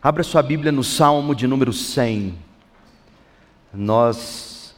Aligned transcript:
Abra 0.00 0.22
sua 0.22 0.42
Bíblia 0.42 0.70
no 0.70 0.84
Salmo 0.84 1.34
de 1.34 1.48
número 1.48 1.72
100. 1.72 2.38
Nós, 3.74 4.72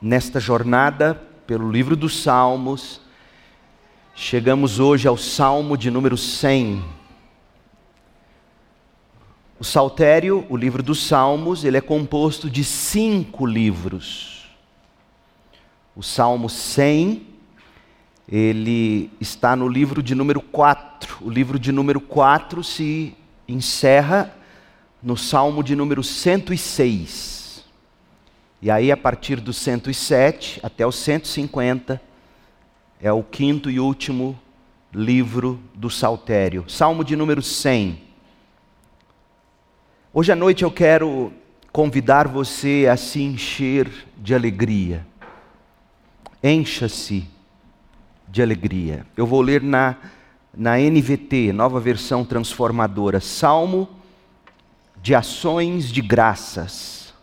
nesta 0.00 0.38
jornada 0.38 1.20
pelo 1.44 1.68
livro 1.68 1.96
dos 1.96 2.22
Salmos, 2.22 3.00
chegamos 4.14 4.78
hoje 4.78 5.08
ao 5.08 5.16
Salmo 5.16 5.76
de 5.76 5.90
número 5.90 6.16
100. 6.16 6.84
O 9.58 9.64
Saltério, 9.64 10.46
o 10.48 10.56
livro 10.56 10.84
dos 10.84 11.04
Salmos, 11.04 11.64
ele 11.64 11.76
é 11.76 11.80
composto 11.80 12.48
de 12.48 12.62
cinco 12.62 13.44
livros. 13.44 14.48
O 15.96 16.02
Salmo 16.04 16.48
100, 16.48 17.26
ele 18.28 19.10
está 19.20 19.56
no 19.56 19.66
livro 19.66 20.00
de 20.00 20.14
número 20.14 20.40
4. 20.40 21.18
O 21.22 21.28
livro 21.28 21.58
de 21.58 21.72
número 21.72 22.00
4 22.00 22.62
se 22.62 23.16
encerra 23.52 24.34
no 25.02 25.16
Salmo 25.16 25.62
de 25.62 25.74
número 25.74 26.02
106. 26.02 27.64
E 28.62 28.70
aí, 28.70 28.92
a 28.92 28.96
partir 28.96 29.40
do 29.40 29.52
107 29.52 30.60
até 30.62 30.86
o 30.86 30.92
150, 30.92 32.00
é 33.00 33.10
o 33.10 33.22
quinto 33.22 33.70
e 33.70 33.80
último 33.80 34.38
livro 34.92 35.58
do 35.74 35.88
Saltério. 35.88 36.64
Salmo 36.68 37.02
de 37.02 37.16
número 37.16 37.40
100. 37.40 38.02
Hoje 40.12 40.32
à 40.32 40.36
noite 40.36 40.64
eu 40.64 40.70
quero 40.70 41.32
convidar 41.72 42.28
você 42.28 42.86
a 42.90 42.96
se 42.96 43.22
encher 43.22 43.88
de 44.18 44.34
alegria. 44.34 45.06
Encha-se 46.42 47.28
de 48.28 48.42
alegria. 48.42 49.06
Eu 49.16 49.26
vou 49.26 49.40
ler 49.40 49.62
na 49.62 49.96
na 50.56 50.78
NVT, 50.78 51.52
nova 51.52 51.78
versão 51.78 52.24
transformadora, 52.24 53.20
Salmo 53.20 53.88
de 55.02 55.14
ações 55.14 55.90
de 55.90 56.00
graças. 56.00 57.14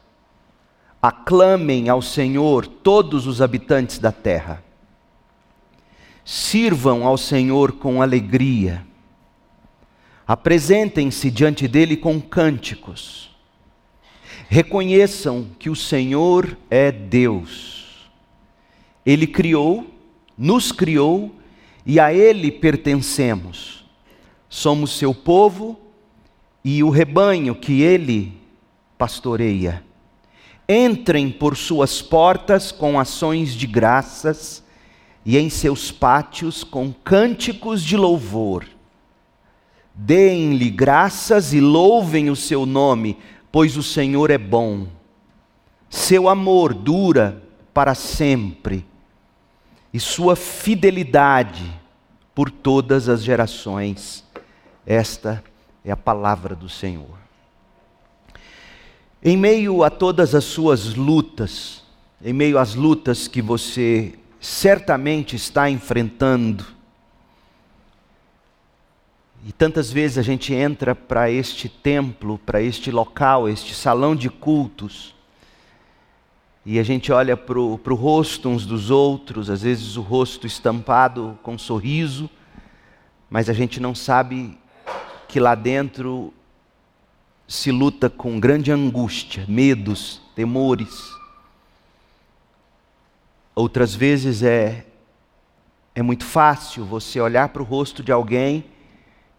Aclamem 1.02 1.90
ao 1.90 2.02
Senhor 2.02 2.66
todos 2.66 3.28
os 3.28 3.42
habitantes 3.42 4.00
da 4.00 4.12
terra. 4.12 4.64
Sirvam 6.26 7.06
ao 7.06 7.18
Senhor 7.18 7.74
com 7.74 8.02
alegria. 8.02 8.86
Apresentem-se 10.26 11.30
diante 11.30 11.68
dele 11.68 11.96
com 11.96 12.20
cânticos. 12.20 13.36
Reconheçam 14.50 15.48
que 15.60 15.70
o 15.70 15.76
Senhor 15.76 16.58
é 16.70 16.92
Deus. 16.92 18.10
Ele 19.06 19.28
criou, 19.28 19.88
nos 20.38 20.72
criou 20.72 21.37
e 21.88 22.02
a 22.02 22.14
Ele 22.14 22.52
pertencemos. 22.52 23.86
Somos 24.50 24.98
seu 24.98 25.16
povo 25.16 25.80
e 26.64 26.84
o 26.84 26.90
rebanho 26.90 27.56
que 27.56 27.82
Ele 27.82 28.34
pastoreia. 28.98 29.82
Entrem 30.68 31.32
por 31.32 31.56
suas 31.56 32.02
portas 32.02 32.74
com 32.74 33.00
ações 33.00 33.54
de 33.54 33.66
graças 33.66 34.62
e 35.26 35.38
em 35.38 35.50
seus 35.50 35.90
pátios 35.90 36.62
com 36.62 36.92
cânticos 36.92 37.82
de 37.82 37.96
louvor. 37.96 38.66
Deem-lhe 39.96 40.70
graças 40.70 41.54
e 41.54 41.62
louvem 41.62 42.30
o 42.30 42.36
seu 42.36 42.66
nome, 42.66 43.18
pois 43.50 43.78
o 43.78 43.84
Senhor 43.84 44.30
é 44.30 44.38
bom. 44.38 44.88
Seu 45.90 46.28
amor 46.28 46.74
dura 46.74 47.42
para 47.74 47.96
sempre 47.96 48.86
e 49.98 50.00
sua 50.00 50.36
fidelidade 50.36 51.66
por 52.36 52.52
todas 52.52 53.10
as 53.10 53.24
gerações. 53.24 54.24
Esta 54.86 55.44
é 55.84 55.90
a 55.90 55.98
palavra 55.98 56.56
do 56.56 56.70
Senhor. 56.70 57.18
Em 59.24 59.36
meio 59.36 59.82
a 59.82 59.90
todas 59.90 60.36
as 60.36 60.44
suas 60.44 60.94
lutas, 60.94 61.82
em 62.24 62.32
meio 62.32 62.60
às 62.60 62.76
lutas 62.76 63.28
que 63.28 63.42
você 63.42 64.14
certamente 64.40 65.36
está 65.36 65.68
enfrentando, 65.68 66.64
e 69.48 69.52
tantas 69.52 69.92
vezes 69.92 70.20
a 70.20 70.22
gente 70.22 70.54
entra 70.54 70.94
para 70.94 71.32
este 71.32 71.68
templo, 71.68 72.38
para 72.46 72.62
este 72.62 72.92
local, 72.92 73.50
este 73.50 73.74
salão 73.74 74.16
de 74.16 74.30
cultos, 74.30 75.16
e 76.70 76.80
a 76.80 76.84
gente 76.84 77.14
olha 77.14 77.38
para 77.38 77.58
o 77.58 77.96
rosto 77.96 78.50
uns 78.50 78.66
dos 78.66 78.90
outros, 78.92 79.50
às 79.50 79.62
vezes 79.62 79.96
o 79.96 80.02
rosto 80.02 80.46
estampado 80.46 81.40
com 81.42 81.54
um 81.54 81.58
sorriso, 81.58 82.30
mas 83.30 83.50
a 83.50 83.54
gente 83.54 83.80
não 83.80 83.96
sabe 83.96 84.60
que 85.30 85.40
lá 85.40 85.56
dentro 85.56 86.34
se 87.48 87.72
luta 87.72 88.10
com 88.10 88.38
grande 88.38 88.70
angústia, 88.70 89.46
medos, 89.48 90.22
temores. 90.36 91.10
Outras 93.56 93.96
vezes 93.96 94.44
é, 94.44 94.86
é 95.96 96.02
muito 96.02 96.26
fácil 96.26 96.84
você 96.84 97.18
olhar 97.22 97.48
para 97.48 97.62
o 97.62 97.66
rosto 97.66 98.04
de 98.04 98.12
alguém 98.12 98.66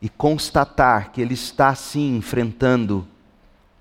e 0.00 0.08
constatar 0.08 1.12
que 1.12 1.20
ele 1.20 1.34
está 1.34 1.74
sim 1.74 2.16
enfrentando 2.16 3.06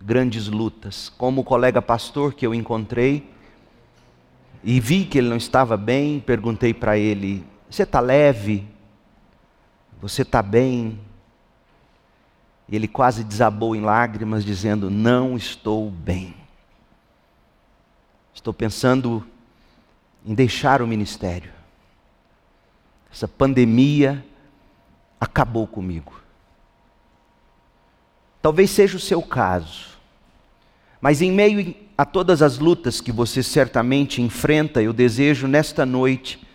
grandes 0.02 0.50
lutas. 0.50 1.08
Como 1.18 1.40
o 1.40 1.46
colega 1.46 1.82
pastor 1.82 2.34
que 2.34 2.46
eu 2.46 2.54
encontrei, 2.54 3.37
e 4.64 4.80
vi 4.80 5.06
que 5.06 5.18
ele 5.18 5.30
não 5.30 5.38
estava 5.38 5.78
bem, 5.78 6.20
perguntei 6.20 6.74
para 6.74 6.98
ele: 6.98 7.46
Você 7.70 7.84
está 7.84 8.00
leve? 8.00 8.68
Você 10.02 10.22
está 10.22 10.42
bem? 10.42 11.00
E 12.70 12.76
ele 12.76 12.88
quase 12.88 13.24
desabou 13.24 13.76
em 13.76 13.82
lágrimas, 13.82 14.44
dizendo: 14.44 14.90
Não 14.90 15.38
estou 15.38 15.90
bem. 15.90 16.36
Estou 18.34 18.54
pensando 18.54 19.26
em 20.26 20.34
deixar 20.34 20.82
o 20.82 20.88
ministério. 20.88 21.52
Essa 23.12 23.28
pandemia 23.28 24.24
acabou 25.20 25.66
comigo. 25.66 26.22
Talvez 28.42 28.70
seja 28.70 28.98
o 28.98 29.00
seu 29.00 29.22
caso, 29.22 29.98
mas 31.02 31.22
em 31.22 31.32
meio 31.32 31.76
a 31.98 32.06
todas 32.06 32.44
as 32.44 32.60
lutas 32.60 33.02
que 33.02 33.12
você 33.12 33.42
certamente 33.42 34.22
enfrenta, 34.22 34.82
eu 34.82 34.94
desejo 34.94 35.48
nesta 35.48 35.84
noite 35.84 36.46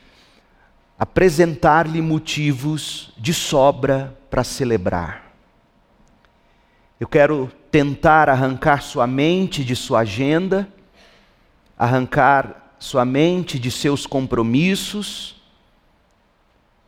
apresentar-lhe 0.96 2.00
motivos 2.00 3.12
de 3.18 3.34
sobra 3.34 4.16
para 4.30 4.44
celebrar. 4.44 5.32
Eu 7.00 7.08
quero 7.08 7.50
tentar 7.72 8.28
arrancar 8.28 8.82
sua 8.82 9.04
mente 9.04 9.64
de 9.64 9.74
sua 9.74 10.00
agenda, 10.00 10.68
arrancar 11.76 12.74
sua 12.78 13.04
mente 13.04 13.58
de 13.58 13.72
seus 13.72 14.06
compromissos, 14.06 15.42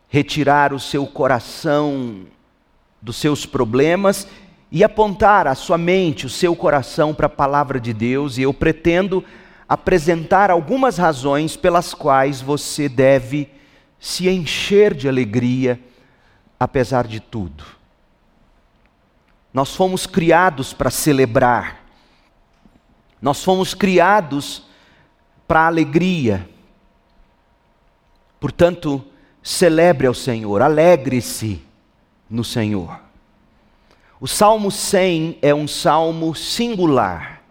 retirar 0.07 0.73
o 0.73 0.79
seu 0.79 1.09
coração 1.09 2.25
dos 3.03 3.17
seus 3.17 3.45
problemas 3.45 4.29
e 4.71 4.83
apontar 4.83 5.47
a 5.47 5.55
sua 5.55 5.79
mente, 5.79 6.27
o 6.27 6.31
seu 6.31 6.57
coração 6.57 7.15
para 7.15 7.27
a 7.27 7.31
palavra 7.31 7.79
de 7.79 7.93
Deus, 7.93 8.39
e 8.39 8.43
eu 8.43 8.53
pretendo 8.53 9.25
apresentar 9.69 10.51
algumas 10.51 10.99
razões 10.99 11.57
pelas 11.57 11.95
quais 11.95 12.41
você 12.41 12.89
deve 12.89 13.49
se 13.99 14.29
encher 14.29 14.95
de 14.95 15.09
alegria, 15.09 15.81
apesar 16.59 17.07
de 17.07 17.21
tudo. 17.21 17.65
Nós 19.53 19.75
fomos 19.75 20.07
criados 20.07 20.73
para 20.73 20.91
celebrar, 20.91 21.85
nós 23.23 23.43
fomos 23.43 23.73
criados 23.73 24.65
para 25.47 25.67
alegria. 25.67 26.49
Portanto, 28.41 29.05
celebre 29.43 30.07
ao 30.07 30.15
Senhor, 30.15 30.61
alegre-se 30.61 31.63
no 32.29 32.43
Senhor. 32.43 33.04
O 34.21 34.27
Salmo 34.27 34.71
100 34.71 35.39
é 35.43 35.55
um 35.55 35.67
salmo 35.67 36.35
singular. 36.35 37.43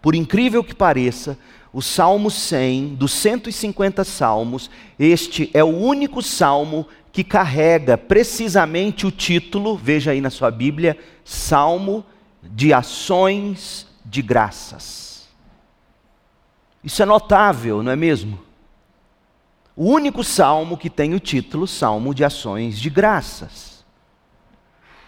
Por 0.00 0.14
incrível 0.14 0.62
que 0.62 0.74
pareça, 0.74 1.38
o 1.72 1.82
Salmo 1.82 2.30
100, 2.30 2.94
dos 2.94 3.12
150 3.12 4.02
salmos, 4.04 4.70
este 4.98 5.50
é 5.52 5.62
o 5.62 5.76
único 5.76 6.22
salmo 6.22 6.86
que 7.12 7.22
carrega 7.22 7.98
precisamente 7.98 9.06
o 9.06 9.10
título, 9.10 9.76
veja 9.76 10.12
aí 10.12 10.20
na 10.20 10.30
sua 10.30 10.50
Bíblia, 10.50 10.96
Salmo 11.24 12.04
de 12.42 12.72
Ações 12.72 13.86
de 14.04 14.22
Graças. 14.22 15.28
Isso 16.82 17.02
é 17.02 17.06
notável, 17.06 17.82
não 17.82 17.92
é 17.92 17.96
mesmo? 17.96 18.38
O 19.76 19.90
único 19.92 20.24
salmo 20.24 20.76
que 20.76 20.88
tem 20.88 21.12
o 21.12 21.20
título 21.20 21.66
Salmo 21.66 22.14
de 22.14 22.24
Ações 22.24 22.78
de 22.78 22.88
Graças. 22.88 23.67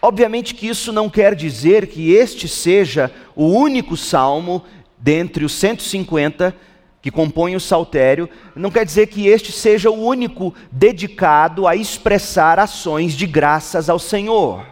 Obviamente 0.01 0.55
que 0.55 0.67
isso 0.67 0.91
não 0.91 1.09
quer 1.09 1.35
dizer 1.35 1.87
que 1.87 2.11
este 2.11 2.47
seja 2.47 3.11
o 3.35 3.45
único 3.45 3.95
salmo 3.95 4.63
dentre 4.97 5.45
os 5.45 5.53
150 5.53 6.55
que 7.01 7.09
compõem 7.09 7.55
o 7.55 7.59
saltério, 7.59 8.29
não 8.55 8.69
quer 8.69 8.85
dizer 8.85 9.07
que 9.07 9.27
este 9.27 9.51
seja 9.51 9.89
o 9.89 10.05
único 10.05 10.53
dedicado 10.71 11.67
a 11.67 11.75
expressar 11.75 12.59
ações 12.59 13.13
de 13.13 13.25
graças 13.25 13.89
ao 13.89 13.97
Senhor. 13.97 14.65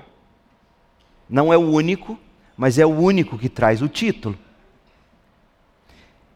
Não 1.28 1.52
é 1.52 1.58
o 1.58 1.72
único, 1.72 2.18
mas 2.56 2.78
é 2.78 2.86
o 2.86 2.90
único 2.90 3.38
que 3.38 3.50
traz 3.50 3.82
o 3.82 3.88
título. 3.88 4.38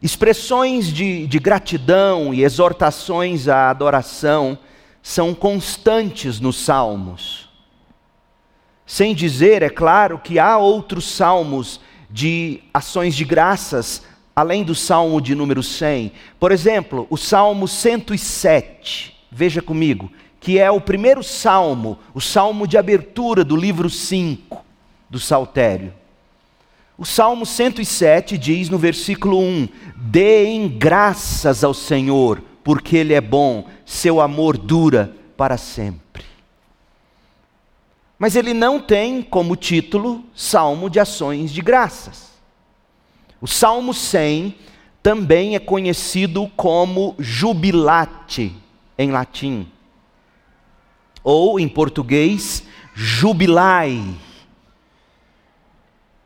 Expressões 0.02 0.92
de, 0.92 1.26
de 1.26 1.38
gratidão 1.38 2.34
e 2.34 2.42
exortações 2.42 3.48
à 3.48 3.70
adoração 3.70 4.58
são 5.02 5.32
constantes 5.32 6.40
nos 6.40 6.56
salmos. 6.56 7.43
Sem 8.86 9.14
dizer, 9.14 9.62
é 9.62 9.70
claro, 9.70 10.18
que 10.18 10.38
há 10.38 10.56
outros 10.58 11.06
salmos 11.06 11.80
de 12.10 12.60
ações 12.72 13.14
de 13.14 13.24
graças, 13.24 14.02
além 14.36 14.62
do 14.62 14.74
salmo 14.74 15.20
de 15.20 15.34
número 15.34 15.62
100. 15.62 16.12
Por 16.38 16.52
exemplo, 16.52 17.06
o 17.08 17.16
salmo 17.16 17.66
107, 17.66 19.16
veja 19.30 19.62
comigo, 19.62 20.10
que 20.38 20.58
é 20.58 20.70
o 20.70 20.80
primeiro 20.80 21.22
salmo, 21.22 21.98
o 22.12 22.20
salmo 22.20 22.66
de 22.66 22.76
abertura 22.76 23.42
do 23.42 23.56
livro 23.56 23.88
5 23.88 24.64
do 25.08 25.18
Saltério. 25.18 25.92
O 26.96 27.04
Salmo 27.04 27.44
107 27.44 28.38
diz 28.38 28.68
no 28.68 28.78
versículo 28.78 29.40
1: 29.40 29.68
Deem 29.96 30.68
graças 30.68 31.64
ao 31.64 31.74
Senhor, 31.74 32.40
porque 32.62 32.96
Ele 32.96 33.14
é 33.14 33.20
bom, 33.20 33.66
seu 33.84 34.20
amor 34.20 34.56
dura 34.56 35.12
para 35.36 35.56
sempre. 35.56 36.24
Mas 38.24 38.36
ele 38.36 38.54
não 38.54 38.80
tem 38.80 39.20
como 39.20 39.54
título 39.54 40.24
Salmo 40.34 40.88
de 40.88 40.98
Ações 40.98 41.52
de 41.52 41.60
Graças. 41.60 42.32
O 43.38 43.46
Salmo 43.46 43.92
100 43.92 44.54
também 45.02 45.56
é 45.56 45.58
conhecido 45.58 46.50
como 46.56 47.14
jubilate 47.18 48.56
em 48.96 49.10
latim 49.10 49.68
ou 51.22 51.60
em 51.60 51.68
português, 51.68 52.62
jubilai. 52.94 54.02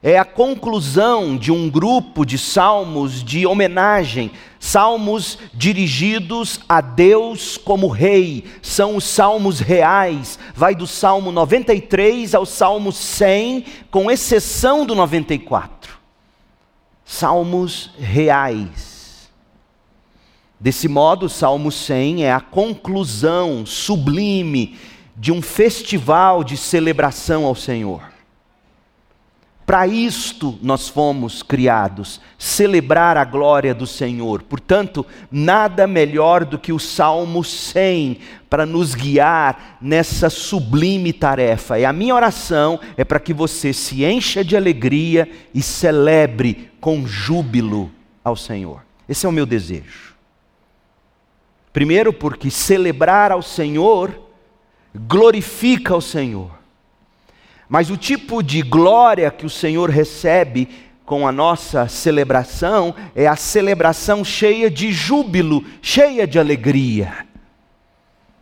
É 0.00 0.17
a 0.17 0.25
conclusão 0.25 1.37
de 1.37 1.50
um 1.50 1.69
grupo 1.69 2.25
de 2.25 2.39
salmos 2.39 3.25
de 3.25 3.45
homenagem, 3.45 4.31
salmos 4.61 5.39
dirigidos 5.53 6.61
a 6.69 6.81
Deus 6.81 7.56
como 7.56 7.89
Rei, 7.89 8.45
são 8.62 8.95
os 8.95 9.05
salmos 9.05 9.59
reais, 9.59 10.39
vai 10.55 10.75
do 10.75 10.87
salmo 10.87 11.33
93 11.33 12.33
ao 12.33 12.47
salmo 12.47 12.93
100, 12.93 13.65
com 13.91 14.09
exceção 14.09 14.87
do 14.87 14.95
94. 14.95 15.99
Salmos 17.05 17.91
reais. 17.99 18.99
Desse 20.61 20.89
modo, 20.89 21.27
o 21.27 21.29
Salmo 21.29 21.71
100 21.71 22.25
é 22.25 22.33
a 22.33 22.41
conclusão 22.41 23.65
sublime 23.65 24.77
de 25.17 25.31
um 25.31 25.41
festival 25.41 26.43
de 26.43 26.56
celebração 26.56 27.45
ao 27.45 27.55
Senhor. 27.55 28.18
Para 29.69 29.87
isto 29.87 30.59
nós 30.62 30.88
fomos 30.88 31.43
criados, 31.43 32.23
celebrar 32.38 33.19
a 33.19 33.25
glória 33.26 33.75
do 33.75 33.87
Senhor. 33.87 34.41
Portanto, 34.41 35.05
nada 35.31 35.87
melhor 35.87 36.47
do 36.47 36.59
que 36.59 36.73
o 36.73 36.79
Salmo 36.79 37.44
100 37.44 38.19
para 38.49 38.65
nos 38.65 38.94
guiar 38.94 39.76
nessa 39.79 40.31
sublime 40.31 41.12
tarefa. 41.12 41.79
E 41.79 41.85
a 41.85 41.93
minha 41.93 42.15
oração 42.15 42.81
é 42.97 43.05
para 43.05 43.20
que 43.20 43.35
você 43.35 43.75
se 43.75 44.06
encha 44.06 44.43
de 44.43 44.56
alegria 44.56 45.31
e 45.53 45.61
celebre 45.61 46.71
com 46.81 47.06
júbilo 47.06 47.91
ao 48.25 48.37
Senhor. 48.37 48.82
Esse 49.06 49.26
é 49.26 49.29
o 49.29 49.32
meu 49.32 49.44
desejo. 49.44 50.14
Primeiro, 51.75 52.11
porque 52.11 52.50
celebrar 52.50 53.31
ao 53.32 53.43
Senhor 53.43 54.19
glorifica 54.94 55.94
o 55.94 56.00
Senhor. 56.00 56.57
Mas 57.69 57.91
o 57.91 57.97
tipo 57.97 58.43
de 58.43 58.62
glória 58.62 59.31
que 59.31 59.44
o 59.44 59.50
Senhor 59.50 59.91
recebe 59.91 60.69
com 61.05 61.26
a 61.26 61.32
nossa 61.32 61.88
celebração 61.88 62.94
é 63.15 63.26
a 63.26 63.37
celebração 63.37 64.25
cheia 64.25 64.70
de 64.70 64.93
júbilo, 64.93 65.65
cheia 65.82 66.26
de 66.26 66.38
alegria. 66.38 67.26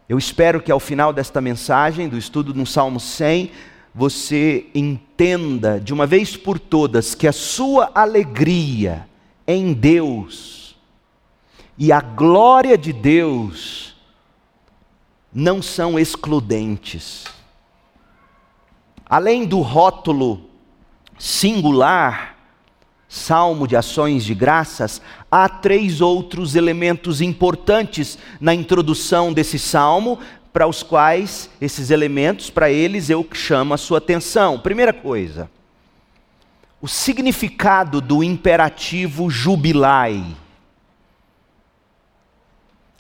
Eu 0.09 0.19
espero 0.19 0.61
que 0.61 0.71
ao 0.71 0.79
final 0.79 1.13
desta 1.13 1.41
mensagem, 1.41 2.09
do 2.09 2.17
estudo 2.17 2.55
no 2.55 2.67
Salmo 2.67 3.01
100, 3.01 3.51
você 3.95 4.67
entenda 4.75 5.81
de 5.81 5.93
uma 5.93 6.07
vez 6.07 6.37
por 6.37 6.59
todas 6.59 7.15
que 7.15 7.27
a 7.27 7.33
sua 7.33 7.91
alegria 7.95 9.09
em 9.47 9.73
Deus 9.73 10.77
e 11.79 11.91
a 11.91 12.01
glória 12.01 12.77
de 12.77 12.93
Deus 12.93 13.97
não 15.33 15.61
são 15.61 15.99
excludentes. 15.99 17.36
Além 19.09 19.45
do 19.45 19.61
rótulo 19.61 20.51
singular, 21.19 22.37
salmo 23.09 23.67
de 23.67 23.77
ações 23.77 24.25
de 24.25 24.35
graças, 24.35 25.01
há 25.31 25.49
três 25.49 26.01
outros 26.01 26.55
elementos 26.55 27.21
importantes 27.21 28.19
na 28.41 28.55
introdução 28.55 29.33
desse 29.33 29.59
salmo, 29.59 30.19
para 30.53 30.67
os 30.67 30.83
quais 30.83 31.51
esses 31.61 31.91
elementos, 31.91 32.51
para 32.51 32.71
eles 32.71 33.11
eu 33.11 33.27
chamo 33.33 33.75
a 33.75 33.79
sua 33.79 33.99
atenção. 33.99 34.59
Primeira 34.59 34.93
coisa, 34.93 35.51
o 36.81 36.89
significado 36.89 38.01
do 38.01 38.25
imperativo 38.25 39.31
jubilai 39.31 40.25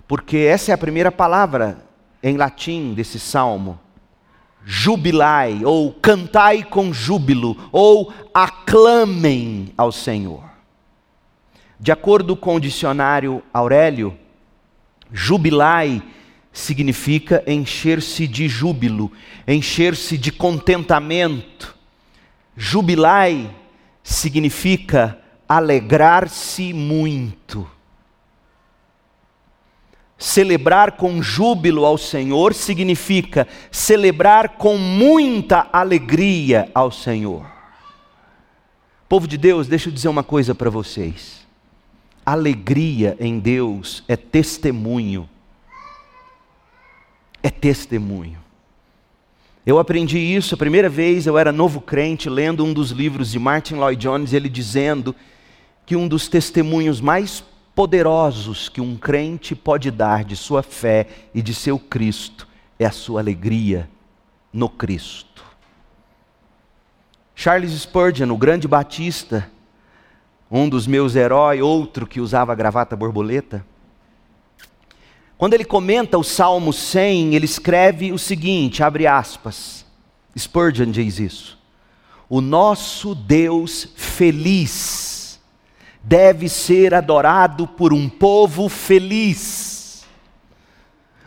porque 0.06 0.36
essa 0.36 0.70
é 0.70 0.74
a 0.74 0.78
primeira 0.78 1.10
palavra 1.10 1.78
em 2.22 2.36
latim 2.36 2.94
desse 2.94 3.18
salmo. 3.18 3.78
Jubilai, 4.68 5.64
ou 5.64 5.92
cantai 5.92 6.64
com 6.64 6.92
júbilo, 6.92 7.56
ou 7.70 8.12
aclamem 8.34 9.72
ao 9.78 9.92
Senhor. 9.92 10.42
De 11.78 11.92
acordo 11.92 12.34
com 12.34 12.56
o 12.56 12.60
dicionário 12.60 13.44
Aurélio, 13.54 14.18
jubilai 15.12 16.02
significa 16.52 17.44
encher-se 17.46 18.26
de 18.26 18.48
júbilo, 18.48 19.12
encher-se 19.46 20.18
de 20.18 20.32
contentamento. 20.32 21.76
Jubilai 22.56 23.54
significa 24.02 25.16
alegrar-se 25.48 26.72
muito. 26.72 27.70
Celebrar 30.18 30.92
com 30.92 31.22
júbilo 31.22 31.84
ao 31.84 31.98
Senhor 31.98 32.54
significa 32.54 33.46
celebrar 33.70 34.50
com 34.50 34.78
muita 34.78 35.68
alegria 35.72 36.70
ao 36.74 36.90
Senhor. 36.90 37.46
Povo 39.08 39.28
de 39.28 39.36
Deus, 39.36 39.68
deixa 39.68 39.88
eu 39.88 39.92
dizer 39.92 40.08
uma 40.08 40.24
coisa 40.24 40.54
para 40.54 40.70
vocês. 40.70 41.46
Alegria 42.24 43.16
em 43.20 43.38
Deus 43.38 44.02
é 44.08 44.16
testemunho. 44.16 45.28
É 47.42 47.50
testemunho. 47.50 48.38
Eu 49.66 49.78
aprendi 49.78 50.18
isso 50.18 50.54
a 50.54 50.58
primeira 50.58 50.88
vez, 50.88 51.26
eu 51.26 51.36
era 51.36 51.52
novo 51.52 51.80
crente, 51.80 52.30
lendo 52.30 52.64
um 52.64 52.72
dos 52.72 52.90
livros 52.90 53.32
de 53.32 53.38
Martin 53.38 53.74
Lloyd 53.74 54.00
Jones, 54.00 54.32
ele 54.32 54.48
dizendo 54.48 55.14
que 55.84 55.96
um 55.96 56.08
dos 56.08 56.28
testemunhos 56.28 57.00
mais 57.00 57.44
poderosos 57.76 58.70
que 58.70 58.80
um 58.80 58.96
crente 58.96 59.54
pode 59.54 59.90
dar 59.90 60.24
de 60.24 60.34
sua 60.34 60.62
fé 60.62 61.06
e 61.34 61.42
de 61.42 61.54
seu 61.54 61.78
Cristo 61.78 62.48
é 62.78 62.86
a 62.86 62.90
sua 62.90 63.20
alegria 63.20 63.86
no 64.50 64.66
Cristo. 64.66 65.44
Charles 67.34 67.72
Spurgeon, 67.72 68.32
o 68.32 68.38
grande 68.38 68.66
batista, 68.66 69.50
um 70.50 70.70
dos 70.70 70.86
meus 70.86 71.14
heróis, 71.14 71.60
outro 71.60 72.06
que 72.06 72.18
usava 72.18 72.54
gravata 72.54 72.96
borboleta, 72.96 73.62
quando 75.36 75.52
ele 75.52 75.64
comenta 75.64 76.16
o 76.16 76.24
Salmo 76.24 76.72
100, 76.72 77.34
ele 77.34 77.44
escreve 77.44 78.10
o 78.10 78.18
seguinte, 78.18 78.82
abre 78.82 79.06
aspas, 79.06 79.84
Spurgeon 80.36 80.90
diz 80.90 81.18
isso, 81.18 81.58
o 82.26 82.40
nosso 82.40 83.14
Deus 83.14 83.86
feliz 83.94 85.05
deve 86.08 86.48
ser 86.48 86.94
adorado 86.94 87.66
por 87.66 87.92
um 87.92 88.08
povo 88.08 88.68
feliz. 88.68 90.04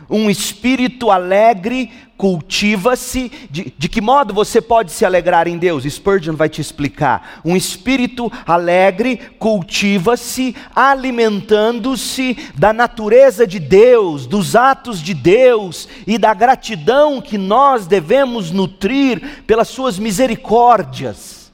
Um 0.09 0.29
espírito 0.29 1.11
alegre 1.11 1.91
cultiva-se. 2.17 3.29
De, 3.51 3.73
de 3.77 3.89
que 3.89 3.99
modo 3.99 4.33
você 4.33 4.61
pode 4.61 4.93
se 4.93 5.05
alegrar 5.05 5.49
em 5.49 5.57
Deus? 5.57 5.83
Spurgeon 5.83 6.33
vai 6.33 6.47
te 6.47 6.61
explicar. 6.61 7.41
Um 7.43 7.57
espírito 7.57 8.31
alegre 8.47 9.17
cultiva-se 9.37 10.55
alimentando-se 10.73 12.37
da 12.55 12.71
natureza 12.71 13.45
de 13.45 13.59
Deus, 13.59 14.25
dos 14.25 14.55
atos 14.55 15.01
de 15.01 15.13
Deus 15.13 15.89
e 16.07 16.17
da 16.17 16.33
gratidão 16.33 17.21
que 17.21 17.37
nós 17.37 17.85
devemos 17.85 18.49
nutrir 18.49 19.43
pelas 19.45 19.67
suas 19.67 19.99
misericórdias, 19.99 21.51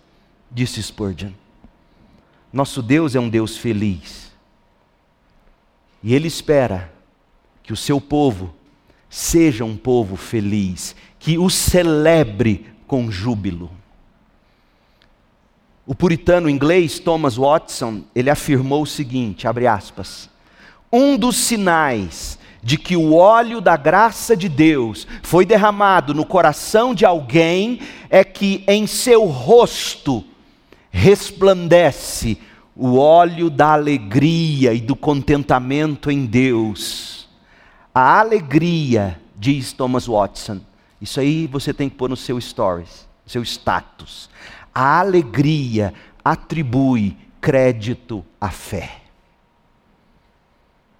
disse 0.51 0.81
Spurgeon. 0.81 1.44
Nosso 2.55 2.81
Deus 2.81 3.15
é 3.15 3.19
um 3.19 3.27
Deus 3.27 3.57
feliz. 3.57 4.31
E 6.01 6.15
Ele 6.15 6.25
espera 6.25 6.89
que 7.61 7.73
o 7.73 7.75
seu 7.75 7.99
povo 7.99 8.55
seja 9.09 9.65
um 9.65 9.75
povo 9.75 10.15
feliz, 10.15 10.95
que 11.19 11.37
o 11.37 11.49
celebre 11.49 12.67
com 12.87 13.11
júbilo. 13.11 13.69
O 15.85 15.93
puritano 15.93 16.49
inglês 16.49 16.97
Thomas 16.97 17.35
Watson, 17.35 18.05
ele 18.15 18.29
afirmou 18.29 18.83
o 18.83 18.87
seguinte, 18.87 19.49
abre 19.49 19.67
aspas: 19.67 20.29
Um 20.89 21.17
dos 21.17 21.35
sinais 21.35 22.39
de 22.63 22.77
que 22.77 22.95
o 22.95 23.15
óleo 23.15 23.59
da 23.59 23.75
graça 23.75 24.35
de 24.35 24.47
Deus 24.47 25.05
foi 25.23 25.45
derramado 25.45 26.13
no 26.13 26.25
coração 26.25 26.95
de 26.95 27.05
alguém 27.05 27.81
é 28.09 28.23
que 28.23 28.63
em 28.65 28.87
seu 28.87 29.25
rosto 29.25 30.23
resplandece 30.95 32.37
o 32.73 32.97
óleo 32.97 33.49
da 33.49 33.73
alegria 33.73 34.73
e 34.73 34.79
do 34.79 34.95
contentamento 34.95 36.09
em 36.09 36.25
Deus. 36.25 37.27
A 37.93 38.21
alegria, 38.21 39.19
diz 39.35 39.73
Thomas 39.73 40.07
Watson, 40.07 40.61
isso 41.01 41.19
aí 41.19 41.47
você 41.47 41.73
tem 41.73 41.89
que 41.89 41.97
pôr 41.97 42.09
no 42.09 42.15
seu 42.15 42.39
stories, 42.39 43.05
seu 43.25 43.43
status. 43.43 44.29
A 44.73 45.01
alegria 45.01 45.93
atribui 46.23 47.17
crédito 47.41 48.23
à 48.39 48.49
fé. 48.49 49.01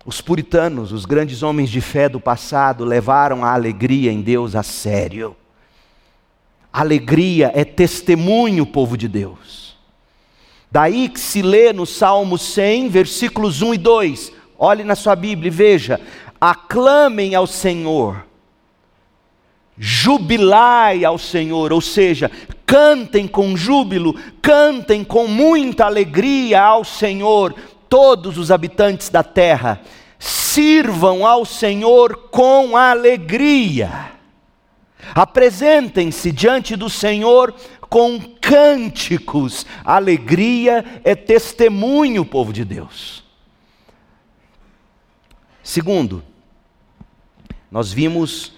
Os 0.06 0.20
puritanos, 0.20 0.92
os 0.92 1.06
grandes 1.06 1.42
homens 1.42 1.70
de 1.70 1.80
fé 1.80 2.10
do 2.10 2.20
passado, 2.20 2.84
levaram 2.84 3.46
a 3.46 3.54
alegria 3.54 4.12
em 4.12 4.22
Deus 4.22 4.58
a 4.58 4.62
sério. 4.62 5.38
Alegria 6.72 7.50
é 7.56 7.64
testemunho, 7.64 8.66
povo 8.66 8.98
de 8.98 9.08
Deus. 9.08 9.65
Daí 10.76 11.08
que 11.08 11.22
se 11.22 11.42
lê 11.42 11.72
no 11.72 11.86
Salmo 11.86 12.38
100, 12.38 12.90
versículos 12.90 13.62
1 13.62 13.76
e 13.76 13.78
2. 13.78 14.32
Olhe 14.60 14.84
na 14.84 14.94
sua 14.94 15.16
Bíblia 15.16 15.48
e 15.48 15.50
veja: 15.50 16.02
aclamem 16.40 17.34
ao 17.34 17.48
Senhor, 17.48 18.26
jubilai 19.78 21.06
ao 21.06 21.18
Senhor, 21.18 21.72
ou 21.72 21.80
seja, 21.80 22.30
cantem 22.66 23.26
com 23.26 23.56
júbilo, 23.56 24.16
cantem 24.42 25.02
com 25.02 25.30
muita 25.30 25.86
alegria 25.86 26.62
ao 26.62 26.84
Senhor, 26.84 27.56
todos 27.88 28.38
os 28.38 28.52
habitantes 28.52 29.08
da 29.08 29.24
terra, 29.24 29.80
sirvam 30.20 31.26
ao 31.26 31.46
Senhor 31.46 32.28
com 32.30 32.76
alegria. 32.76 34.15
Apresentem-se 35.14 36.32
diante 36.32 36.76
do 36.76 36.90
Senhor 36.90 37.54
com 37.90 38.20
cânticos. 38.42 39.66
Alegria 39.84 41.02
é 41.04 41.16
testemunho, 41.16 42.26
povo 42.26 42.52
de 42.52 42.66
Deus. 42.66 43.24
Segundo, 45.64 46.24
nós 47.72 47.92
vimos 47.92 48.54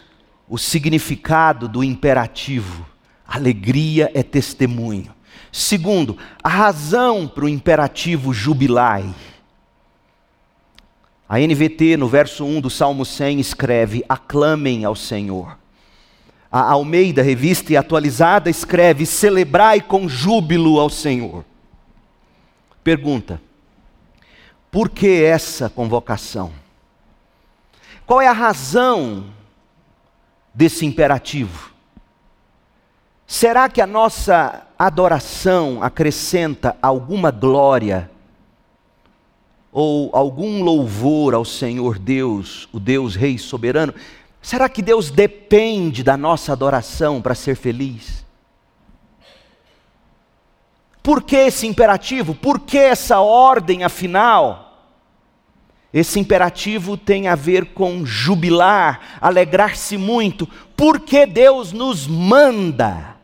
o 0.48 0.58
significado 0.58 1.68
do 1.68 1.84
imperativo. 1.84 2.86
Alegria 3.26 4.12
é 4.14 4.24
testemunho. 4.24 5.14
Segundo, 5.52 6.18
a 6.44 6.50
razão 6.50 7.28
para 7.28 7.46
o 7.46 7.50
imperativo 7.50 8.34
jubilai. 8.34 9.14
A 11.28 11.40
NVT, 11.40 11.98
no 11.98 12.08
verso 12.08 12.46
1 12.46 12.62
do 12.62 12.70
Salmo 12.70 13.06
100, 13.06 13.40
escreve: 13.40 14.04
aclamem 14.08 14.86
ao 14.86 14.96
Senhor. 14.96 15.58
A 16.60 16.72
Almeida, 16.72 17.22
revista 17.22 17.72
e 17.72 17.78
atualizada, 17.78 18.50
escreve: 18.50 19.06
celebrai 19.06 19.80
com 19.80 20.10
júbilo 20.10 20.80
ao 20.80 20.90
Senhor. 20.90 21.46
Pergunta: 22.84 23.40
por 24.72 24.90
que 24.90 25.24
essa 25.24 25.70
convocação? 25.70 26.52
Qual 28.08 28.20
é 28.20 28.28
a 28.28 28.32
razão 28.32 29.26
desse 30.52 30.84
imperativo? 30.84 31.72
Será 33.28 33.70
que 33.70 33.80
a 33.80 33.86
nossa 33.86 34.66
adoração 34.80 35.84
acrescenta 35.84 36.76
alguma 36.82 37.30
glória 37.30 38.10
ou 39.72 40.10
algum 40.12 40.64
louvor 40.64 41.36
ao 41.36 41.46
Senhor 41.46 42.00
Deus, 42.00 42.68
o 42.74 42.80
Deus 42.80 43.16
Rei 43.16 43.38
soberano? 43.38 43.94
Será 44.48 44.70
que 44.70 44.82
Deus 44.82 45.12
depende 45.12 46.02
da 46.02 46.16
nossa 46.16 46.54
adoração 46.54 47.22
para 47.22 47.36
ser 47.36 47.54
feliz? 47.54 48.26
Por 51.04 51.22
que 51.22 51.36
esse 51.36 51.68
imperativo? 51.68 52.34
Por 52.34 52.62
que 52.62 52.78
essa 52.78 53.20
ordem, 53.20 53.84
afinal? 53.84 54.88
Esse 55.94 56.22
imperativo 56.22 56.96
tem 56.96 57.28
a 57.28 57.36
ver 57.36 57.74
com 57.74 58.06
jubilar, 58.06 59.18
alegrar-se 59.20 59.98
muito, 59.98 60.48
porque 60.78 61.26
Deus 61.26 61.74
nos 61.74 62.08
manda 62.08 63.18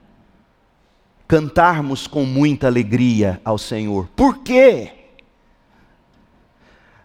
cantarmos 1.25 2.05
com 2.05 2.25
muita 2.25 2.67
alegria 2.67 3.39
ao 3.45 3.57
Senhor. 3.57 4.09
Por 4.13 4.39
quê? 4.39 4.91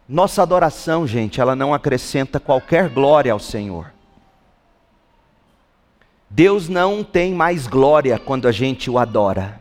Nossa 0.08 0.42
adoração, 0.42 1.06
gente, 1.06 1.40
ela 1.40 1.54
não 1.54 1.72
acrescenta 1.72 2.40
qualquer 2.40 2.88
glória 2.88 3.32
ao 3.32 3.38
Senhor. 3.38 3.96
Deus 6.30 6.68
não 6.68 7.02
tem 7.02 7.32
mais 7.32 7.66
glória 7.66 8.18
quando 8.18 8.46
a 8.46 8.52
gente 8.52 8.90
o 8.90 8.98
adora. 8.98 9.60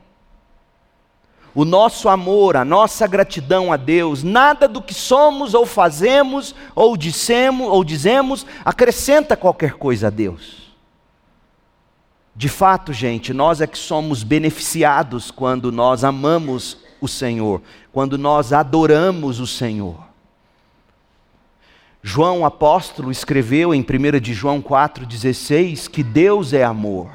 O 1.56 1.66
nosso 1.66 2.08
amor, 2.08 2.56
a 2.56 2.64
nossa 2.64 3.08
gratidão 3.08 3.74
a 3.74 3.78
Deus, 3.78 4.22
nada 4.22 4.68
do 4.68 4.82
que 4.82 4.94
somos 4.94 5.54
ou 5.54 5.66
fazemos 5.66 6.54
ou 6.76 6.96
dissemos 6.96 7.68
ou 7.68 7.84
dizemos 7.84 8.46
acrescenta 8.64 9.36
qualquer 9.36 9.74
coisa 9.74 10.08
a 10.08 10.10
Deus. 10.12 10.68
De 12.36 12.48
fato, 12.48 12.94
gente, 12.94 13.34
nós 13.34 13.60
é 13.62 13.66
que 13.66 13.78
somos 13.78 14.22
beneficiados 14.22 15.32
quando 15.32 15.72
nós 15.72 16.04
amamos 16.04 16.78
o 17.02 17.08
Senhor, 17.08 17.64
quando 17.92 18.16
nós 18.16 18.54
adoramos 18.54 19.40
o 19.40 19.48
Senhor. 19.48 20.07
João 22.08 22.46
apóstolo 22.46 23.12
escreveu 23.12 23.76
em 23.76 23.82
1 23.82 24.22
de 24.22 24.34
João 24.34 24.62
4,16 24.62 25.90
que 25.90 26.02
Deus 26.02 26.54
é 26.54 26.64
amor. 26.64 27.12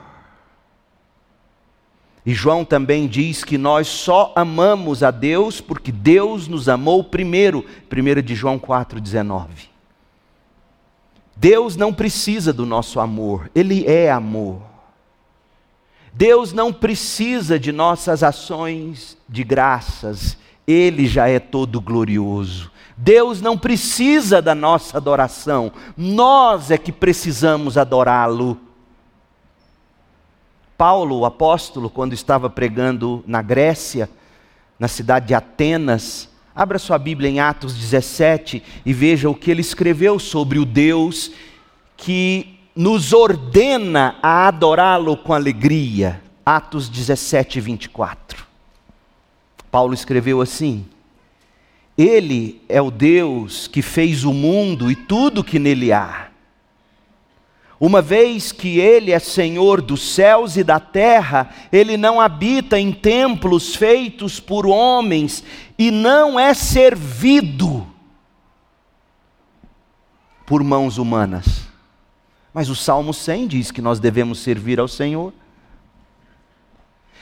E 2.27 2.35
João 2.35 2.63
também 2.63 3.07
diz 3.07 3.43
que 3.43 3.57
nós 3.57 3.89
só 3.89 4.35
amamos 4.37 5.03
a 5.03 5.11
Deus 5.11 5.63
porque 5.63 5.91
Deus 5.91 6.47
nos 6.47 6.69
amou 6.69 7.03
primeiro, 7.03 7.65
1 7.91 8.21
de 8.21 8.35
João 8.35 8.59
4,19. 8.59 9.71
Deus 11.35 11.75
não 11.75 11.95
precisa 11.95 12.53
do 12.53 12.67
nosso 12.67 13.01
amor, 13.01 13.51
Ele 13.55 13.87
é 13.87 14.11
amor. 14.13 14.61
Deus 16.13 16.53
não 16.53 16.71
precisa 16.71 17.59
de 17.59 17.73
nossas 17.73 18.23
ações 18.23 19.17
de 19.27 19.43
graças, 19.43 20.37
Ele 20.67 21.07
já 21.07 21.29
é 21.29 21.39
todo 21.39 21.81
glorioso. 21.81 22.71
Deus 23.05 23.41
não 23.41 23.59
precisa 23.59 24.41
da 24.41 24.55
nossa 24.55 24.97
adoração, 24.97 25.73
nós 25.97 26.71
é 26.71 26.79
que 26.79 26.93
precisamos 26.93 27.77
adorá-lo. 27.77 28.57
Paulo, 30.79 31.19
o 31.19 31.25
apóstolo, 31.25 31.91
quando 31.91 32.13
estava 32.13 32.49
pregando 32.49 33.25
na 33.27 33.43
Grécia, 33.43 34.09
na 34.79 34.87
cidade 34.87 35.27
de 35.27 35.35
Atenas, 35.35 36.29
abra 36.55 36.79
sua 36.79 36.97
Bíblia 36.97 37.29
em 37.29 37.41
Atos 37.41 37.75
17 37.75 38.63
e 38.87 38.93
veja 38.93 39.29
o 39.29 39.35
que 39.35 39.51
ele 39.51 39.63
escreveu 39.63 40.21
sobre 40.21 40.61
o 40.61 40.65
Deus 40.65 41.33
que 41.97 42.57
nos 42.75 43.13
ordena 43.13 44.15
a 44.23 44.47
adorá-lo 44.47 45.17
com 45.17 45.35
alegria. 45.35 46.23
Atos 46.47 46.89
17, 46.89 47.61
24. 47.61 48.47
Paulo 49.73 49.93
escreveu 49.93 50.41
assim: 50.41 50.87
Ele 52.03 52.61
é 52.69 52.81
o 52.81 52.91
Deus 52.91 53.69
que 53.69 53.83
fez 53.83 54.25
o 54.25 54.33
mundo 54.33 54.91
e 54.91 54.97
tudo 54.97 55.45
que 55.45 55.59
nele 55.59 55.93
há. 55.93 56.29
Uma 57.79 58.01
vez 58.01 58.53
que 58.53 58.79
Ele 58.79 59.11
é 59.11 59.19
Senhor 59.19 59.83
dos 59.83 60.15
céus 60.15 60.57
e 60.57 60.63
da 60.63 60.79
terra, 60.79 61.51
Ele 61.73 61.97
não 61.97 62.21
habita 62.21 62.79
em 62.79 62.93
templos 62.93 63.75
feitos 63.75 64.39
por 64.39 64.67
homens 64.67 65.43
e 65.77 65.91
não 65.91 66.39
é 66.39 66.55
servido 66.55 67.87
por 70.47 70.63
mãos 70.63 70.97
humanas. 70.97 71.63
Mas 72.55 72.69
o 72.69 72.77
Salmo 72.77 73.13
100 73.13 73.49
diz 73.49 73.71
que 73.71 73.83
nós 73.83 73.99
devemos 73.99 74.39
servir 74.39 74.79
ao 74.79 74.87
Senhor. 74.87 75.33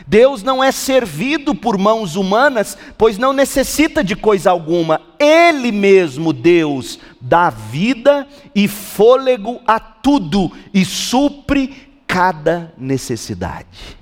Deus 0.07 0.43
não 0.43 0.63
é 0.63 0.73
servido 0.73 1.55
por 1.55 1.79
mãos 1.79 2.17
humanas, 2.17 2.77
pois 2.97 3.19
não 3.19 3.33
necessita 3.33 4.03
de 4.03 4.17
coisa 4.17 4.51
alguma. 4.51 5.01
Ele 5.19 5.71
mesmo, 5.71 6.33
Deus, 6.33 6.99
dá 7.21 7.51
vida 7.51 8.27
e 8.55 8.67
fôlego 8.67 9.61
a 9.67 9.79
tudo 9.79 10.51
e 10.73 10.85
supre 10.85 11.93
cada 12.07 12.73
necessidade. 12.77 13.99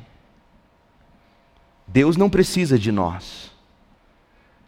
Deus 1.86 2.16
não 2.16 2.30
precisa 2.30 2.78
de 2.78 2.92
nós. 2.92 3.50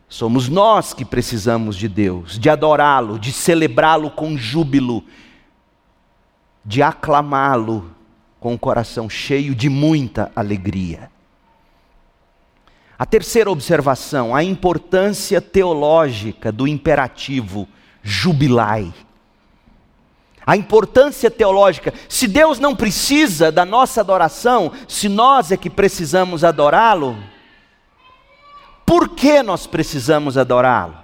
Somos 0.08 0.48
nós 0.48 0.92
que 0.92 1.04
precisamos 1.04 1.76
de 1.76 1.88
Deus, 1.88 2.38
de 2.38 2.50
adorá-lo, 2.50 3.18
de 3.18 3.32
celebrá-lo 3.32 4.10
com 4.10 4.36
júbilo 4.36 5.04
de 6.64 6.82
aclamá-lo 6.82 7.90
com 8.38 8.54
o 8.54 8.58
coração 8.58 9.08
cheio 9.08 9.54
de 9.54 9.68
muita 9.68 10.30
alegria. 10.34 11.10
A 13.00 13.06
terceira 13.06 13.50
observação, 13.50 14.34
a 14.34 14.44
importância 14.44 15.40
teológica 15.40 16.52
do 16.52 16.68
imperativo 16.68 17.66
jubilai. 18.02 18.92
A 20.46 20.54
importância 20.54 21.30
teológica. 21.30 21.94
Se 22.10 22.28
Deus 22.28 22.58
não 22.58 22.76
precisa 22.76 23.50
da 23.50 23.64
nossa 23.64 24.02
adoração, 24.02 24.70
se 24.86 25.08
nós 25.08 25.50
é 25.50 25.56
que 25.56 25.70
precisamos 25.70 26.44
adorá-lo, 26.44 27.16
por 28.84 29.08
que 29.08 29.42
nós 29.42 29.66
precisamos 29.66 30.36
adorá-lo? 30.36 30.98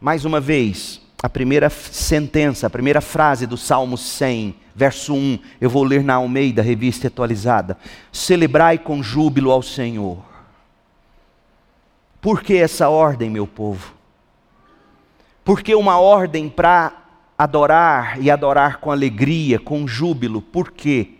Mais 0.00 0.24
uma 0.24 0.40
vez, 0.40 1.02
a 1.26 1.28
primeira 1.28 1.68
sentença, 1.68 2.68
a 2.68 2.70
primeira 2.70 3.00
frase 3.00 3.48
do 3.48 3.56
Salmo 3.56 3.98
100, 3.98 4.54
verso 4.76 5.12
1, 5.12 5.40
eu 5.60 5.68
vou 5.68 5.82
ler 5.82 6.04
na 6.04 6.14
Almeida, 6.14 6.62
revista 6.62 7.08
atualizada. 7.08 7.76
Celebrai 8.12 8.78
com 8.78 9.02
júbilo 9.02 9.50
ao 9.50 9.60
Senhor. 9.60 10.24
Por 12.20 12.44
que 12.44 12.54
essa 12.54 12.88
ordem, 12.88 13.28
meu 13.28 13.44
povo? 13.44 13.92
Porque 15.44 15.74
uma 15.74 15.98
ordem 15.98 16.48
para 16.48 16.92
adorar 17.36 18.22
e 18.22 18.30
adorar 18.30 18.78
com 18.78 18.92
alegria, 18.92 19.58
com 19.58 19.84
júbilo. 19.84 20.40
Por 20.40 20.70
quê? 20.70 21.14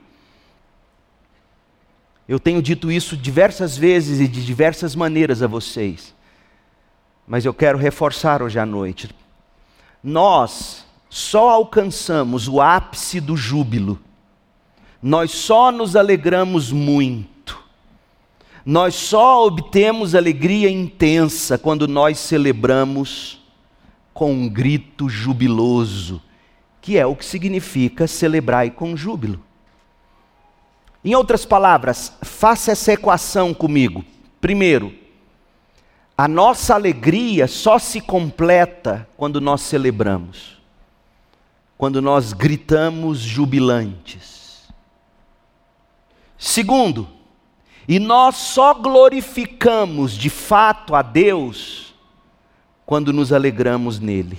Eu 2.28 2.38
tenho 2.38 2.62
dito 2.62 2.92
isso 2.92 3.16
diversas 3.16 3.76
vezes 3.76 4.20
e 4.20 4.28
de 4.28 4.46
diversas 4.46 4.94
maneiras 4.94 5.42
a 5.42 5.48
vocês. 5.48 6.14
Mas 7.26 7.44
eu 7.44 7.52
quero 7.52 7.76
reforçar 7.76 8.40
hoje 8.40 8.56
à 8.60 8.64
noite 8.64 9.12
nós 10.06 10.86
só 11.10 11.50
alcançamos 11.50 12.46
o 12.46 12.60
ápice 12.60 13.20
do 13.20 13.36
júbilo, 13.36 13.98
nós 15.02 15.32
só 15.32 15.72
nos 15.72 15.96
alegramos 15.96 16.70
muito, 16.70 17.58
nós 18.64 18.94
só 18.94 19.44
obtemos 19.44 20.14
alegria 20.14 20.70
intensa 20.70 21.58
quando 21.58 21.88
nós 21.88 22.20
celebramos 22.20 23.44
com 24.14 24.32
um 24.32 24.48
grito 24.48 25.08
jubiloso, 25.08 26.22
que 26.80 26.96
é 26.96 27.04
o 27.04 27.16
que 27.16 27.24
significa 27.24 28.06
celebrar 28.06 28.70
com 28.70 28.96
júbilo. 28.96 29.42
Em 31.04 31.16
outras 31.16 31.44
palavras, 31.44 32.16
faça 32.22 32.70
essa 32.70 32.92
equação 32.92 33.52
comigo. 33.52 34.04
Primeiro, 34.40 34.94
a 36.16 36.26
nossa 36.26 36.74
alegria 36.74 37.46
só 37.46 37.78
se 37.78 38.00
completa 38.00 39.06
quando 39.16 39.40
nós 39.40 39.60
celebramos, 39.60 40.56
quando 41.76 42.00
nós 42.00 42.32
gritamos 42.32 43.18
jubilantes. 43.18 44.66
Segundo, 46.38 47.06
e 47.86 47.98
nós 47.98 48.36
só 48.36 48.72
glorificamos 48.72 50.12
de 50.12 50.30
fato 50.30 50.94
a 50.94 51.02
Deus 51.02 51.94
quando 52.86 53.12
nos 53.12 53.32
alegramos 53.32 54.00
nele. 54.00 54.38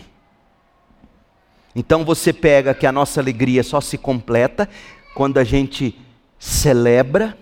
Então 1.75 2.03
você 2.03 2.33
pega 2.33 2.73
que 2.73 2.87
a 2.87 2.91
nossa 2.91 3.19
alegria 3.21 3.63
só 3.63 3.79
se 3.79 3.99
completa 3.99 4.67
quando 5.13 5.37
a 5.37 5.43
gente 5.43 5.95
celebra 6.39 7.37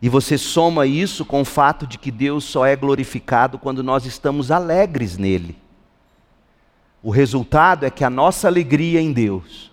e 0.00 0.08
você 0.08 0.38
soma 0.38 0.86
isso 0.86 1.24
com 1.24 1.40
o 1.40 1.44
fato 1.44 1.86
de 1.86 1.98
que 1.98 2.10
Deus 2.10 2.44
só 2.44 2.64
é 2.64 2.76
glorificado 2.76 3.58
quando 3.58 3.82
nós 3.82 4.06
estamos 4.06 4.50
alegres 4.50 5.18
nele. 5.18 5.56
O 7.02 7.10
resultado 7.10 7.84
é 7.84 7.90
que 7.90 8.04
a 8.04 8.10
nossa 8.10 8.46
alegria 8.46 9.00
em 9.00 9.12
Deus 9.12 9.70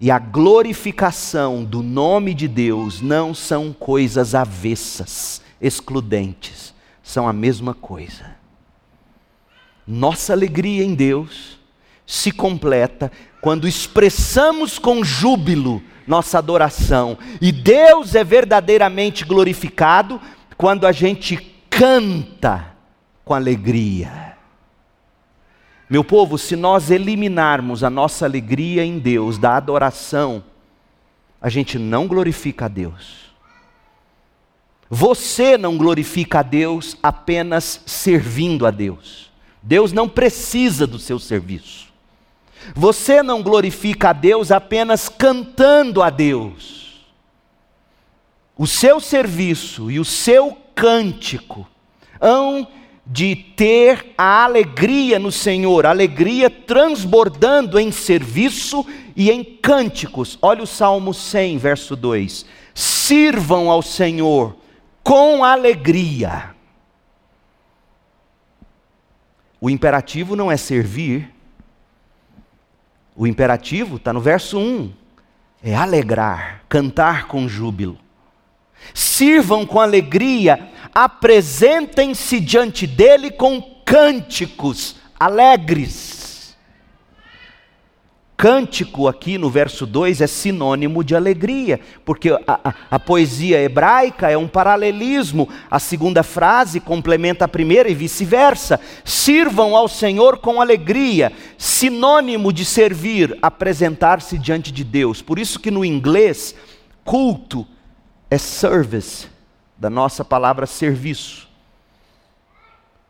e 0.00 0.10
a 0.10 0.18
glorificação 0.18 1.62
do 1.62 1.82
nome 1.82 2.32
de 2.32 2.48
Deus 2.48 3.02
não 3.02 3.34
são 3.34 3.72
coisas 3.72 4.34
avessas, 4.34 5.42
excludentes, 5.60 6.72
são 7.02 7.28
a 7.28 7.32
mesma 7.32 7.74
coisa. 7.74 8.34
Nossa 9.86 10.32
alegria 10.32 10.82
em 10.82 10.94
Deus 10.94 11.58
se 12.06 12.32
completa 12.32 13.12
quando 13.40 13.66
expressamos 13.66 14.78
com 14.78 15.02
júbilo 15.02 15.82
nossa 16.06 16.38
adoração. 16.38 17.16
E 17.40 17.52
Deus 17.52 18.14
é 18.14 18.24
verdadeiramente 18.24 19.24
glorificado 19.24 20.20
quando 20.56 20.86
a 20.86 20.92
gente 20.92 21.36
canta 21.70 22.74
com 23.24 23.32
alegria. 23.32 24.36
Meu 25.88 26.04
povo, 26.04 26.36
se 26.36 26.54
nós 26.54 26.90
eliminarmos 26.90 27.82
a 27.82 27.90
nossa 27.90 28.24
alegria 28.24 28.84
em 28.84 28.98
Deus 28.98 29.38
da 29.38 29.56
adoração, 29.56 30.44
a 31.40 31.48
gente 31.48 31.78
não 31.78 32.06
glorifica 32.06 32.66
a 32.66 32.68
Deus. 32.68 33.30
Você 34.88 35.56
não 35.56 35.76
glorifica 35.76 36.40
a 36.40 36.42
Deus 36.42 36.96
apenas 37.02 37.80
servindo 37.86 38.66
a 38.66 38.70
Deus. 38.70 39.30
Deus 39.62 39.92
não 39.92 40.08
precisa 40.08 40.86
do 40.86 40.98
seu 40.98 41.18
serviço. 41.18 41.89
Você 42.74 43.22
não 43.22 43.42
glorifica 43.42 44.10
a 44.10 44.12
Deus 44.12 44.50
apenas 44.50 45.08
cantando 45.08 46.02
a 46.02 46.10
Deus. 46.10 46.80
O 48.56 48.66
seu 48.66 49.00
serviço 49.00 49.90
e 49.90 49.98
o 49.98 50.04
seu 50.04 50.56
cântico 50.74 51.66
hão 52.20 52.68
de 53.06 53.34
ter 53.34 54.12
a 54.16 54.44
alegria 54.44 55.18
no 55.18 55.32
Senhor, 55.32 55.86
alegria 55.86 56.48
transbordando 56.48 57.78
em 57.78 57.90
serviço 57.90 58.86
e 59.16 59.30
em 59.30 59.42
cânticos. 59.42 60.38
Olha 60.40 60.62
o 60.62 60.66
Salmo 60.66 61.12
100, 61.12 61.58
verso 61.58 61.96
2: 61.96 62.46
Sirvam 62.74 63.70
ao 63.70 63.82
Senhor 63.82 64.56
com 65.02 65.42
alegria. 65.42 66.54
O 69.60 69.68
imperativo 69.68 70.36
não 70.36 70.50
é 70.50 70.56
servir, 70.56 71.34
o 73.20 73.26
imperativo 73.26 73.96
está 73.96 74.14
no 74.14 74.20
verso 74.20 74.58
1. 74.58 74.90
É 75.62 75.76
alegrar, 75.76 76.62
cantar 76.66 77.26
com 77.26 77.46
júbilo. 77.46 77.98
Sirvam 78.94 79.66
com 79.66 79.78
alegria, 79.78 80.70
apresentem-se 80.94 82.40
diante 82.40 82.86
dele 82.86 83.30
com 83.30 83.60
cânticos 83.84 84.96
alegres. 85.18 86.09
Cântico, 88.40 89.06
aqui 89.06 89.36
no 89.36 89.50
verso 89.50 89.84
2, 89.84 90.22
é 90.22 90.26
sinônimo 90.26 91.04
de 91.04 91.14
alegria, 91.14 91.78
porque 92.06 92.30
a, 92.30 92.40
a, 92.46 92.74
a, 92.92 92.98
poesia 92.98 93.60
hebraica 93.60 94.30
é 94.30 94.38
um 94.38 94.48
paralelismo. 94.48 95.46
A 95.70 95.78
segunda 95.78 96.22
frase 96.22 96.80
complementa 96.80 97.44
a 97.44 97.48
primeira 97.48 97.90
e 97.90 97.94
vice-versa. 97.94 98.80
Sirvam 99.04 99.76
ao 99.76 99.86
Senhor 99.88 100.38
com 100.38 100.58
alegria, 100.58 101.30
sinônimo 101.58 102.50
de 102.50 102.64
servir, 102.64 103.36
apresentar-se 103.42 104.38
diante 104.38 104.72
de 104.72 104.84
Deus. 104.84 105.20
Por 105.20 105.38
isso 105.38 105.60
que 105.60 105.70
no 105.70 105.84
inglês, 105.84 106.54
culto 107.04 107.66
é 108.30 108.38
service, 108.38 109.28
da 109.76 109.90
nossa 109.90 110.24
palavra 110.24 110.64
serviço. 110.64 111.46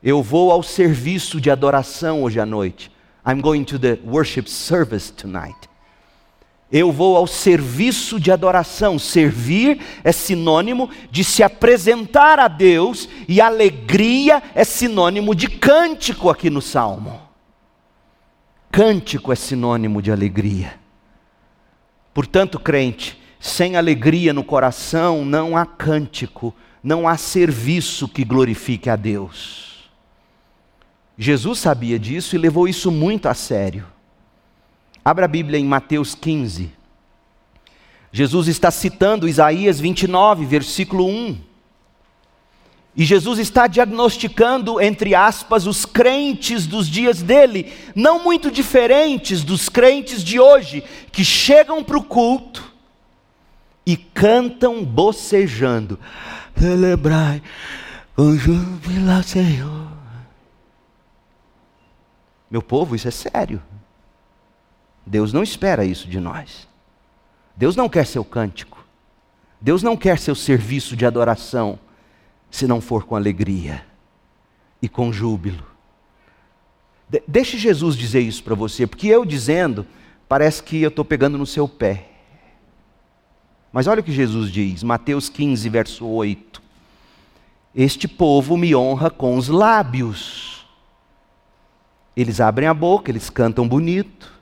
Eu 0.03 0.25
vou 0.25 0.51
ao 0.51 0.65
serviço 0.65 1.41
de 1.41 1.53
adoração 1.53 2.25
hoje 2.25 2.41
à 2.41 2.45
noite. 2.45 2.91
I'm 3.27 3.41
going 3.41 3.65
to 3.65 3.79
the 3.79 3.99
worship 4.05 4.49
service 4.49 5.13
tonight. 5.13 5.69
Eu 6.73 6.93
vou 6.93 7.17
ao 7.17 7.27
serviço 7.27 8.21
de 8.21 8.31
adoração. 8.31 8.99
Servir 8.99 9.81
é 10.05 10.13
sinônimo 10.13 10.89
de 11.11 11.25
se 11.25 11.43
apresentar 11.43 12.39
a 12.39 12.47
Deus, 12.47 13.09
e 13.27 13.41
alegria 13.41 14.43
é 14.55 14.63
sinônimo 14.63 15.35
de 15.35 15.49
cântico 15.49 16.31
aqui 16.31 16.49
no 16.49 16.63
Salmo. 16.63 17.21
Cântico 18.71 19.33
é 19.33 19.37
sinônimo 19.37 20.01
de 20.01 20.13
alegria. 20.13 20.79
Portanto, 22.15 22.59
crente, 22.59 23.21
sem 23.41 23.77
alegria 23.77 24.33
no 24.33 24.45
coração 24.45 25.25
não 25.25 25.57
há 25.57 25.67
cântico, 25.67 26.55
não 26.83 27.09
há 27.09 27.17
serviço 27.17 28.07
que 28.07 28.25
glorifique 28.25 28.89
a 28.89 28.95
Deus. 28.95 29.70
Jesus 31.23 31.59
sabia 31.59 31.99
disso 31.99 32.35
e 32.35 32.39
levou 32.39 32.67
isso 32.67 32.91
muito 32.91 33.29
a 33.29 33.35
sério. 33.35 33.85
Abra 35.05 35.27
a 35.27 35.29
Bíblia 35.29 35.61
em 35.61 35.67
Mateus 35.67 36.15
15. 36.15 36.73
Jesus 38.11 38.49
está 38.49 38.71
citando 38.71 39.29
Isaías 39.29 39.79
29, 39.79 40.47
versículo 40.47 41.07
1. 41.07 41.39
E 42.97 43.05
Jesus 43.05 43.39
está 43.39 43.67
diagnosticando, 43.67 44.81
entre 44.81 45.15
aspas, 45.15 45.67
os 45.67 45.85
crentes 45.85 46.67
dos 46.67 46.89
dias 46.89 47.21
dele, 47.21 47.71
não 47.95 48.25
muito 48.25 48.51
diferentes 48.51 49.45
dos 49.45 49.69
crentes 49.69 50.25
de 50.25 50.41
hoje, 50.41 50.83
que 51.13 51.23
chegam 51.23 51.85
para 51.85 51.99
o 51.99 52.03
culto 52.03 52.73
e 53.85 53.95
cantam 53.95 54.83
bocejando: 54.83 56.01
Celebrai 56.59 57.43
o 58.17 58.35
júbilo 58.39 59.23
Senhor. 59.23 59.90
Meu 62.51 62.61
povo, 62.61 62.97
isso 62.97 63.07
é 63.07 63.11
sério. 63.11 63.63
Deus 65.07 65.33
não 65.33 65.43
espera 65.43 65.85
isso 65.85 66.09
de 66.09 66.19
nós. 66.19 66.69
Deus 67.57 67.77
não 67.77 67.89
quer 67.89 68.07
seu 68.07 68.25
cântico. 68.25 68.85
Deus 69.61 69.83
não 69.83 69.97
quer 69.97 70.19
seu 70.19 70.35
serviço 70.35 70.97
de 70.97 71.05
adoração 71.05 71.79
se 72.51 72.67
não 72.67 72.81
for 72.81 73.05
com 73.05 73.15
alegria 73.15 73.85
e 74.81 74.89
com 74.89 75.13
júbilo. 75.13 75.65
De 77.09 77.23
deixe 77.29 77.59
Jesus 77.59 77.97
dizer 77.97 78.21
isso 78.21 78.43
para 78.43 78.55
você, 78.55 78.87
porque 78.87 79.07
eu 79.07 79.25
dizendo, 79.25 79.87
parece 80.29 80.63
que 80.63 80.81
eu 80.81 80.89
estou 80.89 81.05
pegando 81.05 81.37
no 81.37 81.47
seu 81.47 81.69
pé. 81.69 82.09
Mas 83.73 83.87
olha 83.87 84.01
o 84.01 84.05
que 84.05 84.13
Jesus 84.13 84.51
diz, 84.51 84.83
Mateus 84.83 85.29
15, 85.29 85.69
verso 85.69 86.07
8. 86.07 86.63
Este 87.75 88.09
povo 88.09 88.57
me 88.57 88.75
honra 88.75 89.11
com 89.11 89.37
os 89.37 89.49
lábios. 89.49 90.50
Eles 92.21 92.41
abrem 92.41 92.69
a 92.69 92.75
boca, 92.75 93.11
eles 93.11 93.31
cantam 93.31 93.67
bonito. 93.67 94.33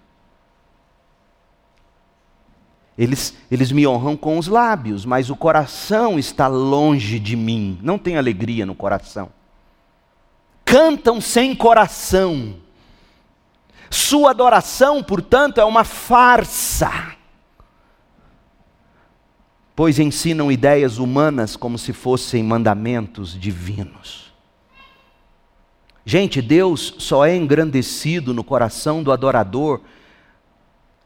Eles, 2.97 3.37
eles 3.51 3.71
me 3.71 3.87
honram 3.87 4.17
com 4.17 4.39
os 4.39 4.49
lábios, 4.49 5.05
mas 5.05 5.31
o 5.31 5.37
coração 5.37 6.19
está 6.19 6.49
longe 6.49 7.19
de 7.19 7.37
mim. 7.37 7.79
Não 7.83 7.97
tem 7.99 8.17
alegria 8.17 8.67
no 8.67 8.75
coração. 8.75 9.31
Cantam 10.65 11.21
sem 11.21 11.55
coração. 11.55 12.57
Sua 13.89 14.31
adoração, 14.31 15.03
portanto, 15.03 15.59
é 15.59 15.65
uma 15.65 15.85
farsa 15.85 17.17
pois 19.79 20.01
ensinam 20.01 20.51
ideias 20.51 20.99
humanas 20.99 21.55
como 21.55 21.79
se 21.79 21.93
fossem 21.93 22.43
mandamentos 22.43 23.39
divinos. 23.39 24.28
Gente, 26.09 26.41
Deus 26.41 26.95
só 26.97 27.27
é 27.27 27.37
engrandecido 27.37 28.33
no 28.33 28.43
coração 28.43 29.03
do 29.03 29.13
adorador 29.13 29.83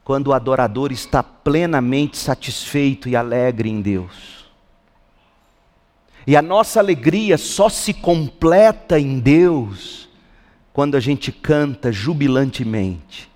quando 0.04 0.28
o 0.28 0.32
adorador 0.32 0.92
está 0.92 1.24
plenamente 1.24 2.16
satisfeito 2.16 3.08
e 3.08 3.16
alegre 3.16 3.68
em 3.68 3.82
Deus. 3.82 4.46
E 6.24 6.36
a 6.36 6.40
nossa 6.40 6.78
alegria 6.78 7.36
só 7.36 7.68
se 7.68 7.92
completa 7.92 8.96
em 8.96 9.18
Deus 9.18 10.08
quando 10.72 10.96
a 10.96 11.00
gente 11.00 11.32
canta 11.32 11.90
jubilantemente, 11.90 13.28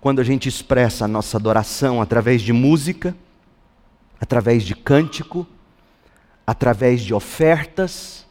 quando 0.00 0.20
a 0.20 0.24
gente 0.24 0.48
expressa 0.48 1.04
a 1.04 1.08
nossa 1.08 1.36
adoração 1.36 2.00
através 2.00 2.40
de 2.40 2.54
música 2.54 3.14
através 4.18 4.62
de 4.64 4.74
cântico, 4.74 5.46
através 6.46 7.02
de 7.02 7.12
ofertas, 7.12 8.25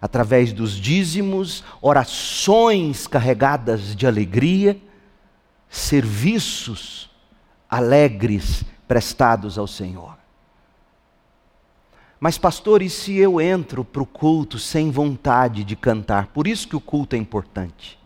através 0.00 0.52
dos 0.52 0.72
dízimos, 0.72 1.64
orações 1.80 3.06
carregadas 3.06 3.94
de 3.94 4.06
alegria, 4.06 4.80
serviços 5.68 7.10
alegres 7.68 8.64
prestados 8.86 9.58
ao 9.58 9.66
Senhor. 9.66 10.16
Mas, 12.18 12.38
pastor, 12.38 12.80
e 12.80 12.88
se 12.88 13.16
eu 13.16 13.40
entro 13.40 13.84
para 13.84 14.02
o 14.02 14.06
culto 14.06 14.58
sem 14.58 14.90
vontade 14.90 15.64
de 15.64 15.76
cantar? 15.76 16.28
Por 16.28 16.46
isso 16.46 16.66
que 16.66 16.76
o 16.76 16.80
culto 16.80 17.14
é 17.14 17.18
importante. 17.18 17.98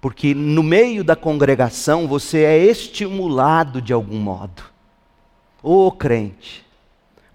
Porque 0.00 0.34
no 0.34 0.62
meio 0.62 1.02
da 1.02 1.16
congregação 1.16 2.06
você 2.06 2.42
é 2.44 2.58
estimulado 2.58 3.80
de 3.80 3.92
algum 3.92 4.18
modo. 4.18 4.62
Ô 5.62 5.86
oh, 5.86 5.92
crente, 5.92 6.64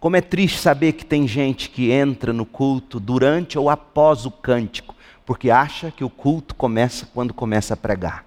como 0.05 0.17
é 0.17 0.21
triste 0.21 0.59
saber 0.59 0.91
que 0.91 1.03
tem 1.03 1.27
gente 1.27 1.67
que 1.67 1.89
entra 1.89 2.31
no 2.31 2.45
culto 2.45 2.99
durante 2.99 3.57
ou 3.57 3.71
após 3.71 4.23
o 4.23 4.29
cântico, 4.29 4.93
porque 5.25 5.49
acha 5.49 5.89
que 5.89 6.03
o 6.03 6.11
culto 6.11 6.53
começa 6.53 7.09
quando 7.11 7.33
começa 7.33 7.73
a 7.73 7.77
pregar. 7.77 8.23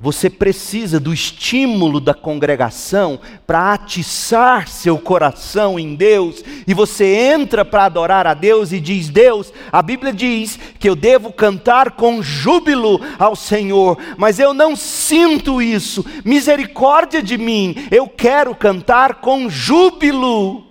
Você 0.00 0.30
precisa 0.30 1.00
do 1.00 1.12
estímulo 1.12 1.98
da 1.98 2.14
congregação 2.14 3.18
para 3.44 3.72
atiçar 3.72 4.68
seu 4.68 4.96
coração 4.96 5.76
em 5.76 5.96
Deus, 5.96 6.44
e 6.68 6.72
você 6.72 7.04
entra 7.34 7.64
para 7.64 7.86
adorar 7.86 8.24
a 8.24 8.32
Deus 8.32 8.70
e 8.70 8.78
diz: 8.78 9.08
Deus, 9.08 9.52
a 9.72 9.82
Bíblia 9.82 10.12
diz 10.12 10.56
que 10.78 10.88
eu 10.88 10.94
devo 10.94 11.32
cantar 11.32 11.92
com 11.92 12.22
júbilo 12.22 13.00
ao 13.18 13.34
Senhor, 13.34 13.98
mas 14.16 14.38
eu 14.38 14.54
não 14.54 14.76
sinto 14.76 15.60
isso, 15.60 16.04
misericórdia 16.24 17.20
de 17.20 17.36
mim, 17.36 17.74
eu 17.90 18.08
quero 18.08 18.54
cantar 18.54 19.16
com 19.16 19.50
júbilo. 19.50 20.64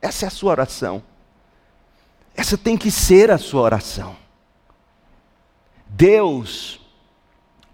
Essa 0.00 0.26
é 0.26 0.28
a 0.28 0.30
sua 0.30 0.52
oração, 0.52 1.02
essa 2.36 2.56
tem 2.56 2.76
que 2.76 2.90
ser 2.90 3.32
a 3.32 3.36
sua 3.36 3.62
oração. 3.62 4.14
Deus 5.88 6.79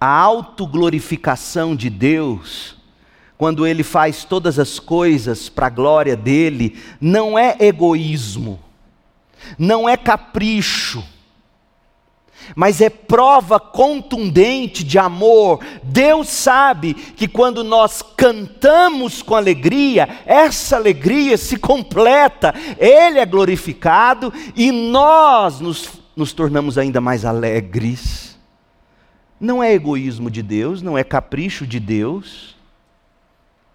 a 0.07 0.21
autoglorificação 0.21 1.75
de 1.75 1.91
Deus, 1.91 2.77
quando 3.37 3.67
Ele 3.67 3.83
faz 3.83 4.25
todas 4.25 4.57
as 4.57 4.79
coisas 4.79 5.49
para 5.49 5.67
a 5.67 5.71
glória 5.71 6.17
dele, 6.17 6.79
não 7.01 7.37
é 7.37 7.57
egoísmo, 7.59 8.61
não 9.59 9.89
é 9.89 9.97
capricho, 9.97 11.05
mas 12.55 12.81
é 12.81 12.89
prova 12.89 13.59
contundente 13.59 14.85
de 14.85 14.97
amor. 14.97 15.59
Deus 15.83 16.29
sabe 16.29 16.95
que 16.95 17.27
quando 17.27 17.65
nós 17.65 18.01
cantamos 18.17 19.23
com 19.23 19.35
alegria, 19.35 20.09
essa 20.25 20.77
alegria 20.77 21.37
se 21.37 21.57
completa, 21.57 22.55
Ele 22.79 23.19
é 23.19 23.27
glorificado 23.27 24.33
e 24.55 24.71
nós 24.71 25.59
nos, 25.59 25.89
nos 26.15 26.33
tornamos 26.33 26.79
ainda 26.79 27.01
mais 27.01 27.25
alegres. 27.25 28.36
Não 29.39 29.63
é 29.63 29.73
egoísmo 29.73 30.31
de 30.31 30.43
Deus, 30.43 30.81
não 30.81 30.97
é 30.97 31.05
capricho 31.05 31.67
de 31.67 31.79
Deus, 31.79 32.57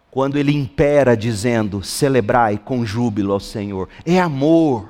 quando 0.09 0.37
Ele 0.37 0.51
impera 0.51 1.15
dizendo: 1.15 1.83
celebrai 1.83 2.57
com 2.57 2.85
júbilo 2.85 3.31
ao 3.33 3.39
Senhor. 3.39 3.87
É 4.05 4.19
amor. 4.19 4.89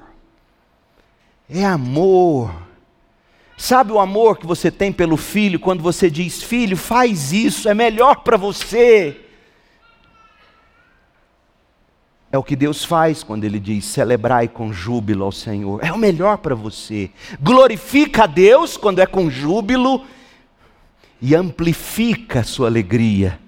É 1.49 1.65
amor. 1.65 2.51
Sabe 3.57 3.91
o 3.91 3.99
amor 3.99 4.39
que 4.39 4.47
você 4.47 4.71
tem 4.71 4.91
pelo 4.91 5.17
filho 5.17 5.59
quando 5.59 5.83
você 5.83 6.09
diz: 6.09 6.41
Filho, 6.41 6.77
faz 6.77 7.31
isso, 7.31 7.69
é 7.69 7.73
melhor 7.73 8.23
para 8.23 8.37
você. 8.37 9.25
É 12.31 12.37
o 12.37 12.43
que 12.43 12.55
Deus 12.55 12.85
faz 12.85 13.21
quando 13.21 13.43
Ele 13.43 13.59
diz: 13.59 13.85
celebrai 13.85 14.47
com 14.47 14.71
júbilo 14.71 15.25
ao 15.25 15.31
Senhor. 15.33 15.83
É 15.83 15.91
o 15.91 15.97
melhor 15.97 16.37
para 16.37 16.55
você. 16.55 17.11
Glorifica 17.41 18.23
a 18.23 18.27
Deus 18.27 18.77
quando 18.77 18.99
é 18.99 19.05
com 19.05 19.29
júbilo 19.29 20.05
e 21.21 21.35
amplifica 21.35 22.39
a 22.39 22.43
sua 22.43 22.67
alegria. 22.67 23.39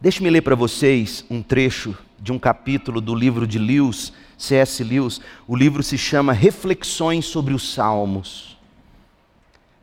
Deixe-me 0.00 0.30
ler 0.30 0.40
para 0.40 0.56
vocês 0.56 1.24
um 1.30 1.42
trecho 1.42 1.96
de 2.18 2.32
um 2.32 2.38
capítulo 2.38 3.00
do 3.00 3.14
livro 3.14 3.46
de 3.46 3.58
Lewis, 3.58 4.12
C.S. 4.36 4.82
Lewis. 4.82 5.20
O 5.46 5.54
livro 5.54 5.82
se 5.82 5.96
chama 5.96 6.32
Reflexões 6.32 7.26
sobre 7.26 7.54
os 7.54 7.72
Salmos. 7.72 8.58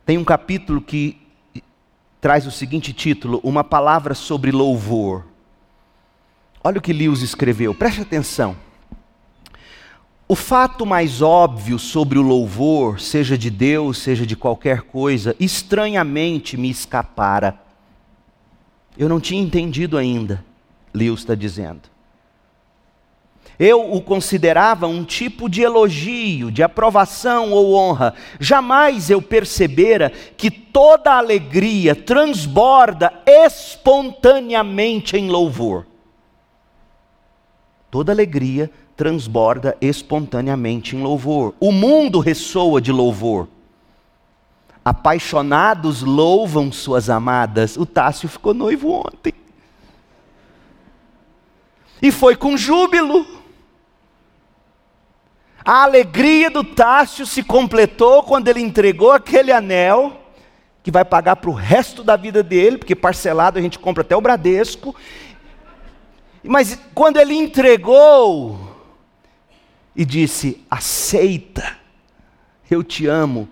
Tem 0.04 0.18
um 0.18 0.24
capítulo 0.24 0.80
que 0.80 1.20
traz 2.20 2.46
o 2.46 2.50
seguinte 2.50 2.92
título: 2.92 3.40
Uma 3.42 3.64
palavra 3.64 4.14
sobre 4.14 4.50
louvor. 4.50 5.24
Olha 6.62 6.78
o 6.78 6.82
que 6.82 6.92
Lewis 6.92 7.22
escreveu, 7.22 7.74
preste 7.74 8.02
atenção. 8.02 8.56
O 10.30 10.34
fato 10.36 10.84
mais 10.84 11.22
óbvio 11.22 11.78
sobre 11.78 12.18
o 12.18 12.22
louvor, 12.22 13.00
seja 13.00 13.38
de 13.38 13.48
Deus, 13.48 13.96
seja 13.96 14.26
de 14.26 14.36
qualquer 14.36 14.82
coisa, 14.82 15.34
estranhamente 15.40 16.54
me 16.54 16.68
escapara. 16.68 17.58
Eu 18.96 19.08
não 19.08 19.18
tinha 19.20 19.40
entendido 19.40 19.96
ainda, 19.96 20.44
Lewis 20.92 21.20
está 21.20 21.34
dizendo. 21.34 21.88
Eu 23.58 23.90
o 23.92 24.02
considerava 24.02 24.86
um 24.86 25.02
tipo 25.02 25.48
de 25.48 25.62
elogio, 25.62 26.50
de 26.52 26.62
aprovação 26.62 27.50
ou 27.50 27.74
honra. 27.74 28.14
Jamais 28.38 29.08
eu 29.08 29.22
percebera 29.22 30.10
que 30.36 30.50
toda 30.50 31.14
alegria 31.16 31.94
transborda 31.94 33.12
espontaneamente 33.26 35.16
em 35.16 35.28
louvor. 35.28 35.86
Toda 37.90 38.12
alegria 38.12 38.70
transborda 38.98 39.76
espontaneamente 39.80 40.96
em 40.96 41.02
louvor. 41.04 41.54
O 41.60 41.70
mundo 41.70 42.18
ressoa 42.18 42.80
de 42.80 42.90
louvor. 42.90 43.46
Apaixonados 44.84 46.02
louvam 46.02 46.72
suas 46.72 47.08
amadas. 47.08 47.76
O 47.76 47.86
Tássio 47.86 48.28
ficou 48.28 48.52
noivo 48.52 48.90
ontem. 48.90 49.32
E 52.02 52.10
foi 52.10 52.34
com 52.34 52.56
júbilo. 52.56 53.24
A 55.64 55.84
alegria 55.84 56.50
do 56.50 56.64
Tássio 56.64 57.24
se 57.24 57.44
completou 57.44 58.24
quando 58.24 58.48
ele 58.48 58.60
entregou 58.60 59.12
aquele 59.12 59.52
anel, 59.52 60.20
que 60.82 60.90
vai 60.90 61.04
pagar 61.04 61.36
para 61.36 61.50
o 61.50 61.54
resto 61.54 62.02
da 62.02 62.16
vida 62.16 62.42
dele, 62.42 62.78
porque 62.78 62.96
parcelado 62.96 63.60
a 63.60 63.62
gente 63.62 63.78
compra 63.78 64.00
até 64.00 64.16
o 64.16 64.20
Bradesco. 64.20 64.96
Mas 66.42 66.80
quando 66.94 67.18
ele 67.18 67.34
entregou, 67.34 68.67
e 69.98 70.04
disse: 70.04 70.64
Aceita, 70.70 71.76
eu 72.70 72.84
te 72.84 73.08
amo. 73.08 73.48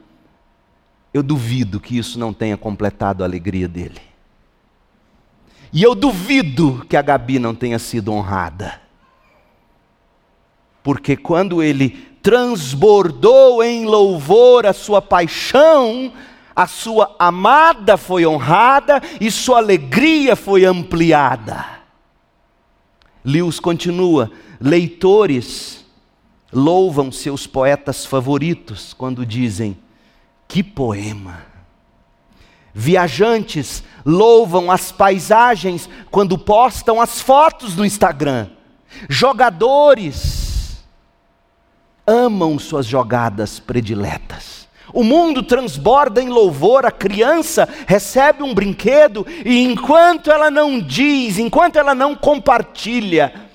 Eu 1.12 1.22
duvido 1.22 1.80
que 1.80 1.98
isso 1.98 2.18
não 2.20 2.32
tenha 2.32 2.56
completado 2.56 3.24
a 3.24 3.26
alegria 3.26 3.66
dele. 3.66 4.00
E 5.72 5.82
eu 5.82 5.94
duvido 5.94 6.86
que 6.88 6.96
a 6.96 7.02
Gabi 7.02 7.38
não 7.40 7.54
tenha 7.54 7.78
sido 7.78 8.12
honrada. 8.12 8.80
Porque 10.84 11.16
quando 11.16 11.62
ele 11.62 11.90
transbordou 12.22 13.62
em 13.64 13.84
louvor 13.84 14.66
a 14.66 14.72
sua 14.72 15.02
paixão, 15.02 16.12
a 16.54 16.66
sua 16.66 17.16
amada 17.18 17.96
foi 17.96 18.24
honrada 18.24 19.02
e 19.20 19.30
sua 19.30 19.58
alegria 19.58 20.36
foi 20.36 20.64
ampliada. 20.64 21.64
Lewis 23.24 23.58
continua: 23.58 24.30
leitores 24.60 25.85
louvam 26.56 27.12
seus 27.12 27.46
poetas 27.46 28.06
favoritos 28.06 28.94
quando 28.94 29.26
dizem: 29.26 29.76
que 30.48 30.62
poema! 30.62 31.44
Viajantes 32.72 33.82
louvam 34.04 34.70
as 34.70 34.90
paisagens 34.90 35.88
quando 36.10 36.36
postam 36.36 37.00
as 37.00 37.20
fotos 37.20 37.76
no 37.76 37.84
Instagram. 37.84 38.48
Jogadores 39.08 40.84
amam 42.06 42.58
suas 42.58 42.86
jogadas 42.86 43.58
prediletas. 43.58 44.66
O 44.92 45.02
mundo 45.02 45.42
transborda 45.42 46.22
em 46.22 46.28
louvor, 46.28 46.86
a 46.86 46.90
criança 46.90 47.68
recebe 47.86 48.42
um 48.42 48.54
brinquedo 48.54 49.26
e 49.44 49.62
enquanto 49.62 50.30
ela 50.30 50.50
não 50.50 50.78
diz, 50.80 51.38
enquanto 51.38 51.76
ela 51.76 51.94
não 51.94 52.14
compartilha, 52.14 53.45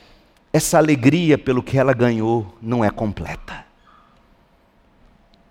essa 0.53 0.77
alegria 0.77 1.37
pelo 1.37 1.63
que 1.63 1.77
ela 1.77 1.93
ganhou 1.93 2.57
não 2.61 2.83
é 2.83 2.89
completa. 2.89 3.65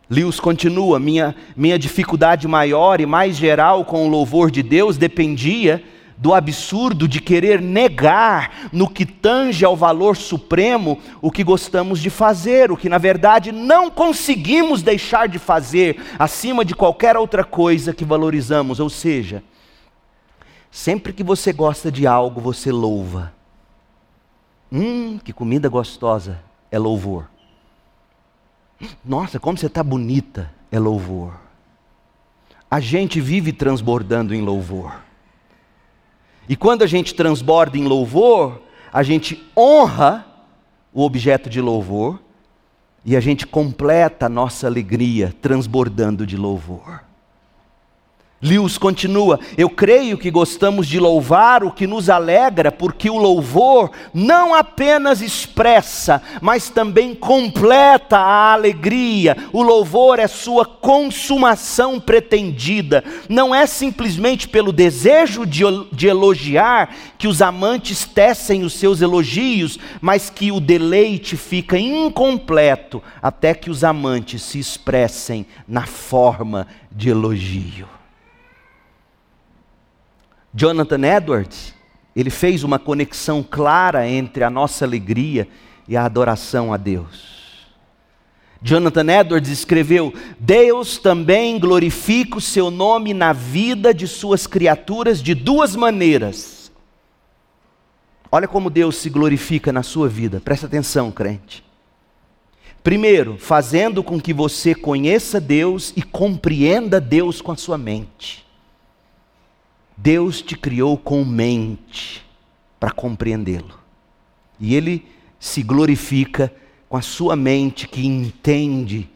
Lewis 0.08 0.40
continua: 0.40 0.98
minha, 0.98 1.34
minha 1.56 1.78
dificuldade 1.78 2.48
maior 2.48 3.00
e 3.00 3.06
mais 3.06 3.36
geral 3.36 3.84
com 3.84 4.06
o 4.06 4.10
louvor 4.10 4.50
de 4.50 4.62
Deus 4.62 4.96
dependia 4.96 5.82
do 6.18 6.34
absurdo 6.34 7.08
de 7.08 7.18
querer 7.18 7.62
negar 7.62 8.68
no 8.72 8.86
que 8.90 9.06
tange 9.06 9.64
ao 9.64 9.74
valor 9.74 10.18
supremo 10.18 10.98
o 11.22 11.30
que 11.30 11.42
gostamos 11.42 11.98
de 11.98 12.10
fazer, 12.10 12.70
o 12.70 12.76
que 12.76 12.90
na 12.90 12.98
verdade 12.98 13.52
não 13.52 13.88
conseguimos 13.90 14.82
deixar 14.82 15.28
de 15.28 15.38
fazer 15.38 15.98
acima 16.18 16.62
de 16.62 16.74
qualquer 16.74 17.16
outra 17.16 17.42
coisa 17.42 17.94
que 17.94 18.04
valorizamos. 18.04 18.80
Ou 18.80 18.90
seja, 18.90 19.42
sempre 20.70 21.14
que 21.14 21.24
você 21.24 21.54
gosta 21.54 21.90
de 21.90 22.06
algo, 22.06 22.38
você 22.38 22.70
louva. 22.70 23.39
Hum, 24.72 25.18
que 25.18 25.32
comida 25.32 25.68
gostosa 25.68 26.40
é 26.70 26.78
louvor. 26.78 27.28
Nossa, 29.04 29.38
como 29.38 29.58
você 29.58 29.66
está 29.66 29.82
bonita 29.82 30.50
é 30.70 30.78
louvor. 30.78 31.34
A 32.70 32.78
gente 32.78 33.20
vive 33.20 33.52
transbordando 33.52 34.34
em 34.34 34.40
louvor. 34.40 35.00
E 36.48 36.56
quando 36.56 36.82
a 36.82 36.86
gente 36.86 37.14
transborda 37.14 37.76
em 37.76 37.84
louvor, 37.84 38.62
a 38.92 39.02
gente 39.02 39.44
honra 39.56 40.26
o 40.92 41.02
objeto 41.02 41.50
de 41.50 41.60
louvor 41.60 42.20
e 43.04 43.16
a 43.16 43.20
gente 43.20 43.46
completa 43.46 44.26
a 44.26 44.28
nossa 44.28 44.66
alegria 44.66 45.34
transbordando 45.40 46.26
de 46.26 46.36
louvor. 46.36 47.02
Lewis 48.42 48.78
continua: 48.78 49.38
Eu 49.56 49.68
creio 49.68 50.16
que 50.16 50.30
gostamos 50.30 50.88
de 50.88 50.98
louvar 50.98 51.62
o 51.62 51.70
que 51.70 51.86
nos 51.86 52.08
alegra, 52.08 52.72
porque 52.72 53.10
o 53.10 53.18
louvor 53.18 53.90
não 54.14 54.54
apenas 54.54 55.20
expressa, 55.20 56.22
mas 56.40 56.70
também 56.70 57.14
completa 57.14 58.16
a 58.16 58.54
alegria. 58.54 59.36
O 59.52 59.62
louvor 59.62 60.18
é 60.18 60.26
sua 60.26 60.64
consumação 60.64 62.00
pretendida. 62.00 63.04
Não 63.28 63.54
é 63.54 63.66
simplesmente 63.66 64.48
pelo 64.48 64.72
desejo 64.72 65.44
de, 65.44 65.62
de 65.92 66.06
elogiar 66.06 66.96
que 67.18 67.28
os 67.28 67.42
amantes 67.42 68.06
tecem 68.06 68.62
os 68.62 68.72
seus 68.72 69.02
elogios, 69.02 69.78
mas 70.00 70.30
que 70.30 70.50
o 70.50 70.60
deleite 70.60 71.36
fica 71.36 71.78
incompleto 71.78 73.02
até 73.20 73.52
que 73.52 73.70
os 73.70 73.84
amantes 73.84 74.40
se 74.40 74.58
expressem 74.58 75.44
na 75.68 75.84
forma 75.84 76.66
de 76.90 77.10
elogio. 77.10 77.99
Jonathan 80.52 81.06
Edwards, 81.06 81.74
ele 82.14 82.30
fez 82.30 82.64
uma 82.64 82.78
conexão 82.78 83.42
clara 83.42 84.08
entre 84.08 84.42
a 84.42 84.50
nossa 84.50 84.84
alegria 84.84 85.48
e 85.86 85.96
a 85.96 86.04
adoração 86.04 86.72
a 86.72 86.76
Deus. 86.76 87.40
Jonathan 88.62 89.20
Edwards 89.20 89.50
escreveu: 89.50 90.12
Deus 90.38 90.98
também 90.98 91.58
glorifica 91.58 92.38
o 92.38 92.40
seu 92.40 92.70
nome 92.70 93.14
na 93.14 93.32
vida 93.32 93.94
de 93.94 94.06
suas 94.06 94.46
criaturas 94.46 95.22
de 95.22 95.34
duas 95.34 95.74
maneiras. 95.74 96.70
Olha 98.30 98.46
como 98.46 98.70
Deus 98.70 98.96
se 98.96 99.08
glorifica 99.08 99.72
na 99.72 99.82
sua 99.82 100.08
vida, 100.08 100.40
presta 100.40 100.66
atenção, 100.66 101.10
crente. 101.10 101.64
Primeiro, 102.82 103.36
fazendo 103.38 104.02
com 104.02 104.20
que 104.20 104.32
você 104.32 104.74
conheça 104.74 105.40
Deus 105.40 105.92
e 105.96 106.02
compreenda 106.02 107.00
Deus 107.00 107.40
com 107.40 107.52
a 107.52 107.56
sua 107.56 107.76
mente. 107.76 108.46
Deus 110.02 110.40
te 110.40 110.56
criou 110.56 110.96
com 110.96 111.22
mente 111.26 112.24
para 112.78 112.90
compreendê-lo. 112.90 113.78
E 114.58 114.74
Ele 114.74 115.06
se 115.38 115.62
glorifica 115.62 116.50
com 116.88 116.96
a 116.96 117.02
sua 117.02 117.36
mente 117.36 117.86
que 117.86 118.06
entende 118.06 119.10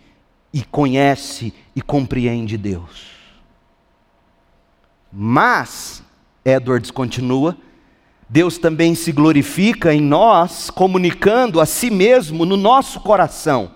e 0.53 0.62
conhece 0.62 1.55
e 1.75 1.81
compreende 1.81 2.59
Deus. 2.59 3.14
Mas, 5.11 6.03
Edwards 6.44 6.90
continua, 6.90 7.57
Deus 8.29 8.59
também 8.59 8.94
se 8.94 9.11
glorifica 9.11 9.94
em 9.94 10.03
nós, 10.03 10.68
comunicando 10.68 11.61
a 11.62 11.66
si 11.66 11.90
mesmo 11.90 12.44
no 12.44 12.59
nosso 12.59 13.01
coração 13.01 13.70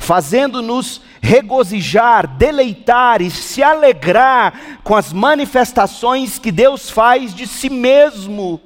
fazendo-nos 0.00 1.00
regozijar, 1.20 2.26
deleitar 2.26 3.20
e 3.20 3.30
se 3.30 3.62
alegrar 3.62 4.80
com 4.82 4.96
as 4.96 5.12
manifestações 5.12 6.38
que 6.38 6.50
Deus 6.50 6.88
faz 6.90 7.32
de 7.34 7.46
si 7.46 7.68
mesmo. 7.68 8.60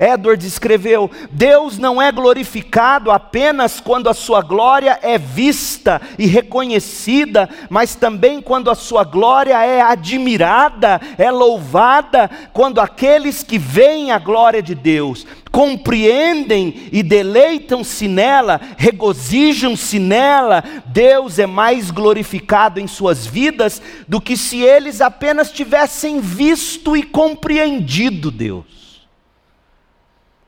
Edward 0.00 0.44
escreveu: 0.46 1.10
Deus 1.30 1.76
não 1.76 2.00
é 2.00 2.10
glorificado 2.10 3.10
apenas 3.10 3.80
quando 3.80 4.08
a 4.08 4.14
sua 4.14 4.40
glória 4.40 4.98
é 5.02 5.18
vista 5.18 6.00
e 6.18 6.26
reconhecida, 6.26 7.50
mas 7.68 7.94
também 7.94 8.40
quando 8.40 8.70
a 8.70 8.74
sua 8.74 9.04
glória 9.04 9.62
é 9.62 9.82
admirada, 9.82 10.98
é 11.18 11.30
louvada, 11.30 12.30
quando 12.54 12.80
aqueles 12.80 13.42
que 13.42 13.58
veem 13.58 14.10
a 14.10 14.18
glória 14.18 14.62
de 14.62 14.74
Deus 14.74 15.26
compreendem 15.52 16.88
e 16.92 17.02
deleitam-se 17.02 18.06
nela, 18.06 18.60
regozijam-se 18.76 19.98
nela, 19.98 20.62
Deus 20.86 21.40
é 21.40 21.46
mais 21.46 21.90
glorificado 21.90 22.78
em 22.78 22.86
suas 22.86 23.26
vidas 23.26 23.82
do 24.06 24.20
que 24.20 24.36
se 24.36 24.62
eles 24.62 25.00
apenas 25.00 25.50
tivessem 25.50 26.20
visto 26.20 26.96
e 26.96 27.02
compreendido 27.02 28.30
Deus. 28.30 28.79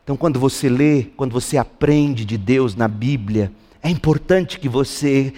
Então, 0.03 0.17
quando 0.17 0.39
você 0.39 0.67
lê, 0.67 1.03
quando 1.15 1.31
você 1.31 1.57
aprende 1.57 2.25
de 2.25 2.37
Deus 2.37 2.75
na 2.75 2.87
Bíblia, 2.87 3.51
é 3.81 3.89
importante 3.89 4.59
que 4.59 4.67
você 4.67 5.33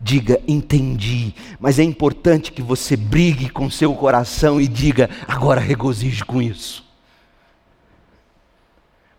diga 0.00 0.40
entendi, 0.46 1.34
mas 1.58 1.78
é 1.78 1.82
importante 1.82 2.52
que 2.52 2.62
você 2.62 2.96
brigue 2.96 3.48
com 3.48 3.68
seu 3.70 3.94
coração 3.94 4.60
e 4.60 4.68
diga 4.68 5.10
agora 5.26 5.60
regozije 5.60 6.24
com 6.24 6.40
isso. 6.40 6.86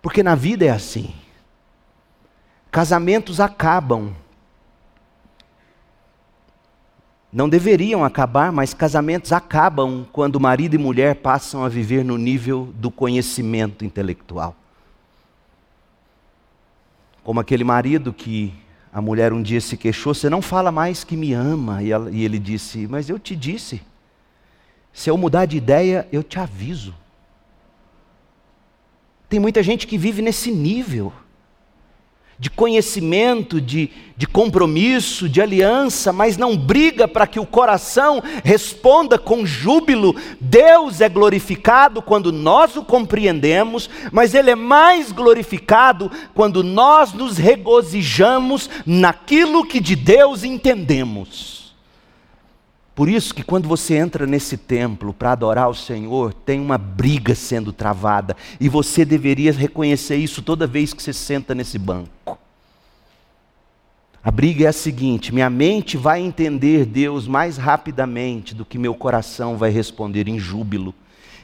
Porque 0.02 0.24
na 0.24 0.36
vida 0.36 0.66
é 0.66 0.70
assim. 0.70 1.14
Casamentos 2.72 3.40
acabam. 3.40 4.16
Não 7.32 7.48
deveriam 7.48 8.04
acabar, 8.04 8.52
mas 8.52 8.74
casamentos 8.74 9.32
acabam 9.32 10.06
quando 10.12 10.40
marido 10.40 10.74
e 10.74 10.80
mulher 10.80 11.16
passam 11.16 11.64
a 11.64 11.70
viver 11.70 12.04
no 12.04 12.18
nível 12.18 12.74
do 12.76 12.90
conhecimento 12.90 13.86
intelectual. 13.86 14.56
Como 17.24 17.40
aquele 17.40 17.64
marido 17.64 18.12
que 18.12 18.52
a 18.92 19.00
mulher 19.00 19.32
um 19.32 19.42
dia 19.44 19.62
se 19.62 19.78
queixou: 19.78 20.16
Você 20.16 20.28
não 20.28 20.42
fala 20.42 20.72
mais 20.72 21.04
que 21.04 21.16
me 21.16 21.34
ama. 21.34 21.84
E, 21.84 21.92
ela, 21.92 22.10
e 22.10 22.26
ele 22.26 22.40
disse: 22.40 22.88
Mas 22.88 23.10
eu 23.10 23.20
te 23.20 23.36
disse. 23.36 23.82
Se 24.92 25.10
eu 25.10 25.18
mudar 25.18 25.46
de 25.46 25.56
ideia, 25.56 26.08
eu 26.12 26.24
te 26.24 26.40
aviso. 26.40 26.96
Tem 29.30 29.40
muita 29.40 29.62
gente 29.62 29.86
que 29.86 30.00
vive 30.00 30.24
nesse 30.24 30.52
nível 30.52 31.14
de 32.40 32.50
conhecimento, 32.50 33.60
de, 33.60 33.90
de 34.16 34.26
compromisso, 34.26 35.28
de 35.28 35.42
aliança, 35.42 36.14
mas 36.14 36.38
não 36.38 36.56
briga 36.56 37.06
para 37.06 37.28
que 37.28 37.38
o 37.38 37.46
coração 37.46 38.24
responda 38.46 39.20
com 39.20 39.46
júbilo. 39.46 40.16
Deus 40.40 41.02
é 41.02 41.10
glorificado 41.10 42.02
quando 42.02 42.32
nós 42.32 42.78
o 42.78 42.84
compreendemos, 42.84 43.90
mas 44.10 44.34
Ele 44.34 44.52
é 44.52 44.56
mais 44.56 45.12
glorificado 45.12 46.10
quando 46.34 46.64
nós 46.64 47.12
nos 47.12 47.38
regozijamos 47.38 48.70
naquilo 48.86 49.66
que 49.66 49.82
de 49.82 49.98
Deus 49.98 50.46
entendemos. 50.46 51.69
Por 53.00 53.08
isso 53.08 53.34
que 53.34 53.44
quando 53.44 53.66
você 53.66 53.96
entra 53.96 54.28
nesse 54.28 54.58
templo 54.58 55.14
para 55.14 55.32
adorar 55.32 55.70
o 55.70 55.74
Senhor, 55.74 56.34
tem 56.34 56.60
uma 56.60 56.78
briga 56.78 57.34
sendo 57.34 57.72
travada, 57.72 58.36
e 58.60 58.68
você 58.68 59.06
deveria 59.06 59.54
reconhecer 59.54 60.18
isso 60.18 60.42
toda 60.42 60.68
vez 60.68 60.94
que 60.94 61.02
você 61.02 61.14
senta 61.14 61.56
nesse 61.56 61.80
banco. 61.80 62.38
A 64.22 64.30
briga 64.30 64.66
é 64.66 64.68
a 64.68 64.74
seguinte: 64.74 65.34
minha 65.34 65.50
mente 65.50 65.96
vai 65.96 66.20
entender 66.20 66.86
Deus 66.86 67.26
mais 67.26 67.56
rapidamente 67.56 68.54
do 68.54 68.66
que 68.66 68.78
meu 68.78 68.94
coração 68.94 69.56
vai 69.56 69.70
responder 69.70 70.28
em 70.28 70.38
júbilo. 70.38 70.94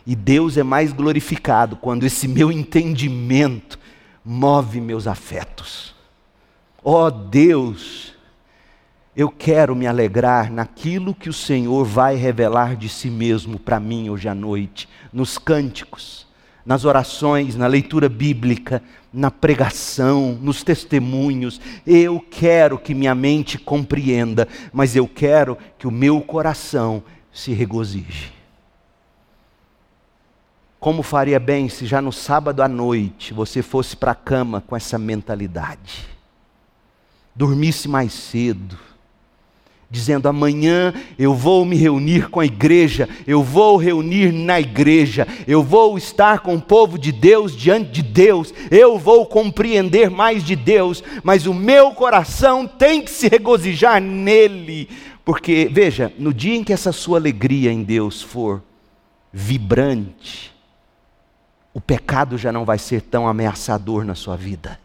E 0.06 0.14
Deus 0.14 0.58
é 0.58 0.64
mais 0.64 0.92
glorificado 0.92 1.78
quando 1.78 2.06
esse 2.06 2.28
meu 2.28 2.52
entendimento 2.52 3.80
move 4.26 4.82
meus 4.82 5.08
afetos. 5.08 5.96
Ó 6.84 7.06
oh 7.08 7.10
Deus, 7.10 8.14
eu 9.16 9.30
quero 9.30 9.76
me 9.76 9.88
alegrar 9.88 10.52
naquilo 10.52 11.16
que 11.16 11.30
o 11.30 11.34
Senhor 11.34 11.86
vai 11.86 12.16
revelar 12.16 12.76
de 12.76 12.90
si 12.90 13.10
mesmo 13.10 13.58
para 13.58 13.80
mim 13.80 14.10
hoje 14.10 14.28
à 14.28 14.36
noite, 14.36 14.90
nos 15.14 15.38
cânticos, 15.38 16.28
nas 16.66 16.84
orações, 16.84 17.56
na 17.56 17.66
leitura 17.66 18.10
bíblica, 18.10 18.84
na 19.14 19.32
pregação, 19.32 20.38
nos 20.42 20.64
testemunhos. 20.64 21.62
Eu 21.88 22.20
quero 22.20 22.78
que 22.78 22.94
minha 22.94 23.16
mente 23.16 23.58
compreenda, 23.58 24.50
mas 24.74 24.98
eu 24.98 25.08
quero 25.08 25.58
que 25.78 25.88
o 25.88 25.92
meu 25.92 26.20
coração 26.20 27.02
se 27.32 27.54
regozije. 27.54 28.34
Como 30.78 31.02
faria 31.02 31.40
bem 31.40 31.70
se 31.70 31.86
já 31.86 32.02
no 32.02 32.12
sábado 32.12 32.62
à 32.62 32.68
noite 32.68 33.34
você 33.34 33.62
fosse 33.62 33.96
para 33.96 34.12
a 34.12 34.16
cama 34.16 34.60
com 34.60 34.76
essa 34.76 35.00
mentalidade? 35.00 36.06
Dormisse 37.34 37.88
mais 37.88 38.12
cedo 38.12 38.78
dizendo: 39.90 40.28
amanhã 40.28 40.94
eu 41.18 41.34
vou 41.34 41.66
me 41.66 41.76
reunir 41.76 42.30
com 42.30 42.40
a 42.40 42.46
igreja, 42.46 43.08
eu 43.26 43.42
vou 43.44 43.78
reunir 43.78 44.32
na 44.32 44.60
igreja, 44.60 45.28
eu 45.48 45.64
vou 45.64 45.98
estar 45.98 46.40
com 46.40 46.56
o 46.56 46.62
povo 46.62 46.98
de 46.98 47.12
Deus 47.12 47.56
diante 47.56 47.92
de 47.92 48.02
Deus, 48.02 48.54
eu 48.70 48.98
vou 48.98 49.26
compreender 49.26 50.10
mais 50.10 50.44
de 50.44 50.56
Deus, 50.56 51.04
mas 51.24 51.46
o 51.46 51.54
meu 51.54 51.92
coração 51.92 52.68
tem 52.68 53.02
que 53.02 53.12
se 53.12 53.28
regozijar 53.28 54.02
nele, 54.02 54.90
porque, 55.24 55.70
veja, 55.72 56.14
no 56.20 56.34
dia 56.34 56.56
em 56.56 56.64
que 56.64 56.74
essa 56.74 56.92
sua 56.92 57.18
alegria 57.18 57.72
em 57.72 57.84
Deus 57.84 58.22
for 58.22 58.62
vibrante, 59.34 60.54
o 61.74 61.82
pecado 61.82 62.38
já 62.38 62.52
não 62.52 62.64
vai 62.64 62.78
ser 62.78 63.02
tão 63.02 63.28
ameaçador 63.28 64.06
na 64.06 64.16
sua 64.16 64.38
vida. 64.38 64.80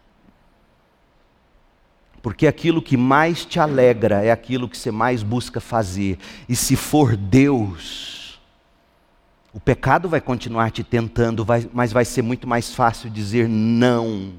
Porque 2.22 2.46
aquilo 2.46 2.82
que 2.82 2.96
mais 2.96 3.44
te 3.44 3.58
alegra 3.58 4.22
é 4.22 4.30
aquilo 4.30 4.68
que 4.68 4.76
você 4.76 4.90
mais 4.90 5.22
busca 5.22 5.60
fazer. 5.60 6.18
E 6.48 6.54
se 6.54 6.76
for 6.76 7.16
Deus, 7.16 8.40
o 9.52 9.58
pecado 9.58 10.08
vai 10.08 10.20
continuar 10.20 10.70
te 10.70 10.84
tentando, 10.84 11.46
mas 11.72 11.92
vai 11.92 12.04
ser 12.04 12.22
muito 12.22 12.46
mais 12.46 12.74
fácil 12.74 13.10
dizer 13.10 13.48
não. 13.48 14.32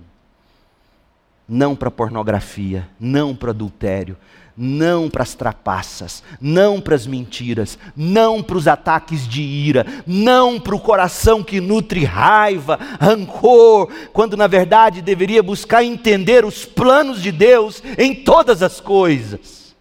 Não 1.47 1.75
para 1.75 1.91
pornografia, 1.91 2.87
não 2.99 3.35
para 3.35 3.49
adultério, 3.49 4.15
não 4.55 5.09
para 5.09 5.23
as 5.23 5.33
trapaças, 5.33 6.23
não 6.39 6.79
para 6.81 6.95
as 6.95 7.07
mentiras, 7.07 7.77
não 7.95 8.43
para 8.43 8.57
os 8.57 8.67
ataques 8.67 9.27
de 9.27 9.41
ira, 9.41 9.85
não 10.05 10.59
para 10.59 10.75
o 10.75 10.79
coração 10.79 11.43
que 11.43 11.61
nutre 11.61 12.03
raiva, 12.03 12.79
rancor, 12.99 13.91
quando 14.11 14.35
na 14.35 14.47
verdade 14.47 15.01
deveria 15.01 15.41
buscar 15.41 15.83
entender 15.83 16.45
os 16.45 16.65
planos 16.65 17.21
de 17.21 17.31
Deus 17.31 17.81
em 17.97 18.13
todas 18.13 18.61
as 18.61 18.79
coisas. 18.79 19.75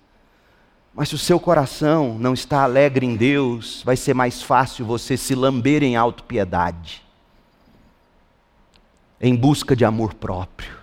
Mas 0.95 1.09
se 1.09 1.15
o 1.15 1.19
seu 1.19 1.39
coração 1.39 2.19
não 2.19 2.35
está 2.35 2.63
alegre 2.63 3.07
em 3.07 3.17
Deus, 3.17 3.83
vai 3.85 3.97
ser 3.97 4.15
mais 4.15 4.43
fácil 4.43 4.85
você 4.85 5.17
se 5.17 5.35
lamber 5.35 5.83
em 5.83 5.97
autopiedade, 5.97 7.03
em 9.21 9.35
busca 9.35 9.75
de 9.75 9.85
amor 9.85 10.15
próprio 10.15 10.81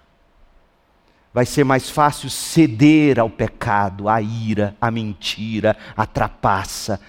vai 1.37 1.45
ser 1.45 1.63
mais 1.63 1.87
fácil 1.87 2.31
ceder 2.31 3.19
ao 3.19 3.29
pecado, 3.29 4.09
à 4.09 4.19
ira, 4.19 4.75
à 4.81 4.89
mentira, 4.89 5.77
à 5.95 6.03
trapaça, 6.03 6.99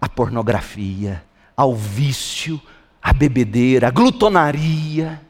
à 0.00 0.08
pornografia, 0.08 1.22
ao 1.56 1.76
vício, 1.76 2.60
à 3.00 3.12
bebedeira, 3.12 3.86
à 3.86 3.90
glutonaria. 3.92 5.22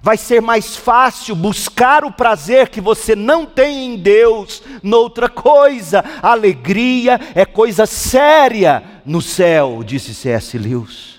Vai 0.00 0.16
ser 0.16 0.40
mais 0.40 0.78
fácil 0.78 1.36
buscar 1.36 2.06
o 2.06 2.10
prazer 2.10 2.70
que 2.70 2.80
você 2.80 3.14
não 3.14 3.44
tem 3.44 3.84
em 3.84 3.96
Deus 3.98 4.62
noutra 4.82 5.28
coisa. 5.28 6.02
Alegria 6.22 7.20
é 7.34 7.44
coisa 7.44 7.84
séria 7.84 8.82
no 9.04 9.20
céu, 9.20 9.82
disse 9.84 10.14
C.S. 10.14 10.56
Lewis. 10.56 11.11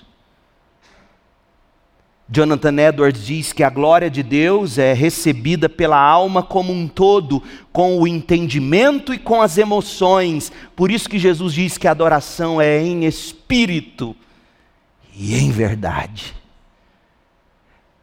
Jonathan 2.34 2.80
Edwards 2.80 3.24
diz 3.24 3.52
que 3.52 3.62
a 3.62 3.70
glória 3.70 4.10
de 4.10 4.20
Deus 4.20 4.76
é 4.76 4.92
recebida 4.92 5.68
pela 5.68 5.96
alma 5.96 6.42
como 6.42 6.72
um 6.72 6.88
todo, 6.88 7.40
com 7.72 7.96
o 8.00 8.08
entendimento 8.08 9.14
e 9.14 9.18
com 9.18 9.40
as 9.40 9.56
emoções. 9.56 10.50
Por 10.74 10.90
isso 10.90 11.08
que 11.08 11.16
Jesus 11.16 11.54
diz 11.54 11.78
que 11.78 11.86
a 11.86 11.92
adoração 11.92 12.60
é 12.60 12.82
em 12.82 13.04
espírito 13.04 14.16
e 15.14 15.36
em 15.36 15.52
verdade. 15.52 16.34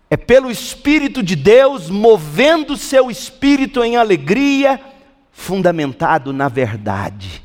É 0.10 0.16
pelo 0.16 0.50
Espírito 0.50 1.22
de 1.22 1.36
Deus 1.36 1.90
movendo 1.90 2.78
seu 2.78 3.12
espírito 3.12 3.84
em 3.84 3.98
alegria, 3.98 4.80
fundamentado 5.34 6.32
na 6.32 6.48
verdade. 6.48 7.44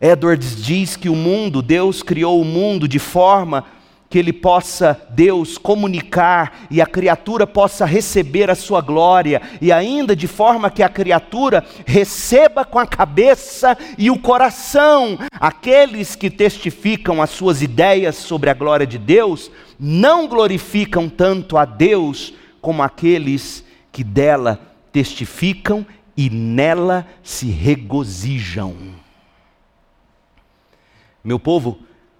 Edwards 0.00 0.56
diz 0.62 0.96
que 0.96 1.10
o 1.10 1.14
mundo, 1.14 1.60
Deus 1.60 2.02
criou 2.02 2.40
o 2.40 2.44
mundo 2.46 2.88
de 2.88 2.98
forma 2.98 3.75
que 4.08 4.18
ele 4.18 4.32
possa, 4.32 5.00
Deus, 5.10 5.58
comunicar 5.58 6.66
e 6.70 6.80
a 6.80 6.86
criatura 6.86 7.46
possa 7.46 7.84
receber 7.84 8.50
a 8.50 8.54
sua 8.54 8.80
glória, 8.80 9.42
e 9.60 9.72
ainda 9.72 10.14
de 10.14 10.26
forma 10.26 10.70
que 10.70 10.82
a 10.82 10.88
criatura 10.88 11.64
receba 11.84 12.64
com 12.64 12.78
a 12.78 12.86
cabeça 12.86 13.76
e 13.98 14.10
o 14.10 14.18
coração. 14.18 15.18
Aqueles 15.32 16.14
que 16.14 16.30
testificam 16.30 17.20
as 17.20 17.30
suas 17.30 17.62
ideias 17.62 18.16
sobre 18.16 18.48
a 18.48 18.54
glória 18.54 18.86
de 18.86 18.98
Deus 18.98 19.50
não 19.78 20.26
glorificam 20.26 21.08
tanto 21.08 21.58
a 21.58 21.64
Deus 21.64 22.32
como 22.60 22.82
aqueles 22.82 23.64
que 23.92 24.04
dela 24.04 24.60
testificam 24.92 25.84
e 26.16 26.30
nela 26.30 27.06
se 27.22 27.46
regozijam. 27.50 28.74
Meu 31.22 31.38
povo, 31.38 31.78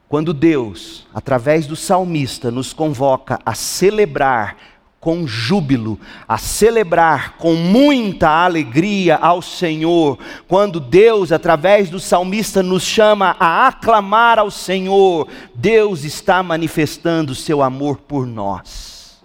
quando 0.09 0.33
Deus, 0.33 1.07
através 1.13 1.67
do 1.67 1.75
salmista, 1.75 2.51
nos 2.51 2.73
convoca 2.73 3.39
a 3.45 3.55
celebrar 3.55 4.57
com 5.01 5.27
júbilo, 5.27 6.01
a 6.27 6.37
celebrar 6.37 7.37
com 7.37 7.55
muita 7.55 8.29
alegria 8.29 9.17
ao 9.17 9.41
Senhor, 9.41 10.19
quando 10.49 10.81
Deus, 10.81 11.31
através 11.31 11.89
do 11.89 12.01
salmista, 12.01 12.63
nos 12.63 12.83
chama 12.83 13.37
a 13.39 13.69
aclamar 13.69 14.39
ao 14.39 14.51
Senhor, 14.51 15.29
Deus 15.55 16.03
está 16.03 16.43
manifestando 16.43 17.37
seu 17.37 17.63
amor 17.63 17.99
por 17.99 18.27
nós. 18.27 19.25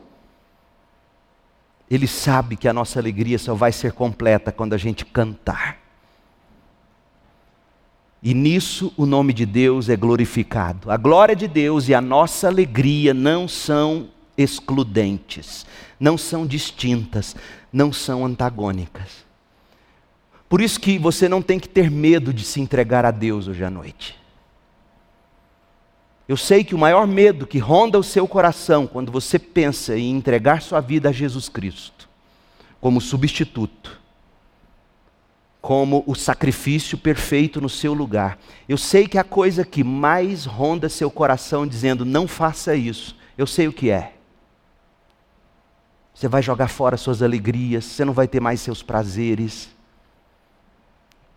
Ele 1.90 2.08
sabe 2.08 2.56
que 2.56 2.68
a 2.68 2.74
nossa 2.74 3.00
alegria 3.00 3.38
só 3.38 3.54
vai 3.54 3.72
ser 3.72 3.92
completa 3.92 4.52
quando 4.52 4.74
a 4.74 4.78
gente 4.78 5.04
cantar. 5.04 5.81
E 8.24 8.34
nisso 8.34 8.94
o 8.96 9.06
nome 9.06 9.34
de 9.34 9.46
Deus 9.46 9.90
é 9.90 9.96
glorificado. 9.96 10.92
A 10.92 10.98
glória 10.98 11.36
de 11.36 11.48
Deus 11.48 11.90
e 11.90 11.96
a 11.96 12.02
nossa 12.02 12.48
alegria 12.48 13.14
não 13.14 13.48
são 13.48 14.10
excludentes, 14.38 15.66
não 16.00 16.18
são 16.18 16.46
distintas, 16.46 17.36
não 17.74 17.92
são 17.92 18.26
antagônicas. 18.26 19.26
Por 20.48 20.62
isso 20.62 20.80
que 20.80 21.00
você 21.00 21.28
não 21.28 21.42
tem 21.42 21.60
que 21.60 21.70
ter 21.70 21.90
medo 21.90 22.34
de 22.34 22.44
se 22.44 22.60
entregar 22.60 23.06
a 23.06 23.12
Deus 23.12 23.48
hoje 23.48 23.64
à 23.64 23.70
noite. 23.70 24.20
Eu 26.28 26.38
sei 26.38 26.64
que 26.64 26.76
o 26.76 26.78
maior 26.78 27.08
medo 27.08 27.48
que 27.48 27.58
ronda 27.58 27.98
o 27.98 28.04
seu 28.04 28.28
coração 28.28 28.86
quando 28.86 29.12
você 29.12 29.40
pensa 29.40 29.98
em 29.98 30.12
entregar 30.12 30.62
sua 30.62 30.80
vida 30.80 31.10
a 31.10 31.12
Jesus 31.12 31.50
Cristo 31.50 32.08
como 32.80 33.02
substituto 33.02 34.01
como 35.62 36.04
o 36.08 36.16
sacrifício 36.16 36.98
perfeito 36.98 37.62
no 37.62 37.70
seu 37.70 37.94
lugar. 37.94 38.40
Eu 38.68 38.78
sei 38.78 39.08
que 39.08 39.18
a 39.18 39.24
coisa 39.24 39.64
que 39.64 39.84
mais 39.84 40.46
ronda 40.46 40.90
seu 40.90 41.12
coração 41.12 41.68
dizendo 41.68 42.04
não 42.04 42.28
faça 42.28 42.76
isso, 42.76 43.16
eu 43.38 43.46
sei 43.46 43.68
o 43.68 43.74
que 43.74 43.92
é. 43.92 44.14
Você 46.14 46.28
vai 46.28 46.42
jogar 46.42 46.68
fora 46.68 46.98
suas 46.98 47.22
alegrias, 47.22 47.86
você 47.86 48.04
não 48.04 48.14
vai 48.14 48.28
ter 48.28 48.40
mais 48.40 48.60
seus 48.60 48.84
prazeres. 48.84 49.70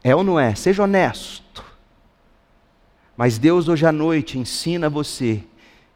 É 0.03 0.14
ou 0.14 0.25
não 0.25 0.41
é? 0.41 0.55
Seja 0.55 0.83
honesto. 0.83 1.64
Mas 3.16 3.39
Deus 3.39 3.68
hoje 3.68 3.87
à 3.87 3.93
noite 3.93 4.39
ensina 4.39 4.91
você 4.91 5.43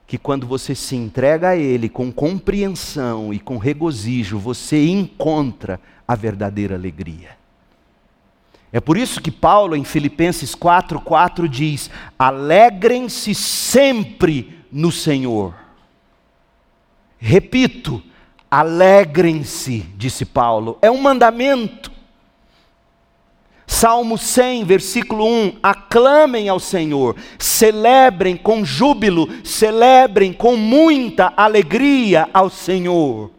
que 0.07 0.17
quando 0.17 0.47
você 0.47 0.75
se 0.75 0.97
entrega 0.97 1.51
a 1.51 1.57
Ele 1.57 1.89
com 1.89 2.11
compreensão 2.11 3.35
e 3.35 3.39
com 3.39 3.59
regozijo, 3.59 4.39
você 4.39 4.87
encontra 4.87 5.79
a 6.07 6.15
verdadeira 6.15 6.75
alegria. 6.75 7.38
É 8.73 8.81
por 8.81 8.99
isso 8.99 9.21
que 9.21 9.31
Paulo, 9.31 9.75
em 9.75 9.85
Filipenses 9.85 10.55
4,4 10.55 11.49
diz: 11.49 11.91
alegrem-se 12.19 13.35
sempre 13.35 14.59
no 14.71 14.93
Senhor. 14.93 15.55
Repito, 17.19 18.03
alegrem-se, 18.51 19.81
disse 19.97 20.25
Paulo, 20.25 20.79
é 20.83 20.91
um 20.91 21.01
mandamento. 21.01 21.91
Salmo 23.67 24.19
100, 24.19 24.65
versículo 24.65 25.27
1: 25.27 25.59
aclamem 25.63 26.49
ao 26.49 26.61
Senhor, 26.61 27.17
celebrem 27.39 28.37
com 28.37 28.65
júbilo, 28.65 29.29
celebrem 29.45 30.33
com 30.33 30.57
muita 30.57 31.33
alegria 31.37 32.29
ao 32.33 32.51
Senhor. 32.51 33.31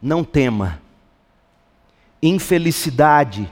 Não 0.00 0.22
tema, 0.22 0.80
infelicidade 2.22 3.50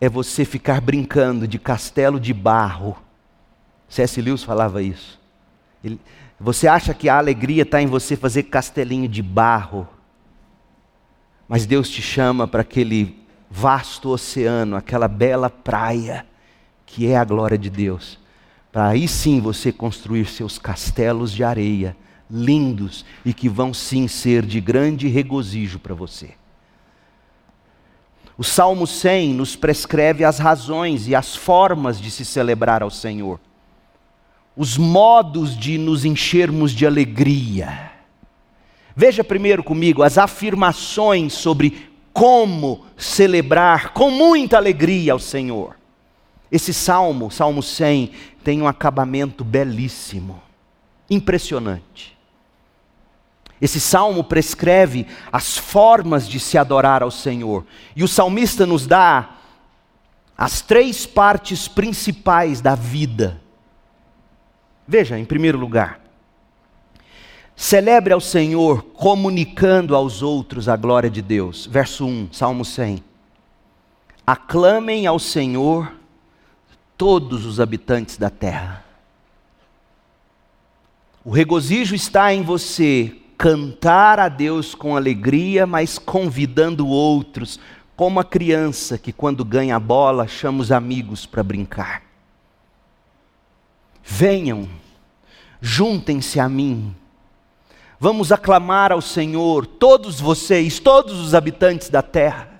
é 0.00 0.08
você 0.08 0.44
ficar 0.44 0.80
brincando 0.80 1.46
de 1.46 1.58
castelo 1.58 2.20
de 2.20 2.32
barro. 2.32 2.96
C.S. 3.88 4.20
Lewis 4.20 4.42
falava 4.42 4.82
isso. 4.82 5.20
Ele, 5.82 6.00
você 6.38 6.68
acha 6.68 6.92
que 6.92 7.08
a 7.08 7.16
alegria 7.16 7.62
está 7.62 7.80
em 7.80 7.86
você 7.86 8.16
fazer 8.16 8.44
castelinho 8.44 9.08
de 9.08 9.22
barro, 9.22 9.88
mas 11.48 11.64
Deus 11.64 11.88
te 11.88 12.02
chama 12.02 12.46
para 12.46 12.60
aquele 12.60 13.24
vasto 13.50 14.10
oceano, 14.10 14.76
aquela 14.76 15.08
bela 15.08 15.48
praia, 15.48 16.26
que 16.84 17.06
é 17.06 17.16
a 17.16 17.24
glória 17.24 17.56
de 17.56 17.70
Deus, 17.70 18.18
para 18.70 18.88
aí 18.88 19.08
sim 19.08 19.40
você 19.40 19.72
construir 19.72 20.26
seus 20.26 20.58
castelos 20.58 21.32
de 21.32 21.42
areia, 21.42 21.96
lindos 22.30 23.04
e 23.24 23.32
que 23.32 23.48
vão 23.48 23.72
sim 23.72 24.08
ser 24.08 24.44
de 24.44 24.60
grande 24.60 25.08
regozijo 25.08 25.78
para 25.78 25.94
você. 25.94 26.34
O 28.38 28.44
Salmo 28.44 28.86
100 28.86 29.34
nos 29.34 29.56
prescreve 29.56 30.24
as 30.24 30.38
razões 30.38 31.08
e 31.08 31.14
as 31.14 31.34
formas 31.34 32.00
de 32.00 32.10
se 32.10 32.24
celebrar 32.24 32.82
ao 32.82 32.90
Senhor 32.90 33.40
os 34.56 34.78
modos 34.78 35.56
de 35.56 35.76
nos 35.76 36.04
enchermos 36.04 36.72
de 36.72 36.86
alegria. 36.86 37.92
Veja 38.94 39.22
primeiro 39.22 39.62
comigo 39.62 40.02
as 40.02 40.16
afirmações 40.16 41.34
sobre 41.34 41.90
como 42.12 42.86
celebrar 42.96 43.92
com 43.92 44.10
muita 44.10 44.56
alegria 44.56 45.12
ao 45.12 45.18
Senhor. 45.18 45.76
Esse 46.50 46.72
salmo, 46.72 47.30
Salmo 47.30 47.62
100, 47.62 48.12
tem 48.42 48.62
um 48.62 48.66
acabamento 48.66 49.44
belíssimo, 49.44 50.40
impressionante. 51.10 52.15
Esse 53.60 53.80
salmo 53.80 54.22
prescreve 54.22 55.06
as 55.32 55.56
formas 55.56 56.28
de 56.28 56.38
se 56.38 56.58
adorar 56.58 57.02
ao 57.02 57.10
Senhor, 57.10 57.64
e 57.94 58.04
o 58.04 58.08
salmista 58.08 58.66
nos 58.66 58.86
dá 58.86 59.30
as 60.36 60.60
três 60.60 61.06
partes 61.06 61.66
principais 61.66 62.60
da 62.60 62.74
vida 62.74 63.40
Veja, 64.86 65.18
em 65.18 65.24
primeiro 65.24 65.58
lugar, 65.58 66.00
celebre 67.56 68.12
ao 68.12 68.20
Senhor 68.20 68.82
comunicando 68.82 69.96
aos 69.96 70.22
outros 70.22 70.68
a 70.68 70.76
glória 70.76 71.10
de 71.10 71.20
Deus. 71.20 71.66
Verso 71.66 72.06
1, 72.06 72.28
Salmo 72.32 72.64
100. 72.64 73.02
Aclamem 74.24 75.06
ao 75.06 75.18
Senhor 75.18 75.92
todos 76.96 77.44
os 77.44 77.58
habitantes 77.58 78.16
da 78.16 78.30
terra. 78.30 78.84
O 81.24 81.30
regozijo 81.30 81.94
está 81.94 82.32
em 82.32 82.42
você 82.42 83.16
cantar 83.36 84.18
a 84.18 84.28
Deus 84.28 84.74
com 84.74 84.96
alegria, 84.96 85.66
mas 85.66 85.98
convidando 85.98 86.86
outros, 86.86 87.60
como 87.96 88.20
a 88.20 88.24
criança 88.24 88.98
que, 88.98 89.12
quando 89.12 89.44
ganha 89.44 89.76
a 89.76 89.80
bola, 89.80 90.26
chama 90.26 90.60
os 90.60 90.72
amigos 90.72 91.26
para 91.26 91.42
brincar. 91.42 92.02
Venham, 94.02 94.68
juntem-se 95.60 96.38
a 96.38 96.48
mim. 96.48 96.94
Vamos 97.98 98.30
aclamar 98.30 98.92
ao 98.92 99.00
Senhor, 99.00 99.66
todos 99.66 100.20
vocês, 100.20 100.78
todos 100.78 101.18
os 101.18 101.34
habitantes 101.34 101.88
da 101.88 102.02
terra. 102.02 102.55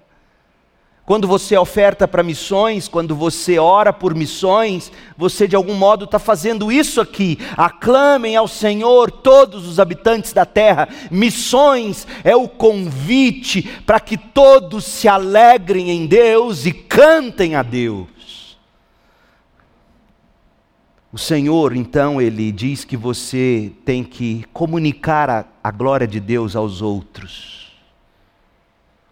Quando 1.07 1.28
você 1.28 1.57
oferta 1.57 2.09
para 2.09 2.24
missões, 2.24 2.88
quando 2.88 3.14
você 3.14 3.61
ora 3.61 3.92
por 3.92 4.12
missões, 4.12 4.90
você 5.16 5.46
de 5.46 5.54
algum 5.54 5.74
modo 5.74 6.04
está 6.04 6.18
fazendo 6.18 6.72
isso 6.72 7.00
aqui. 7.00 7.38
Aclamem 7.57 8.34
ao 8.34 8.48
Senhor 8.48 9.12
todos 9.12 9.68
os 9.68 9.78
habitantes 9.78 10.32
da 10.32 10.44
terra. 10.44 10.88
Missões 11.09 12.09
é 12.24 12.34
o 12.34 12.48
convite 12.48 13.62
para 13.86 14.00
que 14.00 14.18
todos 14.18 14.84
se 14.84 15.07
alegrem 15.07 15.90
em 15.90 16.09
Deus 16.09 16.66
e 16.66 16.72
cantem 16.72 17.54
a 17.54 17.62
Deus. 17.62 18.59
O 21.12 21.18
Senhor, 21.18 21.76
então, 21.76 22.20
ele 22.20 22.50
diz 22.50 22.84
que 22.84 22.96
você 22.96 23.70
tem 23.84 24.02
que 24.02 24.44
comunicar 24.52 25.30
a, 25.30 25.44
a 25.62 25.70
glória 25.70 26.07
de 26.07 26.18
Deus 26.18 26.57
aos 26.57 26.82
outros. 26.82 27.65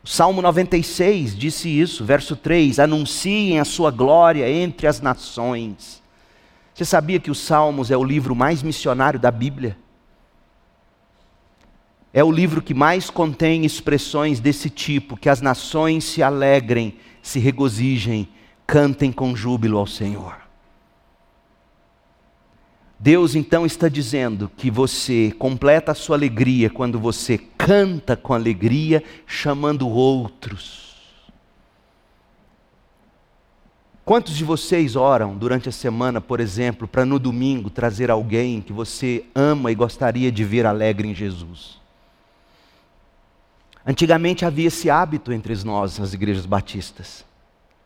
Salmo 0.05 0.43
96 0.43 1.35
disse 1.35 1.69
isso, 1.69 2.05
verso 2.05 2.37
3: 2.37 2.79
Anunciem 2.79 3.59
a 3.59 3.65
sua 3.65 3.91
glória 3.91 4.49
entre 4.51 4.87
as 4.87 5.01
nações. 5.01 6.03
Você 6.75 6.85
sabia 6.85 7.19
que 7.19 7.31
os 7.31 7.39
Salmos 7.39 7.91
é 7.91 7.97
o 7.97 8.05
livro 8.05 8.35
mais 8.37 8.63
missionário 8.63 9.19
da 9.19 9.31
Bíblia? 9.31 9.79
É 12.13 12.23
o 12.23 12.31
livro 12.31 12.61
que 12.61 12.75
mais 12.75 13.09
contém 13.09 13.65
expressões 13.65 14.41
desse 14.41 14.69
tipo: 14.69 15.17
que 15.17 15.31
as 15.31 15.41
nações 15.41 16.05
se 16.05 16.23
alegrem, 16.23 16.99
se 17.23 17.39
regozijem, 17.39 18.29
cantem 18.67 19.11
com 19.11 19.35
júbilo 19.35 19.79
ao 19.79 19.87
Senhor. 19.87 20.44
Deus 23.05 23.35
então 23.35 23.67
está 23.67 23.87
dizendo 23.87 24.51
que 24.57 24.71
você 24.71 25.31
completa 25.39 25.93
a 25.93 25.95
sua 25.95 26.17
alegria 26.17 26.71
quando 26.71 26.99
você 26.99 27.37
canta 27.37 28.17
com 28.17 28.33
alegria, 28.33 29.05
chamando 29.27 29.87
outros. 29.87 30.97
Quantos 34.07 34.35
de 34.35 34.43
vocês 34.43 34.97
oram 34.97 35.37
durante 35.37 35.69
a 35.69 35.73
semana, 35.73 36.19
por 36.19 36.41
exemplo, 36.41 36.89
para 36.89 37.05
no 37.05 37.19
domingo 37.19 37.69
trazer 37.69 38.11
alguém 38.11 38.63
que 38.63 38.73
você 38.73 39.27
ama 39.35 39.71
e 39.71 39.75
gostaria 39.75 40.33
de 40.33 40.43
ver 40.43 40.65
alegre 40.65 41.07
em 41.07 41.15
Jesus? 41.15 41.79
Antigamente 43.87 44.47
havia 44.47 44.69
esse 44.69 44.89
hábito 44.89 45.31
entre 45.31 45.55
nós, 45.63 45.99
nas 45.99 46.15
igrejas 46.15 46.47
batistas: 46.47 47.23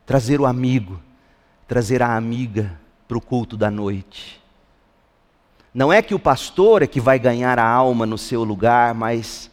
trazer 0.07 0.41
o 0.41 0.47
amigo, 0.47 1.03
trazer 1.67 2.05
a 2.05 2.15
amiga 2.15 2.79
para 3.09 3.19
o 3.19 3.21
culto 3.21 3.57
da 3.57 3.69
noite. 3.69 4.47
Não 5.79 5.93
é 5.93 6.03
que 6.03 6.13
o 6.13 6.19
pastor 6.19 6.83
é 6.83 6.89
que 6.89 7.01
vai 7.01 7.21
ganhar 7.21 7.57
a 7.57 7.65
alma 7.65 8.05
no 8.05 8.19
seu 8.19 8.43
lugar, 8.43 8.93
mas, 8.95 9.49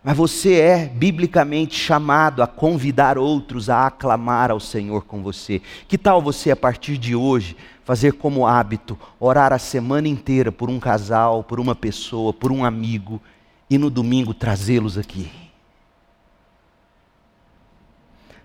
mas 0.00 0.16
você 0.16 0.60
é 0.60 0.86
biblicamente 0.86 1.76
chamado 1.76 2.40
a 2.40 2.46
convidar 2.46 3.18
outros 3.18 3.68
a 3.68 3.88
aclamar 3.88 4.52
ao 4.52 4.60
Senhor 4.60 5.02
com 5.02 5.24
você. 5.24 5.60
Que 5.88 5.98
tal 5.98 6.22
você, 6.22 6.52
a 6.52 6.56
partir 6.56 6.96
de 6.96 7.16
hoje, 7.16 7.56
fazer 7.84 8.12
como 8.12 8.46
hábito, 8.46 8.96
orar 9.18 9.52
a 9.52 9.58
semana 9.58 10.06
inteira 10.06 10.52
por 10.52 10.70
um 10.70 10.78
casal, 10.78 11.42
por 11.42 11.58
uma 11.58 11.74
pessoa, 11.74 12.32
por 12.32 12.52
um 12.52 12.64
amigo, 12.64 13.20
e 13.68 13.76
no 13.76 13.90
domingo 13.90 14.32
trazê-los 14.32 14.96
aqui? 14.96 15.28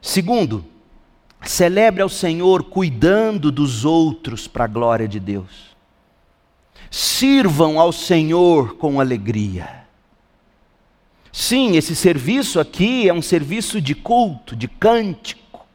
Segundo, 0.01 0.65
celebre 1.43 2.01
ao 2.01 2.09
Senhor 2.09 2.63
cuidando 2.63 3.51
dos 3.51 3.85
outros 3.85 4.47
para 4.47 4.63
a 4.63 4.67
glória 4.67 5.07
de 5.07 5.19
Deus 5.19 5.70
sirvam 6.91 7.79
ao 7.79 7.93
Senhor 7.93 8.75
com 8.75 8.99
alegria. 8.99 9.85
Sim, 11.31 11.77
esse 11.77 11.95
serviço 11.95 12.59
aqui 12.59 13.07
é 13.07 13.13
um 13.13 13.21
serviço 13.21 13.79
de 13.79 13.95
culto, 13.95 14.53
de 14.53 14.67
cântico. 14.67 15.65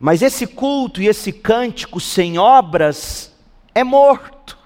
Mas 0.00 0.22
esse 0.22 0.46
culto 0.46 1.02
e 1.02 1.06
esse 1.06 1.30
cântico 1.30 2.00
sem 2.00 2.38
obras 2.38 3.32
é 3.74 3.84
morto. 3.84 4.56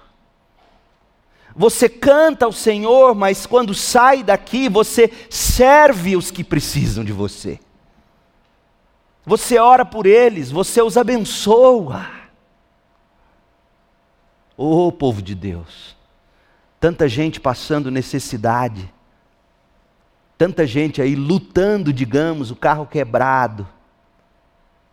Você 1.53 1.89
canta 1.89 2.45
ao 2.45 2.53
Senhor, 2.53 3.13
mas 3.13 3.45
quando 3.45 3.73
sai 3.73 4.23
daqui, 4.23 4.69
você 4.69 5.11
serve 5.29 6.15
os 6.15 6.31
que 6.31 6.43
precisam 6.43 7.03
de 7.03 7.11
você. 7.11 7.59
Você 9.25 9.59
ora 9.59 9.83
por 9.83 10.05
eles, 10.05 10.49
você 10.49 10.81
os 10.81 10.95
abençoa. 10.95 12.18
Oh, 14.61 14.91
povo 14.91 15.21
de 15.21 15.33
Deus, 15.33 15.95
tanta 16.81 17.07
gente 17.07 17.39
passando 17.39 17.89
necessidade, 17.89 18.93
tanta 20.37 20.67
gente 20.67 21.01
aí 21.01 21.15
lutando, 21.15 21.93
digamos, 21.93 22.51
o 22.51 22.57
carro 22.57 22.85
quebrado. 22.85 23.65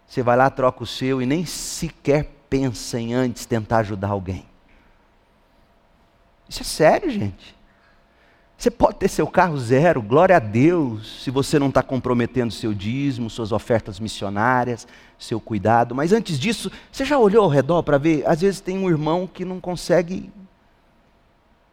Você 0.06 0.22
vai 0.22 0.36
lá, 0.36 0.48
troca 0.50 0.84
o 0.84 0.86
seu 0.86 1.20
e 1.20 1.26
nem 1.26 1.44
sequer 1.44 2.32
pensa 2.48 3.00
em 3.00 3.12
antes 3.12 3.44
tentar 3.44 3.78
ajudar 3.78 4.10
alguém. 4.10 4.46
Isso 6.48 6.62
é 6.62 6.64
sério, 6.64 7.10
gente. 7.10 7.55
Você 8.58 8.70
pode 8.70 8.96
ter 8.96 9.08
seu 9.08 9.26
carro 9.26 9.58
zero, 9.58 10.00
glória 10.00 10.36
a 10.36 10.40
Deus, 10.40 11.22
se 11.22 11.30
você 11.30 11.58
não 11.58 11.68
está 11.68 11.82
comprometendo 11.82 12.50
seu 12.50 12.72
dízimo, 12.72 13.28
suas 13.28 13.52
ofertas 13.52 14.00
missionárias, 14.00 14.88
seu 15.18 15.38
cuidado. 15.38 15.94
Mas 15.94 16.10
antes 16.10 16.38
disso, 16.38 16.70
você 16.90 17.04
já 17.04 17.18
olhou 17.18 17.44
ao 17.44 17.50
redor 17.50 17.82
para 17.82 17.98
ver? 17.98 18.26
Às 18.26 18.40
vezes 18.40 18.60
tem 18.60 18.78
um 18.78 18.88
irmão 18.88 19.26
que 19.26 19.44
não 19.44 19.60
consegue 19.60 20.32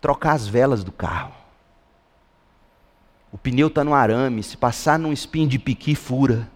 trocar 0.02 0.34
as 0.34 0.46
velas 0.46 0.84
do 0.84 0.92
carro. 0.92 1.34
O 3.32 3.38
pneu 3.38 3.68
está 3.68 3.84
no 3.84 3.94
arame, 3.94 4.44
se 4.44 4.58
passar 4.58 5.00
num 5.00 5.14
espinho 5.14 5.48
de 5.48 5.58
piqui, 5.58 5.96
fura. 5.96 6.52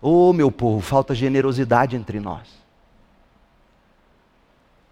Ô 0.00 0.30
oh, 0.30 0.32
meu 0.32 0.50
povo, 0.50 0.80
falta 0.80 1.14
generosidade 1.14 1.94
entre 1.94 2.18
nós. 2.18 2.48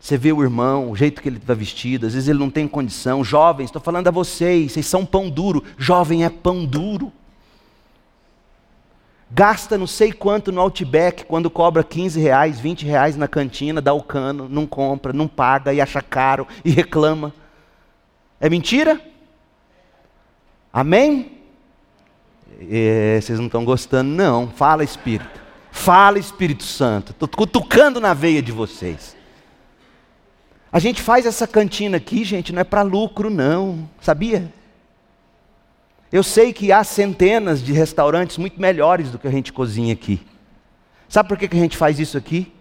Você 0.00 0.16
vê 0.16 0.32
o 0.32 0.42
irmão, 0.42 0.90
o 0.90 0.96
jeito 0.96 1.20
que 1.20 1.28
ele 1.28 1.38
está 1.38 1.54
vestido, 1.54 2.06
às 2.06 2.14
vezes 2.14 2.28
ele 2.28 2.38
não 2.38 2.50
tem 2.50 2.68
condição. 2.68 3.24
Jovens, 3.24 3.66
estou 3.66 3.82
falando 3.82 4.06
a 4.06 4.12
vocês, 4.12 4.72
vocês 4.72 4.86
são 4.86 5.04
pão 5.04 5.28
duro. 5.28 5.64
Jovem 5.76 6.24
é 6.24 6.30
pão 6.30 6.64
duro. 6.64 7.12
Gasta 9.30 9.76
não 9.76 9.86
sei 9.86 10.12
quanto 10.12 10.50
no 10.50 10.60
Outback 10.60 11.24
quando 11.24 11.50
cobra 11.50 11.84
15 11.84 12.18
reais, 12.18 12.58
20 12.58 12.86
reais 12.86 13.16
na 13.16 13.28
cantina, 13.28 13.80
dá 13.82 13.92
o 13.92 14.02
cano, 14.02 14.48
não 14.48 14.66
compra, 14.66 15.12
não 15.12 15.28
paga 15.28 15.72
e 15.74 15.80
acha 15.80 16.00
caro 16.00 16.46
e 16.64 16.70
reclama. 16.70 17.34
É 18.40 18.48
mentira? 18.48 19.00
Amém? 20.72 21.32
É, 22.70 23.18
vocês 23.20 23.38
não 23.38 23.46
estão 23.46 23.64
gostando, 23.64 24.10
não. 24.10 24.48
Fala, 24.48 24.82
Espírito. 24.82 25.40
Fala, 25.70 26.18
Espírito 26.18 26.62
Santo. 26.62 27.12
Estou 27.12 27.28
cutucando 27.28 28.00
na 28.00 28.14
veia 28.14 28.40
de 28.40 28.52
vocês. 28.52 29.17
A 30.70 30.78
gente 30.78 31.00
faz 31.00 31.24
essa 31.24 31.46
cantina 31.46 31.96
aqui, 31.96 32.24
gente, 32.24 32.52
não 32.52 32.60
é 32.60 32.64
para 32.64 32.82
lucro, 32.82 33.30
não, 33.30 33.88
sabia? 34.00 34.52
Eu 36.12 36.22
sei 36.22 36.52
que 36.52 36.72
há 36.72 36.84
centenas 36.84 37.62
de 37.62 37.72
restaurantes 37.72 38.36
muito 38.38 38.60
melhores 38.60 39.10
do 39.10 39.18
que 39.18 39.28
a 39.28 39.30
gente 39.30 39.52
cozinha 39.52 39.92
aqui. 39.92 40.20
Sabe 41.08 41.28
por 41.28 41.38
que 41.38 41.46
a 41.46 41.60
gente 41.60 41.76
faz 41.76 41.98
isso 41.98 42.18
aqui? 42.18 42.52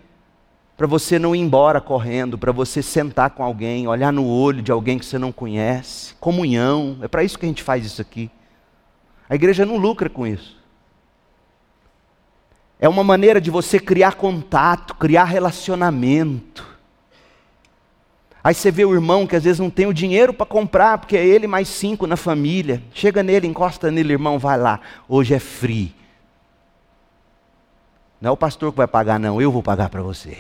Para 0.78 0.88
você 0.88 1.18
não 1.18 1.36
ir 1.36 1.40
embora 1.40 1.82
correndo, 1.82 2.38
para 2.38 2.52
você 2.52 2.82
sentar 2.82 3.32
com 3.32 3.44
alguém, 3.44 3.88
olhar 3.88 4.14
no 4.14 4.26
olho 4.26 4.62
de 4.62 4.72
alguém 4.72 5.00
que 5.00 5.06
você 5.06 5.18
não 5.18 5.32
conhece, 5.32 6.14
comunhão, 6.16 6.98
é 7.02 7.08
para 7.08 7.24
isso 7.24 7.38
que 7.38 7.46
a 7.46 7.50
gente 7.50 7.64
faz 7.64 7.86
isso 7.86 8.02
aqui. 8.02 8.30
A 9.30 9.36
igreja 9.36 9.66
não 9.66 9.76
lucra 9.76 10.10
com 10.10 10.26
isso. 10.26 10.56
É 12.80 12.88
uma 12.88 13.04
maneira 13.04 13.42
de 13.42 13.50
você 13.50 13.80
criar 13.80 14.14
contato, 14.16 14.94
criar 14.96 15.24
relacionamento. 15.26 16.77
Aí 18.48 18.54
você 18.54 18.72
vê 18.72 18.86
o 18.86 18.94
irmão 18.94 19.28
que 19.28 19.36
às 19.36 19.44
vezes 19.44 19.60
não 19.60 19.70
tem 19.70 19.88
o 19.88 19.94
dinheiro 19.94 20.34
para 20.34 20.46
comprar, 20.46 21.00
porque 21.00 21.18
é 21.18 21.26
ele 21.26 21.48
mais 21.48 21.68
cinco 21.68 22.08
na 22.08 22.16
família. 22.16 22.82
Chega 22.94 23.22
nele, 23.22 23.46
encosta 23.46 23.92
nele, 23.92 24.14
irmão, 24.14 24.40
vai 24.40 24.58
lá. 24.58 24.80
Hoje 25.06 25.34
é 25.34 25.40
free. 25.40 25.94
Não 28.22 28.30
é 28.30 28.32
o 28.32 28.38
pastor 28.38 28.72
que 28.72 28.78
vai 28.78 28.88
pagar, 28.88 29.20
não, 29.20 29.42
eu 29.42 29.52
vou 29.52 29.62
pagar 29.62 29.90
para 29.90 30.02
você. 30.02 30.38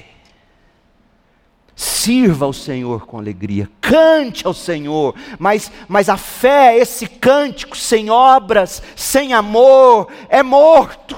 Sirva 1.76 2.46
ao 2.46 2.54
Senhor 2.54 3.06
com 3.06 3.18
alegria, 3.18 3.70
cante 3.82 4.48
ao 4.48 4.54
Senhor, 4.54 5.14
mas, 5.38 5.70
mas 5.86 6.08
a 6.08 6.16
fé, 6.16 6.78
esse 6.78 7.08
cântico 7.08 7.76
sem 7.76 8.10
obras, 8.10 8.82
sem 8.96 9.34
amor, 9.34 10.08
é 10.30 10.42
morto. 10.42 11.17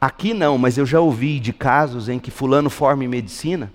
Aqui 0.00 0.34
não, 0.34 0.58
mas 0.58 0.76
eu 0.76 0.84
já 0.84 1.00
ouvi 1.00 1.40
de 1.40 1.52
casos 1.52 2.08
em 2.08 2.18
que 2.18 2.30
fulano 2.30 2.68
forma 2.68 3.04
em 3.04 3.08
medicina, 3.08 3.72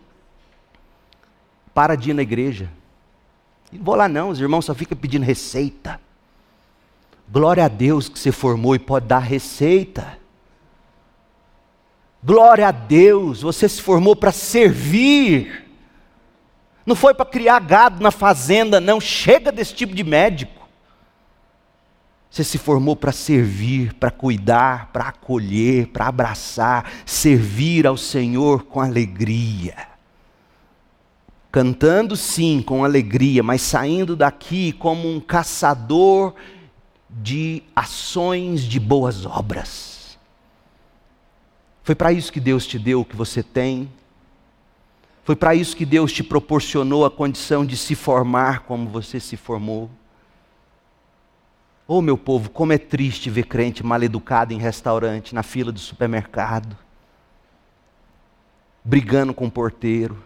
para 1.73 1.95
de 1.95 2.11
ir 2.11 2.13
na 2.13 2.21
igreja. 2.21 2.69
Não 3.71 3.83
vou 3.83 3.95
lá 3.95 4.07
não, 4.07 4.29
os 4.29 4.39
irmãos 4.39 4.65
só 4.65 4.75
ficam 4.75 4.97
pedindo 4.97 5.23
receita. 5.23 5.99
Glória 7.31 7.65
a 7.65 7.67
Deus 7.67 8.09
que 8.09 8.19
você 8.19 8.31
formou 8.31 8.75
e 8.75 8.79
pode 8.79 9.07
dar 9.07 9.19
receita. 9.19 10.19
Glória 12.23 12.67
a 12.67 12.71
Deus, 12.71 13.41
você 13.41 13.67
se 13.67 13.81
formou 13.81 14.15
para 14.15 14.31
servir. 14.31 15.69
Não 16.85 16.95
foi 16.95 17.13
para 17.13 17.25
criar 17.25 17.59
gado 17.59 18.03
na 18.03 18.11
fazenda, 18.11 18.79
não. 18.79 18.99
Chega 18.99 19.51
desse 19.51 19.73
tipo 19.73 19.95
de 19.95 20.03
médico. 20.03 20.60
Você 22.31 22.45
se 22.45 22.57
formou 22.57 22.95
para 22.95 23.11
servir, 23.11 23.93
para 23.95 24.09
cuidar, 24.09 24.89
para 24.93 25.09
acolher, 25.09 25.87
para 25.87 26.07
abraçar, 26.07 26.89
servir 27.05 27.85
ao 27.85 27.97
Senhor 27.97 28.63
com 28.63 28.79
alegria. 28.79 29.75
Cantando 31.51 32.15
sim 32.15 32.63
com 32.65 32.85
alegria, 32.85 33.43
mas 33.43 33.61
saindo 33.61 34.15
daqui 34.15 34.71
como 34.71 35.13
um 35.13 35.19
caçador 35.19 36.33
de 37.09 37.63
ações 37.75 38.61
de 38.61 38.79
boas 38.79 39.25
obras. 39.25 40.17
Foi 41.83 41.95
para 41.95 42.13
isso 42.13 42.31
que 42.31 42.39
Deus 42.39 42.65
te 42.65 42.79
deu 42.79 43.01
o 43.01 43.05
que 43.05 43.15
você 43.15 43.43
tem. 43.43 43.91
Foi 45.25 45.35
para 45.35 45.53
isso 45.53 45.75
que 45.75 45.85
Deus 45.85 46.13
te 46.13 46.23
proporcionou 46.23 47.03
a 47.03 47.11
condição 47.11 47.65
de 47.65 47.75
se 47.75 47.93
formar 47.93 48.61
como 48.61 48.87
você 48.87 49.19
se 49.19 49.35
formou. 49.35 49.89
Oh, 51.87 52.01
meu 52.01 52.17
povo, 52.17 52.49
como 52.49 52.73
é 52.73 52.77
triste 52.77 53.29
ver 53.29 53.43
crente 53.43 53.83
mal 53.83 54.01
educado 54.01 54.53
em 54.53 54.57
restaurante, 54.57 55.35
na 55.35 55.43
fila 55.43 55.71
do 55.71 55.79
supermercado, 55.79 56.77
brigando 58.83 59.33
com 59.33 59.45
o 59.47 59.51
porteiro. 59.51 60.17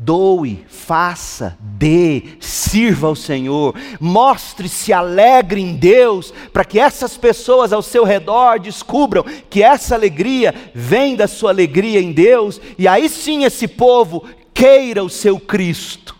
Doe, 0.00 0.64
faça, 0.68 1.58
dê, 1.58 2.36
sirva 2.38 3.08
ao 3.08 3.16
Senhor, 3.16 3.74
mostre-se 3.98 4.92
alegre 4.92 5.60
em 5.60 5.74
Deus, 5.74 6.32
para 6.52 6.64
que 6.64 6.78
essas 6.78 7.16
pessoas 7.16 7.72
ao 7.72 7.82
seu 7.82 8.04
redor 8.04 8.60
descubram 8.60 9.24
que 9.50 9.60
essa 9.60 9.96
alegria 9.96 10.54
vem 10.72 11.16
da 11.16 11.26
sua 11.26 11.50
alegria 11.50 12.00
em 12.00 12.12
Deus, 12.12 12.60
e 12.78 12.86
aí 12.86 13.08
sim 13.08 13.42
esse 13.42 13.66
povo 13.66 14.24
queira 14.54 15.02
o 15.02 15.10
seu 15.10 15.40
Cristo. 15.40 16.17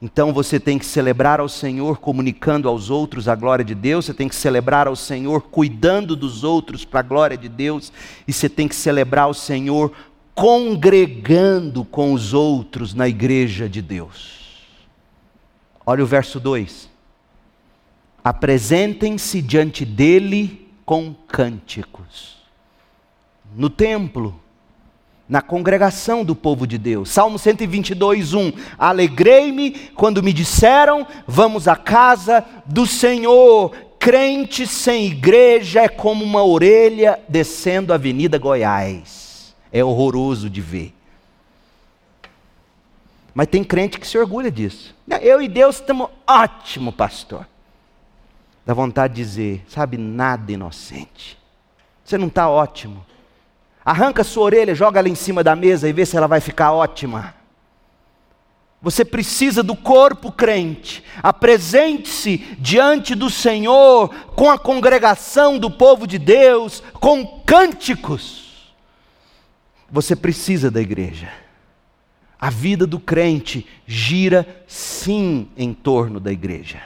Então 0.00 0.32
você 0.32 0.60
tem 0.60 0.78
que 0.78 0.86
celebrar 0.86 1.40
ao 1.40 1.48
Senhor 1.48 1.98
comunicando 1.98 2.68
aos 2.68 2.88
outros 2.88 3.26
a 3.26 3.34
glória 3.34 3.64
de 3.64 3.74
Deus, 3.74 4.06
você 4.06 4.14
tem 4.14 4.28
que 4.28 4.36
celebrar 4.36 4.86
ao 4.86 4.94
Senhor 4.94 5.42
cuidando 5.42 6.14
dos 6.14 6.44
outros 6.44 6.84
para 6.84 7.00
a 7.00 7.02
glória 7.02 7.36
de 7.36 7.48
Deus, 7.48 7.92
e 8.26 8.32
você 8.32 8.48
tem 8.48 8.68
que 8.68 8.76
celebrar 8.76 9.24
ao 9.24 9.34
Senhor 9.34 9.92
congregando 10.34 11.84
com 11.84 12.12
os 12.12 12.32
outros 12.32 12.94
na 12.94 13.08
igreja 13.08 13.68
de 13.68 13.82
Deus. 13.82 14.66
Olha 15.84 16.04
o 16.04 16.06
verso 16.06 16.38
2. 16.38 16.88
Apresentem-se 18.22 19.42
diante 19.42 19.84
dele 19.84 20.70
com 20.84 21.12
cânticos. 21.26 22.36
No 23.56 23.68
templo, 23.68 24.38
na 25.28 25.42
congregação 25.42 26.24
do 26.24 26.34
povo 26.34 26.66
de 26.66 26.78
Deus. 26.78 27.10
Salmo 27.10 27.38
122, 27.38 28.32
1. 28.32 28.52
Alegrei-me 28.78 29.72
quando 29.94 30.22
me 30.22 30.32
disseram: 30.32 31.06
Vamos 31.26 31.68
à 31.68 31.76
casa 31.76 32.44
do 32.64 32.86
Senhor. 32.86 33.72
Crente 33.98 34.66
sem 34.66 35.06
igreja 35.06 35.82
é 35.82 35.88
como 35.88 36.24
uma 36.24 36.42
orelha 36.42 37.18
descendo 37.28 37.92
a 37.92 37.96
Avenida 37.96 38.38
Goiás. 38.38 39.54
É 39.72 39.84
horroroso 39.84 40.48
de 40.48 40.60
ver. 40.60 40.94
Mas 43.34 43.48
tem 43.48 43.62
crente 43.62 43.98
que 43.98 44.06
se 44.06 44.16
orgulha 44.16 44.50
disso. 44.50 44.96
Eu 45.20 45.42
e 45.42 45.48
Deus 45.48 45.76
estamos 45.76 46.08
ótimo, 46.26 46.92
pastor. 46.92 47.46
Dá 48.64 48.74
vontade 48.74 49.14
de 49.14 49.22
dizer, 49.22 49.64
sabe, 49.68 49.96
nada 49.96 50.52
inocente. 50.52 51.38
Você 52.04 52.18
não 52.18 52.28
está 52.28 52.48
ótimo. 52.48 53.04
Arranca 53.88 54.22
sua 54.22 54.42
orelha, 54.44 54.74
joga 54.74 54.98
ela 54.98 55.08
em 55.08 55.14
cima 55.14 55.42
da 55.42 55.56
mesa 55.56 55.88
e 55.88 55.94
vê 55.94 56.04
se 56.04 56.14
ela 56.14 56.26
vai 56.26 56.40
ficar 56.40 56.72
ótima. 56.72 57.34
Você 58.82 59.02
precisa 59.02 59.62
do 59.62 59.74
corpo 59.74 60.30
crente. 60.30 61.02
Apresente-se 61.22 62.36
diante 62.58 63.14
do 63.14 63.30
Senhor 63.30 64.10
com 64.36 64.50
a 64.50 64.58
congregação 64.58 65.58
do 65.58 65.70
povo 65.70 66.06
de 66.06 66.18
Deus, 66.18 66.82
com 67.00 67.40
cânticos. 67.46 68.74
Você 69.90 70.14
precisa 70.14 70.70
da 70.70 70.82
igreja. 70.82 71.32
A 72.38 72.50
vida 72.50 72.86
do 72.86 73.00
crente 73.00 73.66
gira 73.86 74.46
sim 74.66 75.48
em 75.56 75.72
torno 75.72 76.20
da 76.20 76.30
igreja. 76.30 76.82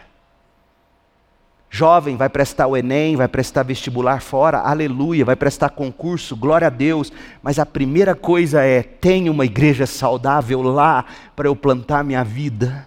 Jovem, 1.74 2.18
vai 2.18 2.28
prestar 2.28 2.66
o 2.66 2.76
Enem, 2.76 3.16
vai 3.16 3.26
prestar 3.26 3.62
vestibular 3.62 4.20
fora, 4.20 4.58
aleluia, 4.58 5.24
vai 5.24 5.34
prestar 5.34 5.70
concurso, 5.70 6.36
glória 6.36 6.66
a 6.66 6.70
Deus. 6.70 7.10
Mas 7.42 7.58
a 7.58 7.64
primeira 7.64 8.14
coisa 8.14 8.60
é: 8.62 8.82
tenha 8.82 9.32
uma 9.32 9.46
igreja 9.46 9.86
saudável 9.86 10.60
lá 10.60 11.06
para 11.34 11.48
eu 11.48 11.56
plantar 11.56 12.04
minha 12.04 12.22
vida. 12.22 12.86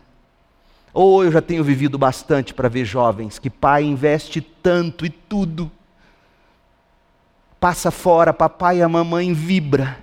Ou 0.94 1.24
eu 1.24 1.32
já 1.32 1.42
tenho 1.42 1.64
vivido 1.64 1.98
bastante 1.98 2.54
para 2.54 2.70
ver 2.70 2.86
jovens 2.86 3.40
que 3.40 3.50
pai 3.50 3.84
investe 3.84 4.40
tanto 4.40 5.04
e 5.04 5.10
tudo 5.10 5.72
passa 7.66 7.90
fora, 7.90 8.32
papai 8.32 8.78
e 8.78 8.84
a 8.84 8.88
mamãe 8.88 9.34
vibra, 9.34 9.98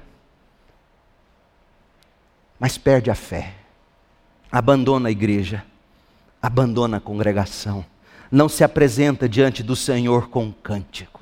mas 2.58 2.76
perde 2.76 3.08
a 3.08 3.14
fé, 3.14 3.54
abandona 4.50 5.08
a 5.08 5.12
igreja, 5.12 5.64
abandona 6.42 6.96
a 6.96 7.00
congregação, 7.00 7.84
não 8.32 8.48
se 8.48 8.64
apresenta 8.64 9.28
diante 9.28 9.62
do 9.62 9.76
Senhor 9.76 10.30
com 10.30 10.50
cânticos. 10.50 11.12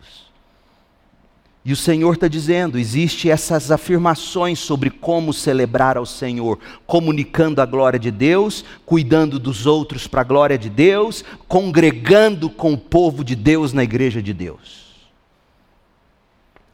E 1.65 1.73
o 1.73 1.77
Senhor 1.77 2.15
está 2.15 2.29
dizendo: 2.29 2.79
existem 2.79 3.33
essas 3.33 3.73
afirmações 3.73 4.61
sobre 4.61 4.89
como 4.89 5.33
celebrar 5.33 5.97
ao 5.97 6.07
Senhor, 6.07 6.59
comunicando 6.87 7.61
a 7.61 7.67
glória 7.67 7.99
de 7.99 8.13
Deus, 8.13 8.65
cuidando 8.87 9.41
dos 9.41 9.67
outros 9.67 10.07
para 10.07 10.21
a 10.21 10.25
glória 10.25 10.57
de 10.57 10.71
Deus, 10.71 11.25
congregando 11.49 12.49
com 12.49 12.73
o 12.73 12.79
povo 12.79 13.25
de 13.25 13.35
Deus 13.35 13.73
na 13.73 13.83
igreja 13.83 14.23
de 14.23 14.33
Deus. 14.33 15.11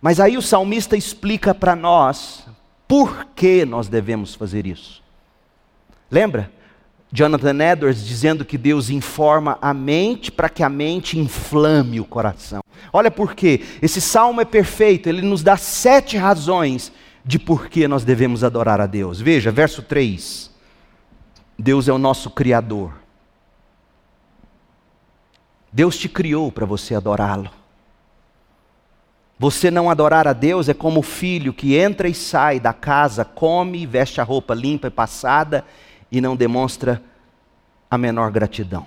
Mas 0.00 0.20
aí 0.20 0.36
o 0.36 0.42
salmista 0.42 0.96
explica 0.96 1.54
para 1.54 1.74
nós 1.74 2.46
por 2.86 3.26
que 3.34 3.64
nós 3.64 3.88
devemos 3.88 4.34
fazer 4.34 4.66
isso. 4.66 5.02
Lembra? 6.10 6.52
Jonathan 7.16 7.64
Edwards 7.64 8.04
dizendo 8.04 8.44
que 8.44 8.58
Deus 8.58 8.90
informa 8.90 9.56
a 9.62 9.72
mente 9.72 10.30
para 10.30 10.50
que 10.50 10.62
a 10.62 10.68
mente 10.68 11.18
inflame 11.18 11.98
o 11.98 12.04
coração. 12.04 12.60
Olha 12.92 13.10
por 13.10 13.34
quê. 13.34 13.62
Esse 13.80 14.02
salmo 14.02 14.42
é 14.42 14.44
perfeito, 14.44 15.08
ele 15.08 15.22
nos 15.22 15.42
dá 15.42 15.56
sete 15.56 16.18
razões 16.18 16.92
de 17.24 17.38
por 17.38 17.70
que 17.70 17.88
nós 17.88 18.04
devemos 18.04 18.44
adorar 18.44 18.82
a 18.82 18.86
Deus. 18.86 19.18
Veja, 19.18 19.50
verso 19.50 19.80
3. 19.80 20.50
Deus 21.58 21.88
é 21.88 21.92
o 21.92 21.96
nosso 21.96 22.28
Criador. 22.28 22.92
Deus 25.72 25.96
te 25.96 26.10
criou 26.10 26.52
para 26.52 26.66
você 26.66 26.94
adorá-lo. 26.94 27.50
Você 29.38 29.70
não 29.70 29.88
adorar 29.88 30.28
a 30.28 30.34
Deus 30.34 30.68
é 30.68 30.74
como 30.74 31.00
o 31.00 31.02
filho 31.02 31.54
que 31.54 31.76
entra 31.76 32.08
e 32.08 32.14
sai 32.14 32.60
da 32.60 32.74
casa, 32.74 33.24
come, 33.24 33.86
veste 33.86 34.20
a 34.20 34.24
roupa 34.24 34.52
limpa 34.52 34.88
e 34.88 34.90
passada 34.90 35.64
e 36.16 36.20
não 36.22 36.34
demonstra 36.34 37.02
a 37.90 37.98
menor 37.98 38.30
gratidão. 38.30 38.86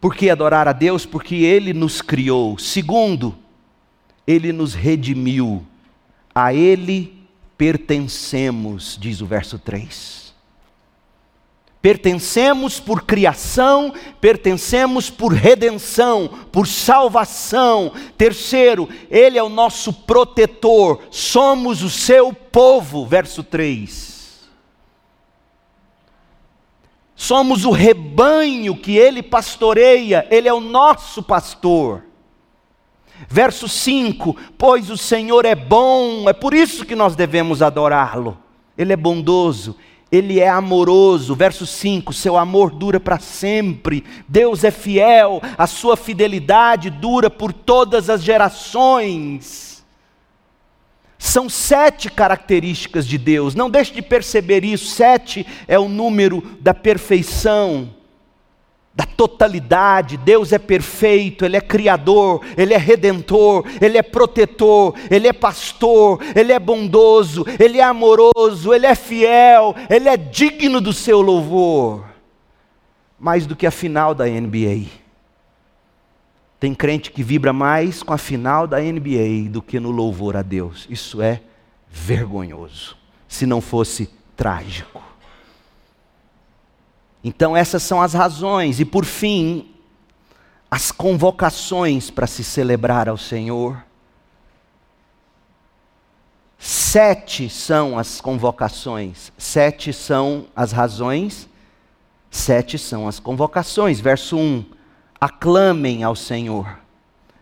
Por 0.00 0.16
que 0.16 0.28
adorar 0.28 0.66
a 0.66 0.72
Deus? 0.72 1.06
Porque 1.06 1.36
Ele 1.36 1.72
nos 1.72 2.02
criou. 2.02 2.58
Segundo, 2.58 3.32
Ele 4.26 4.52
nos 4.52 4.74
redimiu. 4.74 5.64
A 6.34 6.52
Ele 6.52 7.16
pertencemos, 7.56 8.98
diz 9.00 9.20
o 9.20 9.26
verso 9.26 9.60
3. 9.60 10.34
Pertencemos 11.80 12.80
por 12.80 13.04
criação, 13.04 13.94
pertencemos 14.20 15.08
por 15.08 15.32
redenção, 15.32 16.28
por 16.50 16.66
salvação. 16.66 17.92
Terceiro, 18.18 18.88
Ele 19.08 19.38
é 19.38 19.42
o 19.42 19.48
nosso 19.48 19.92
protetor, 19.92 21.00
somos 21.12 21.84
o 21.84 21.90
seu 21.90 22.32
povo. 22.32 23.06
Verso 23.06 23.44
3. 23.44 24.15
Somos 27.16 27.64
o 27.64 27.70
rebanho 27.70 28.76
que 28.76 28.98
ele 28.98 29.22
pastoreia, 29.22 30.28
ele 30.30 30.46
é 30.46 30.52
o 30.52 30.60
nosso 30.60 31.22
pastor. 31.22 32.02
Verso 33.26 33.66
5: 33.66 34.36
Pois 34.58 34.90
o 34.90 34.98
Senhor 34.98 35.46
é 35.46 35.54
bom, 35.54 36.28
é 36.28 36.34
por 36.34 36.52
isso 36.52 36.84
que 36.84 36.94
nós 36.94 37.16
devemos 37.16 37.62
adorá-lo. 37.62 38.36
Ele 38.76 38.92
é 38.92 38.96
bondoso, 38.96 39.76
ele 40.12 40.38
é 40.38 40.48
amoroso. 40.48 41.34
Verso 41.34 41.66
5: 41.66 42.12
Seu 42.12 42.36
amor 42.36 42.70
dura 42.70 43.00
para 43.00 43.18
sempre. 43.18 44.04
Deus 44.28 44.62
é 44.62 44.70
fiel, 44.70 45.40
a 45.56 45.66
sua 45.66 45.96
fidelidade 45.96 46.90
dura 46.90 47.30
por 47.30 47.50
todas 47.50 48.10
as 48.10 48.22
gerações. 48.22 49.75
São 51.18 51.48
sete 51.48 52.10
características 52.10 53.06
de 53.06 53.16
Deus, 53.16 53.54
não 53.54 53.70
deixe 53.70 53.92
de 53.92 54.02
perceber 54.02 54.64
isso. 54.64 54.86
Sete 54.86 55.46
é 55.66 55.78
o 55.78 55.88
número 55.88 56.42
da 56.60 56.74
perfeição, 56.74 57.90
da 58.94 59.04
totalidade. 59.04 60.18
Deus 60.18 60.52
é 60.52 60.58
perfeito, 60.58 61.44
Ele 61.44 61.56
é 61.56 61.60
criador, 61.60 62.42
Ele 62.56 62.74
é 62.74 62.76
redentor, 62.76 63.64
Ele 63.80 63.96
é 63.96 64.02
protetor, 64.02 64.94
Ele 65.10 65.26
é 65.26 65.32
pastor, 65.32 66.20
Ele 66.34 66.52
é 66.52 66.58
bondoso, 66.58 67.46
Ele 67.58 67.78
é 67.78 67.84
amoroso, 67.84 68.74
Ele 68.74 68.86
é 68.86 68.94
fiel, 68.94 69.74
Ele 69.88 70.08
é 70.08 70.16
digno 70.16 70.80
do 70.80 70.92
seu 70.92 71.22
louvor. 71.22 72.04
Mais 73.18 73.46
do 73.46 73.56
que 73.56 73.66
a 73.66 73.70
final 73.70 74.14
da 74.14 74.26
NBA. 74.26 75.05
Tem 76.58 76.74
crente 76.74 77.10
que 77.10 77.22
vibra 77.22 77.52
mais 77.52 78.02
com 78.02 78.12
a 78.12 78.18
final 78.18 78.66
da 78.66 78.80
NBA 78.80 79.50
do 79.50 79.60
que 79.60 79.78
no 79.78 79.90
louvor 79.90 80.36
a 80.36 80.42
Deus. 80.42 80.86
Isso 80.88 81.20
é 81.20 81.42
vergonhoso, 81.90 82.96
se 83.28 83.44
não 83.44 83.60
fosse 83.60 84.08
trágico. 84.34 85.02
Então, 87.22 87.56
essas 87.56 87.82
são 87.82 88.00
as 88.00 88.14
razões, 88.14 88.80
e 88.80 88.84
por 88.84 89.04
fim, 89.04 89.70
as 90.70 90.90
convocações 90.90 92.10
para 92.10 92.26
se 92.26 92.42
celebrar 92.42 93.08
ao 93.08 93.18
Senhor. 93.18 93.84
Sete 96.58 97.50
são 97.50 97.98
as 97.98 98.20
convocações, 98.20 99.30
sete 99.36 99.92
são 99.92 100.46
as 100.56 100.72
razões, 100.72 101.48
sete 102.30 102.78
são 102.78 103.06
as 103.06 103.20
convocações. 103.20 104.00
Verso 104.00 104.38
1 104.38 104.75
aclamem 105.20 106.04
ao 106.04 106.14
Senhor. 106.14 106.78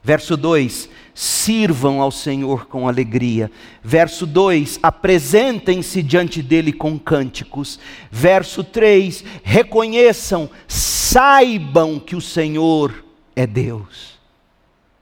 Verso 0.03 0.37
2: 0.37 0.91
sirvam 1.15 2.03
ao 2.03 2.11
Senhor 2.11 2.67
com 2.67 2.87
alegria. 2.87 3.51
Verso 3.83 4.27
2: 4.27 4.79
apresentem-se 4.83 6.03
diante 6.03 6.43
dele 6.43 6.73
com 6.73 6.99
cânticos. 6.99 7.81
Verso 8.11 8.63
3: 8.63 9.25
reconheçam, 9.43 10.51
saibam 10.69 11.99
que 11.99 12.15
o 12.15 12.21
Senhor 12.21 13.05
é 13.35 13.47
Deus. 13.47 14.15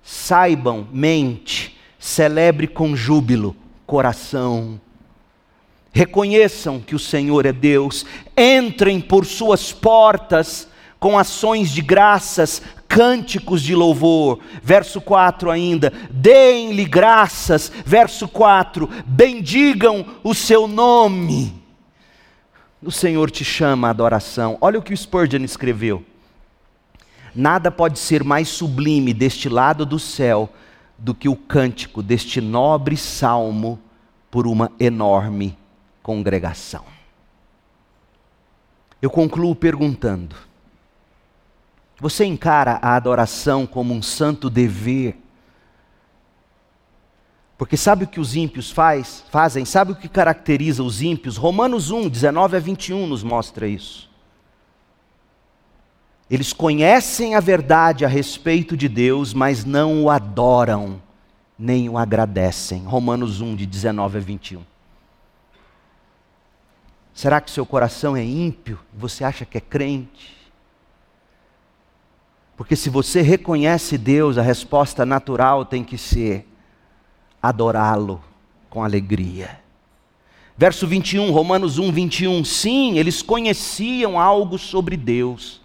Saibam, 0.05 0.87
mente, 0.93 1.77
celebre 1.99 2.69
com 2.69 2.95
júbilo, 2.95 3.57
coração. 3.87 4.81
Reconheçam 5.93 6.81
que 6.81 6.95
o 6.95 6.99
Senhor 6.99 7.45
é 7.45 7.53
Deus, 7.53 8.07
entrem 8.37 9.01
por 9.01 9.27
suas 9.27 9.73
portas 9.73 10.69
com 11.03 11.19
ações 11.19 11.73
de 11.73 11.83
graças, 11.83 12.63
cânticos 12.87 13.61
de 13.61 13.75
louvor. 13.75 14.39
Verso 14.63 15.01
4 15.01 15.51
ainda, 15.51 15.93
deem-lhe 16.09 16.85
graças. 16.85 17.73
Verso 17.85 18.29
4, 18.29 18.89
bendigam 19.05 20.07
o 20.23 20.33
seu 20.33 20.69
nome. 20.69 21.61
O 22.81 22.93
Senhor 22.93 23.33
te 23.33 23.45
chama 23.45 23.89
à 23.89 23.91
adoração. 23.91 24.57
Olha 24.61 24.79
o 24.79 24.83
que 24.83 24.95
o 24.95 24.97
Spurgeon 24.97 25.43
escreveu. 25.43 26.05
Nada 27.35 27.69
pode 27.69 27.99
ser 27.99 28.23
mais 28.23 28.47
sublime 28.47 29.13
deste 29.13 29.49
lado 29.49 29.85
do 29.85 29.99
céu 29.99 30.49
do 30.97 31.17
que 31.17 31.29
o 31.29 31.35
cântico 31.35 32.01
deste 32.01 32.41
nobre 32.41 32.97
salmo 32.97 33.77
por 34.31 34.47
uma 34.47 34.71
enorme 34.79 35.59
congregação. 36.01 36.85
Eu 39.01 39.11
concluo 39.11 39.57
perguntando: 39.57 40.52
você 42.03 42.25
encara 42.25 42.81
a 42.83 42.97
adoração 42.97 43.65
como 43.65 43.95
um 43.95 44.03
santo 44.03 44.51
dever? 44.51 45.17
Porque 47.57 47.77
sabe 47.77 48.03
o 48.03 48.09
que 48.09 48.19
os 48.19 48.35
ímpios 48.35 48.73
faz, 48.73 49.23
fazem? 49.31 49.65
Sabe 49.65 49.93
o 49.93 49.95
que 49.95 50.09
caracteriza 50.09 50.83
os 50.83 51.01
ímpios? 51.01 51.37
Romanos 51.37 51.93
1, 51.93 52.09
19 52.09 52.57
a 52.57 52.59
21 52.59 53.07
nos 53.07 53.23
mostra 53.23 53.69
isso. 53.69 54.11
Eles 56.29 56.53
conhecem 56.53 57.37
a 57.37 57.41
verdade 57.41 58.05
a 58.05 58.09
respeito 58.09 58.77
de 58.77 58.89
Deus, 58.89 59.33
mas 59.33 59.65
não 59.65 60.03
o 60.03 60.11
adoram, 60.11 61.01
nem 61.57 61.89
o 61.89 61.97
agradecem. 61.97 62.83
Romanos 62.83 63.41
1, 63.41 63.55
de 63.55 63.65
19 63.65 64.19
a 64.19 64.21
21. 64.21 64.63
Será 67.15 67.41
que 67.41 67.49
seu 67.49 67.65
coração 67.65 68.17
é 68.17 68.25
ímpio? 68.25 68.81
Você 68.93 69.23
acha 69.23 69.45
que 69.45 69.57
é 69.57 69.61
crente? 69.61 70.42
Porque 72.63 72.77
se 72.77 72.89
você 72.89 73.23
reconhece 73.23 73.99
Deus, 73.99 74.39
a 74.39 74.43
resposta 74.43 75.05
natural 75.05 75.65
tem 75.65 75.83
que 75.83 75.99
ser 75.99 76.47
adorá-lo 77.43 78.23
com 78.71 78.85
alegria. 78.85 79.59
Verso 80.57 80.87
21, 80.87 81.33
Romanos 81.33 81.81
1, 81.81 81.91
21. 81.91 82.45
Sim, 82.45 82.99
eles 82.99 83.21
conheciam 83.21 84.17
algo 84.17 84.59
sobre 84.59 84.97
Deus, 84.97 85.61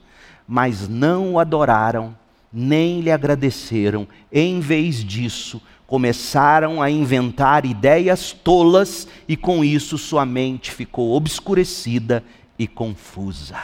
mas 0.47 0.89
não 0.89 1.33
o 1.33 1.39
adoraram, 1.39 2.17
nem 2.51 3.01
lhe 3.01 3.11
agradeceram. 3.11 4.07
Em 4.31 4.59
vez 4.59 5.03
disso, 5.03 5.61
começaram 5.85 6.81
a 6.81 6.89
inventar 6.89 7.63
ideias 7.63 8.31
tolas 8.31 9.07
e 9.27 9.37
com 9.37 9.63
isso 9.63 9.99
sua 9.99 10.25
mente 10.25 10.71
ficou 10.71 11.13
obscurecida 11.13 12.23
e 12.57 12.67
confusa. 12.67 13.59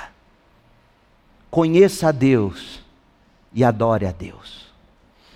Conheça 1.50 2.10
a 2.10 2.12
Deus 2.12 2.83
e 3.54 3.64
adore 3.64 4.06
a 4.06 4.12
Deus. 4.12 4.64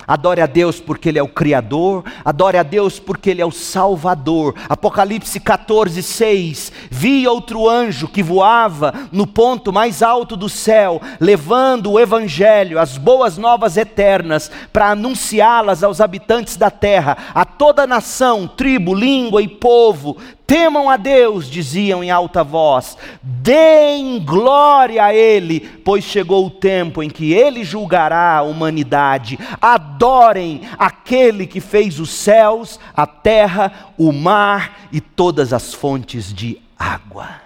Adore 0.07 0.39
a 0.39 0.45
Deus 0.45 0.79
porque 0.79 1.09
Ele 1.09 1.19
é 1.19 1.23
o 1.23 1.27
Criador, 1.27 2.05
adore 2.23 2.57
a 2.57 2.63
Deus 2.63 2.97
porque 2.97 3.29
Ele 3.29 3.41
é 3.41 3.45
o 3.45 3.51
Salvador. 3.51 4.55
Apocalipse 4.69 5.37
14, 5.37 6.01
6. 6.01 6.71
Vi 6.89 7.27
outro 7.27 7.67
anjo 7.67 8.07
que 8.07 8.23
voava 8.23 8.93
no 9.11 9.27
ponto 9.27 9.73
mais 9.73 10.01
alto 10.01 10.37
do 10.37 10.47
céu, 10.47 11.01
levando 11.19 11.91
o 11.91 11.99
Evangelho, 11.99 12.79
as 12.79 12.97
boas 12.97 13.37
novas 13.37 13.75
eternas, 13.75 14.49
para 14.71 14.91
anunciá-las 14.91 15.83
aos 15.83 15.99
habitantes 15.99 16.55
da 16.55 16.71
terra, 16.71 17.17
a 17.35 17.43
toda 17.43 17.85
nação, 17.85 18.47
tribo, 18.47 18.95
língua 18.95 19.41
e 19.41 19.47
povo. 19.49 20.15
Temam 20.47 20.89
a 20.89 20.95
Deus, 20.95 21.49
diziam 21.49 22.01
em 22.01 22.09
alta 22.09 22.41
voz, 22.41 22.97
deem 23.21 24.23
glória 24.23 25.03
a 25.03 25.13
Ele, 25.13 25.59
pois 25.59 26.05
chegou 26.05 26.47
o 26.47 26.49
tempo 26.49 27.03
em 27.03 27.09
que 27.09 27.33
Ele 27.33 27.65
julgará 27.65 28.37
a 28.37 28.43
humanidade. 28.43 29.37
Adorem 29.59 30.61
aquele 30.79 31.45
que 31.45 31.59
fez 31.59 31.99
os 31.99 32.11
céus, 32.11 32.79
a 32.95 33.05
terra, 33.05 33.93
o 33.97 34.13
mar 34.13 34.87
e 34.89 35.01
todas 35.01 35.51
as 35.51 35.73
fontes 35.73 36.33
de 36.33 36.61
água. 36.79 37.41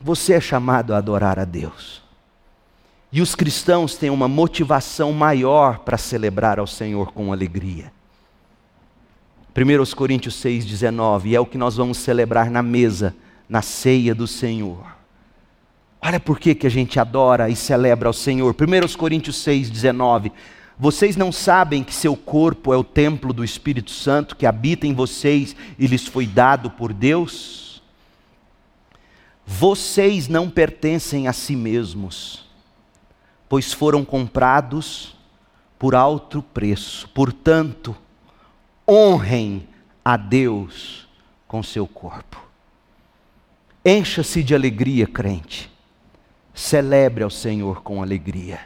Você 0.00 0.34
é 0.34 0.40
chamado 0.40 0.94
a 0.94 0.98
adorar 0.98 1.40
a 1.40 1.44
Deus. 1.44 2.02
E 3.10 3.20
os 3.20 3.34
cristãos 3.34 3.96
têm 3.96 4.10
uma 4.10 4.28
motivação 4.28 5.12
maior 5.12 5.80
para 5.80 5.98
celebrar 5.98 6.60
ao 6.60 6.68
Senhor 6.68 7.12
com 7.12 7.32
alegria. 7.32 7.95
1 9.56 9.94
Coríntios 9.96 10.34
6,19, 10.42 11.26
e 11.26 11.34
é 11.34 11.40
o 11.40 11.46
que 11.46 11.56
nós 11.56 11.76
vamos 11.76 11.96
celebrar 11.96 12.50
na 12.50 12.62
mesa, 12.62 13.16
na 13.48 13.62
ceia 13.62 14.14
do 14.14 14.26
Senhor. 14.26 14.84
Olha 15.98 16.20
por 16.20 16.38
que, 16.38 16.54
que 16.54 16.66
a 16.66 16.70
gente 16.70 17.00
adora 17.00 17.48
e 17.48 17.56
celebra 17.56 18.06
ao 18.06 18.12
Senhor. 18.12 18.54
1 18.54 18.96
Coríntios 18.98 19.36
6,19. 19.36 20.30
Vocês 20.78 21.16
não 21.16 21.32
sabem 21.32 21.82
que 21.82 21.94
seu 21.94 22.14
corpo 22.14 22.74
é 22.74 22.76
o 22.76 22.84
templo 22.84 23.32
do 23.32 23.42
Espírito 23.42 23.90
Santo 23.90 24.36
que 24.36 24.44
habita 24.44 24.86
em 24.86 24.92
vocês 24.92 25.56
e 25.78 25.86
lhes 25.86 26.06
foi 26.06 26.26
dado 26.26 26.70
por 26.70 26.92
Deus? 26.92 27.82
Vocês 29.46 30.28
não 30.28 30.50
pertencem 30.50 31.28
a 31.28 31.32
si 31.32 31.56
mesmos, 31.56 32.46
pois 33.48 33.72
foram 33.72 34.04
comprados 34.04 35.16
por 35.78 35.94
alto 35.94 36.42
preço. 36.42 37.08
Portanto, 37.14 37.96
honrem 38.88 39.68
a 40.04 40.16
Deus 40.16 41.08
com 41.46 41.62
seu 41.62 41.86
corpo. 41.86 42.42
Encha-se 43.84 44.42
de 44.42 44.54
alegria, 44.54 45.06
crente. 45.06 45.70
Celebre 46.54 47.22
ao 47.22 47.30
Senhor 47.30 47.82
com 47.82 48.02
alegria. 48.02 48.60